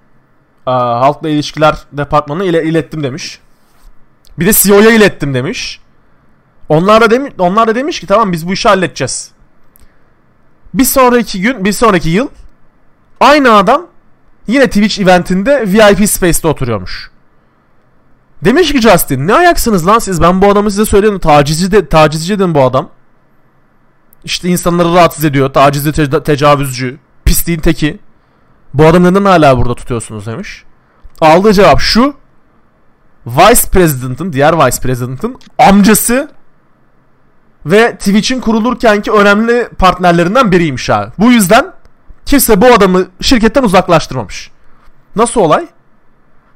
Aa, 0.66 1.02
halkla 1.02 1.30
ilişkiler 1.30 1.78
departmanına 1.92 2.44
ile 2.44 2.64
ilettim 2.64 3.04
demiş. 3.04 3.40
Bir 4.40 4.46
de 4.46 4.54
CEO'ya 4.54 4.92
ilettim 4.92 5.34
demiş. 5.34 5.80
Onlar 6.70 7.02
da 7.02 7.12
demiş, 7.12 7.34
onlar 7.38 7.68
da 7.68 7.76
demiş 7.76 8.00
ki 8.00 8.08
tamam 8.08 8.32
biz 8.32 8.48
bu 8.48 8.54
işi 8.54 8.68
halledeceğiz. 8.70 9.32
Bir 10.74 10.84
sonraki 10.84 11.42
gün, 11.42 11.66
bir 11.66 11.72
sonraki 11.72 12.10
yıl 12.10 12.28
aynı 13.20 13.54
adam 13.54 13.88
yine 14.48 14.68
Twitch 14.68 15.00
eventinde 15.00 15.64
VIP 15.68 16.10
Space'te 16.10 16.48
oturuyormuş. 16.48 17.12
Demiş 18.46 18.72
ki 18.72 18.82
Justin 18.82 19.28
ne 19.28 19.34
ayaksınız 19.34 19.88
lan 19.88 20.00
siz 20.00 20.22
ben 20.22 20.42
bu 20.42 20.50
adamı 20.52 20.72
size 20.72 20.86
söyledim 20.86 21.20
tacizci 21.20 21.72
de 21.72 21.88
tacizci 21.88 22.40
dedim 22.40 22.56
bu 22.56 22.64
adam. 22.64 22.90
İşte 24.24 24.50
insanları 24.50 24.94
rahatsız 24.94 25.26
ediyor 25.26 25.54
tacizci 25.54 25.92
te- 25.92 26.24
tecavüzcü 26.24 26.98
pisliğin 27.26 27.60
teki. 27.60 28.00
Bu 28.74 28.86
adamı 28.86 29.14
neden 29.14 29.26
hala 29.26 29.58
burada 29.58 29.76
tutuyorsunuz 29.76 30.28
demiş. 30.28 30.64
Aldığı 31.22 31.54
cevap 31.54 31.80
şu. 31.80 32.16
Vice 33.28 33.70
President'ın 33.72 34.34
diğer 34.34 34.66
Vice 34.66 34.82
President'ın 34.82 35.38
amcası 35.58 36.32
ve 37.66 37.96
Twitch'in 37.96 38.40
kurulurkenki 38.40 39.12
önemli 39.12 39.70
partnerlerinden 39.78 40.52
biriymiş 40.52 40.90
abi. 40.90 41.12
Bu 41.20 41.32
yüzden 41.32 41.74
kimse 42.26 42.62
bu 42.62 42.66
adamı 42.66 43.08
şirketten 43.22 43.64
uzaklaştırmamış. 43.64 44.52
Nasıl 45.16 45.42
olay? 45.42 45.68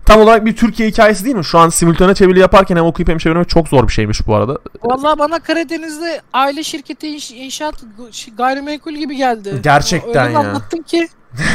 Tam 0.05 0.21
olarak 0.21 0.45
bir 0.45 0.55
Türkiye 0.55 0.89
hikayesi 0.89 1.25
değil 1.25 1.35
mi? 1.35 1.45
Şu 1.45 1.59
an 1.59 1.69
simultane 1.69 2.15
çeviri 2.15 2.39
yaparken 2.39 2.75
hem 2.75 2.85
okuyup 2.85 3.09
hem 3.09 3.17
çevirmek 3.17 3.49
çok 3.49 3.67
zor 3.67 3.87
bir 3.87 3.93
şeymiş 3.93 4.27
bu 4.27 4.35
arada. 4.35 4.57
Vallahi 4.83 5.19
bana 5.19 5.39
Karadeniz'de 5.39 6.21
aile 6.33 6.63
şirketi 6.63 7.07
inş- 7.07 7.33
inşaat 7.35 7.75
gayrimenkul 8.37 8.93
gibi 8.93 9.15
geldi. 9.15 9.59
Gerçekten 9.63 10.25
Öyle 10.27 10.33
ya. 10.33 10.39
anlattın 10.39 10.81
ki. 10.81 11.07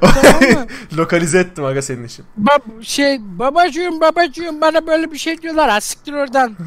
tamam 0.00 0.42
mı? 0.52 0.66
Lokalize 0.96 1.38
ettim 1.38 1.64
aga 1.64 1.82
senin 1.82 2.04
için. 2.04 2.24
Bab- 2.40 2.84
şey 2.84 3.18
babacığım 3.20 4.00
babacığım 4.00 4.60
bana 4.60 4.86
böyle 4.86 5.12
bir 5.12 5.18
şey 5.18 5.42
diyorlar. 5.42 5.70
Ha 5.70 5.80
siktir 5.80 6.12
oradan. 6.12 6.56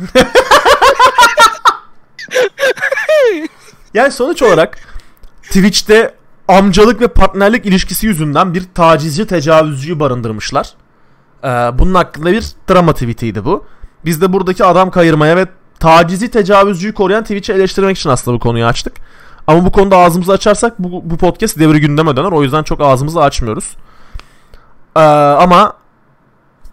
Yani 3.93 4.11
sonuç 4.11 4.41
olarak 4.41 4.77
Twitch'te 5.43 6.15
amcalık 6.47 7.01
ve 7.01 7.07
partnerlik 7.07 7.65
ilişkisi 7.65 8.07
yüzünden 8.07 8.53
bir 8.53 8.63
tacizci 8.73 9.27
tecavüzcüyü 9.27 9.99
barındırmışlar. 9.99 10.69
Ee, 11.43 11.47
bunun 11.47 11.93
hakkında 11.93 12.31
bir 12.31 12.45
drama 12.69 12.93
tweetiydi 12.93 13.45
bu. 13.45 13.65
Biz 14.05 14.21
de 14.21 14.33
buradaki 14.33 14.65
adam 14.65 14.91
kayırmaya 14.91 15.35
ve 15.37 15.45
tacizi 15.79 16.31
tecavüzcüyü 16.31 16.93
koruyan 16.93 17.23
Twitch'i 17.23 17.53
eleştirmek 17.53 17.97
için 17.97 18.09
aslında 18.09 18.35
bu 18.35 18.39
konuyu 18.39 18.65
açtık. 18.65 18.93
Ama 19.47 19.65
bu 19.65 19.71
konuda 19.71 19.97
ağzımızı 19.97 20.31
açarsak 20.31 20.79
bu, 20.79 21.09
bu 21.09 21.17
podcast 21.17 21.59
devri 21.59 21.81
gündeme 21.81 22.15
döner. 22.15 22.31
O 22.31 22.43
yüzden 22.43 22.63
çok 22.63 22.81
ağzımızı 22.81 23.21
açmıyoruz. 23.21 23.75
Ee, 24.95 24.99
ama 24.99 25.73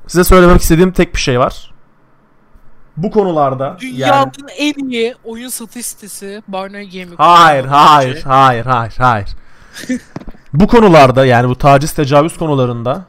size 0.07 0.25
söylemek 0.25 0.61
istediğim 0.61 0.93
tek 0.93 1.15
bir 1.15 1.21
şey 1.21 1.41
var. 1.41 1.73
Bu 2.97 3.11
konularda 3.11 3.65
yani... 3.65 3.81
Dünyanın 3.81 4.33
en 4.59 4.91
iyi 4.91 5.15
oyun 5.25 5.49
satış 5.49 5.87
sitesi 5.87 6.43
Barney 6.49 6.91
Gaming. 6.91 7.19
Hayır, 7.19 7.65
hayır, 7.65 8.23
hayır, 8.23 8.67
hayır, 8.67 8.95
hayır. 8.99 9.29
Bu 10.53 10.67
konularda 10.67 11.27
yani 11.27 11.49
bu 11.49 11.59
taciz 11.59 11.93
tecavüz 11.93 12.39
konularında 12.39 13.05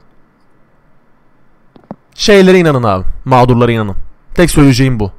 şeylere 2.16 2.59
inanın 2.59 2.84
abi. 2.84 3.05
Mağdurlara 3.26 3.72
inanın. 3.72 3.95
Tek 4.36 4.51
söyleyeceğim 4.51 4.99
bu. 4.99 5.11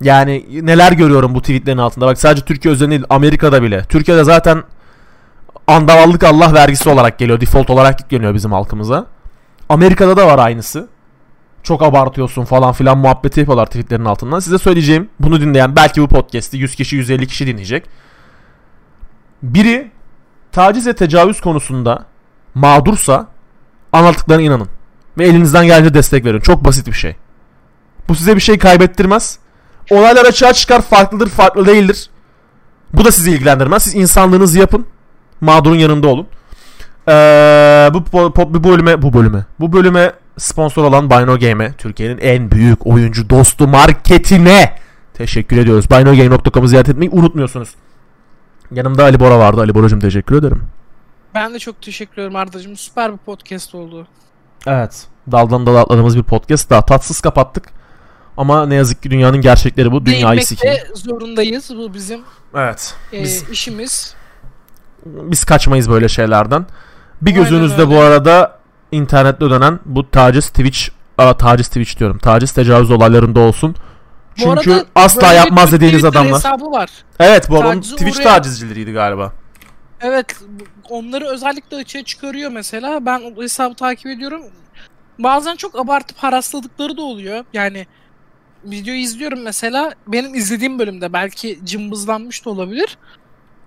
Yani 0.00 0.46
neler 0.66 0.92
görüyorum 0.92 1.34
bu 1.34 1.40
tweetlerin 1.40 1.78
altında. 1.78 2.06
Bak 2.06 2.18
sadece 2.18 2.44
Türkiye 2.44 2.74
özelinde 2.74 2.90
değil 2.90 3.04
Amerika'da 3.10 3.62
bile. 3.62 3.84
Türkiye'de 3.84 4.24
zaten 4.24 4.64
andavallık 5.66 6.24
Allah 6.24 6.54
vergisi 6.54 6.88
olarak 6.88 7.18
geliyor. 7.18 7.40
Default 7.40 7.70
olarak 7.70 8.10
geliyor 8.10 8.34
bizim 8.34 8.52
halkımıza. 8.52 9.06
Amerika'da 9.68 10.16
da 10.16 10.26
var 10.26 10.38
aynısı. 10.38 10.88
Çok 11.62 11.82
abartıyorsun 11.82 12.44
falan 12.44 12.72
filan 12.72 12.98
muhabbeti 12.98 13.40
yapıyorlar 13.40 13.66
tweetlerin 13.66 14.04
altından. 14.04 14.38
Size 14.38 14.58
söyleyeceğim 14.58 15.08
bunu 15.20 15.40
dinleyen 15.40 15.76
belki 15.76 16.02
bu 16.02 16.08
podcast'i 16.08 16.58
100 16.58 16.74
kişi 16.74 16.96
150 16.96 17.26
kişi 17.26 17.46
dinleyecek. 17.46 17.86
Biri 19.42 19.90
taciz 20.52 20.86
ve 20.86 20.92
tecavüz 20.92 21.40
konusunda 21.40 22.04
mağdursa 22.54 23.26
Anlattıklarına 23.92 24.42
inanın. 24.42 24.68
Ve 25.18 25.24
elinizden 25.24 25.66
gelince 25.66 25.94
destek 25.94 26.24
verin. 26.24 26.40
Çok 26.40 26.64
basit 26.64 26.86
bir 26.86 26.92
şey. 26.92 27.16
Bu 28.08 28.14
size 28.14 28.36
bir 28.36 28.40
şey 28.40 28.58
kaybettirmez. 28.58 29.38
Olaylar 29.90 30.24
açığa 30.24 30.52
çıkar 30.52 30.82
farklıdır 30.82 31.28
farklı 31.28 31.66
değildir. 31.66 32.10
Bu 32.94 33.04
da 33.04 33.12
sizi 33.12 33.30
ilgilendirmez. 33.30 33.82
Siz 33.82 33.94
insanlığınızı 33.94 34.58
yapın. 34.58 34.86
Mağdurun 35.40 35.76
yanında 35.76 36.08
olun. 36.08 36.26
Ee, 37.08 37.12
bu, 37.94 37.98
po- 37.98 38.54
bu 38.54 38.64
bölüme 38.64 39.02
bu 39.02 39.12
bölüme 39.12 39.44
bu 39.60 39.72
bölüme 39.72 40.12
sponsor 40.38 40.84
olan 40.84 41.10
Bino 41.10 41.38
Game'e 41.38 41.72
Türkiye'nin 41.72 42.18
en 42.18 42.50
büyük 42.50 42.86
oyuncu 42.86 43.30
dostu 43.30 43.68
marketine 43.68 44.74
teşekkür 45.14 45.56
ediyoruz. 45.56 45.90
BinoGame.com'u 45.90 46.68
ziyaret 46.68 46.88
etmeyi 46.88 47.10
unutmuyorsunuz. 47.10 47.74
Yanımda 48.72 49.02
Ali 49.04 49.20
Bora 49.20 49.38
vardı. 49.38 49.60
Ali 49.60 49.74
Boracığım 49.74 50.00
teşekkür 50.00 50.36
ederim. 50.38 50.62
Ben 51.34 51.54
de 51.54 51.58
çok 51.58 51.82
teşekkür 51.82 52.22
ederim 52.22 52.36
Arda'cığım. 52.36 52.76
Süper 52.76 53.12
bir 53.12 53.18
podcast 53.18 53.74
oldu. 53.74 54.06
Evet. 54.66 55.06
Daldan 55.32 55.66
dala 55.66 55.80
atladığımız 55.80 56.16
bir 56.16 56.22
podcast 56.22 56.70
daha 56.70 56.84
tatsız 56.86 57.20
kapattık. 57.20 57.64
Ama 58.36 58.66
ne 58.66 58.74
yazık 58.74 59.02
ki 59.02 59.10
dünyanın 59.10 59.40
gerçekleri 59.40 59.92
bu. 59.92 60.06
Dünyayı 60.06 60.40
de 60.40 60.84
zorundayız. 60.94 61.70
Bu 61.76 61.94
bizim 61.94 62.20
Evet. 62.54 62.94
e, 63.12 63.22
Biz, 63.22 63.50
işimiz. 63.50 64.14
biz 65.06 65.44
kaçmayız 65.44 65.90
böyle 65.90 66.08
şeylerden. 66.08 66.66
Bir 67.22 67.30
gözünüzde 67.32 67.88
bu 67.88 68.00
arada 68.00 68.58
internette 68.92 69.50
dönen 69.50 69.80
bu 69.84 70.10
taciz 70.10 70.48
Twitch 70.48 70.80
Aa, 71.18 71.36
taciz 71.36 71.68
Twitch 71.68 71.98
diyorum. 71.98 72.18
Taciz 72.18 72.52
tecavüz 72.52 72.90
olaylarında 72.90 73.40
olsun. 73.40 73.74
Çünkü 74.40 74.72
arada 74.72 74.86
asla 74.94 75.32
yapmaz 75.32 75.72
dediğiniz 75.72 76.04
adamlar. 76.04 76.34
hesabı 76.34 76.70
var. 76.70 76.90
Evet 77.20 77.50
bu 77.50 77.58
onun 77.58 77.74
Tacize 77.74 77.96
Twitch 77.96 78.16
uğrayan- 78.20 78.34
tacizcileriydi 78.34 78.92
galiba. 78.92 79.32
Evet 80.00 80.36
onları 80.90 81.26
özellikle 81.26 81.76
açığa 81.76 82.02
çıkarıyor 82.04 82.50
mesela. 82.50 83.06
Ben 83.06 83.20
o 83.36 83.42
hesabı 83.42 83.74
takip 83.74 84.06
ediyorum. 84.06 84.42
Bazen 85.18 85.56
çok 85.56 85.78
abartıp 85.78 86.18
harasladıkları 86.18 86.96
da 86.96 87.02
oluyor. 87.02 87.44
Yani 87.52 87.86
video 88.64 88.94
izliyorum 88.94 89.42
mesela. 89.42 89.94
Benim 90.06 90.34
izlediğim 90.34 90.78
bölümde 90.78 91.12
belki 91.12 91.58
cımbızlanmış 91.64 92.44
da 92.44 92.50
olabilir. 92.50 92.98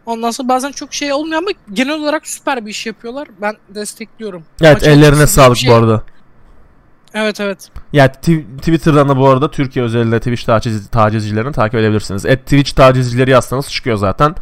Ondan 0.06 0.32
sonra 0.32 0.48
bazen 0.48 0.72
çok 0.72 0.94
şey 0.94 1.14
olmuyor 1.14 1.38
ama 1.38 1.50
genel 1.74 1.94
olarak 1.94 2.28
süper 2.28 2.66
bir 2.66 2.72
iş 2.72 2.86
yapıyorlar. 2.86 3.28
Ben 3.42 3.56
destekliyorum. 3.70 4.44
Evet 4.62 4.76
Açıkçası 4.76 4.98
ellerine 5.00 5.22
bir 5.22 5.28
sağlık 5.28 5.58
şey- 5.58 5.70
bu 5.72 5.74
arada. 5.76 6.04
Evet 7.14 7.40
evet. 7.40 7.70
Ya 7.94 8.06
Tw- 8.06 8.58
Twitter'dan 8.58 9.10
da 9.10 9.18
bu 9.18 9.30
arada 9.30 9.52
Türkiye 9.52 9.86
özelinde 9.86 10.20
Twitch 10.20 10.44
taciz, 10.46 10.88
tacizcilerini 10.90 11.52
takip 11.52 11.76
edebilirsiniz. 11.80 12.26
Et 12.26 12.44
Twitch 12.44 12.72
tacizcileri 12.72 13.32
yazsanız 13.32 13.70
çıkıyor 13.70 13.98
zaten. 13.98 14.36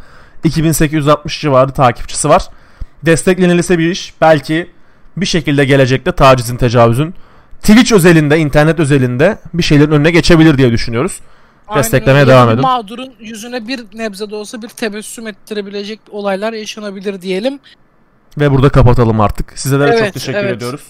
2860 0.44 1.40
civarı 1.40 1.70
takipçisi 1.72 2.28
var. 2.28 2.42
Desteklenilse 3.02 3.78
bir 3.78 3.90
iş 3.90 4.14
belki 4.20 4.70
bir 5.16 5.26
şekilde 5.26 5.64
gelecekte 5.64 6.12
tacizin, 6.12 6.56
tecavüzün 6.56 7.14
Twitch 7.60 7.92
özelinde, 7.92 8.38
internet 8.38 8.80
özelinde 8.80 9.38
bir 9.54 9.62
şeylerin 9.62 9.90
önüne 9.90 10.10
geçebilir 10.10 10.58
diye 10.58 10.72
düşünüyoruz. 10.72 11.20
Aynen 11.68 11.82
Desteklemeye 11.82 12.20
öyle. 12.22 12.30
devam 12.32 12.48
edin. 12.50 12.60
Mağdurun 12.62 13.12
yüzüne 13.20 13.68
bir 13.68 13.80
nebze 13.94 14.30
de 14.30 14.34
olsa 14.34 14.62
bir 14.62 14.68
tebessüm 14.68 15.26
ettirebilecek 15.26 16.00
olaylar 16.10 16.52
yaşanabilir 16.52 17.22
diyelim. 17.22 17.58
Ve 18.38 18.50
burada 18.50 18.68
kapatalım 18.68 19.20
artık. 19.20 19.58
Sizlere 19.58 19.92
çok 19.92 20.00
Evet, 20.00 20.14
teşekkür 20.14 20.38
evet. 20.38 20.56
ediyoruz. 20.56 20.82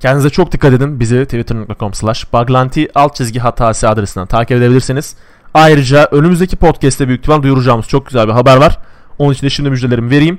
Kendinize 0.00 0.30
çok 0.30 0.52
dikkat 0.52 0.72
edin. 0.72 1.00
Bizi 1.00 1.24
twitter.com 1.24 1.94
slash 1.94 2.32
baglanti 2.32 2.88
alt 2.94 3.16
çizgi 3.16 3.40
hatası 3.40 3.88
adresinden 3.88 4.26
takip 4.26 4.56
edebilirsiniz. 4.56 5.16
Ayrıca 5.54 6.08
önümüzdeki 6.10 6.56
podcast'te 6.56 7.08
büyük 7.08 7.20
ihtimal 7.20 7.42
duyuracağımız 7.42 7.88
çok 7.88 8.06
güzel 8.06 8.28
bir 8.28 8.32
haber 8.32 8.56
var. 8.56 8.78
Onun 9.18 9.32
için 9.32 9.46
de 9.46 9.50
şimdi 9.50 9.70
müjdelerimi 9.70 10.10
vereyim. 10.10 10.38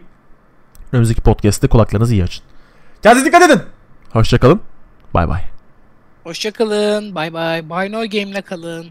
Önümüzdeki 0.92 1.22
podcast'te 1.22 1.68
kulaklarınızı 1.68 2.14
iyi 2.14 2.24
açın. 2.24 2.44
Kendinize 3.04 3.26
dikkat 3.28 3.52
edin. 3.52 3.62
Hoşçakalın. 4.10 4.62
Bay 5.14 5.30
bay. 5.30 5.42
Hoşçakalın. 6.24 7.16
Bay 7.16 7.34
bay. 7.34 7.70
Bino 7.70 8.06
Game'le 8.10 8.42
kalın. 8.42 8.86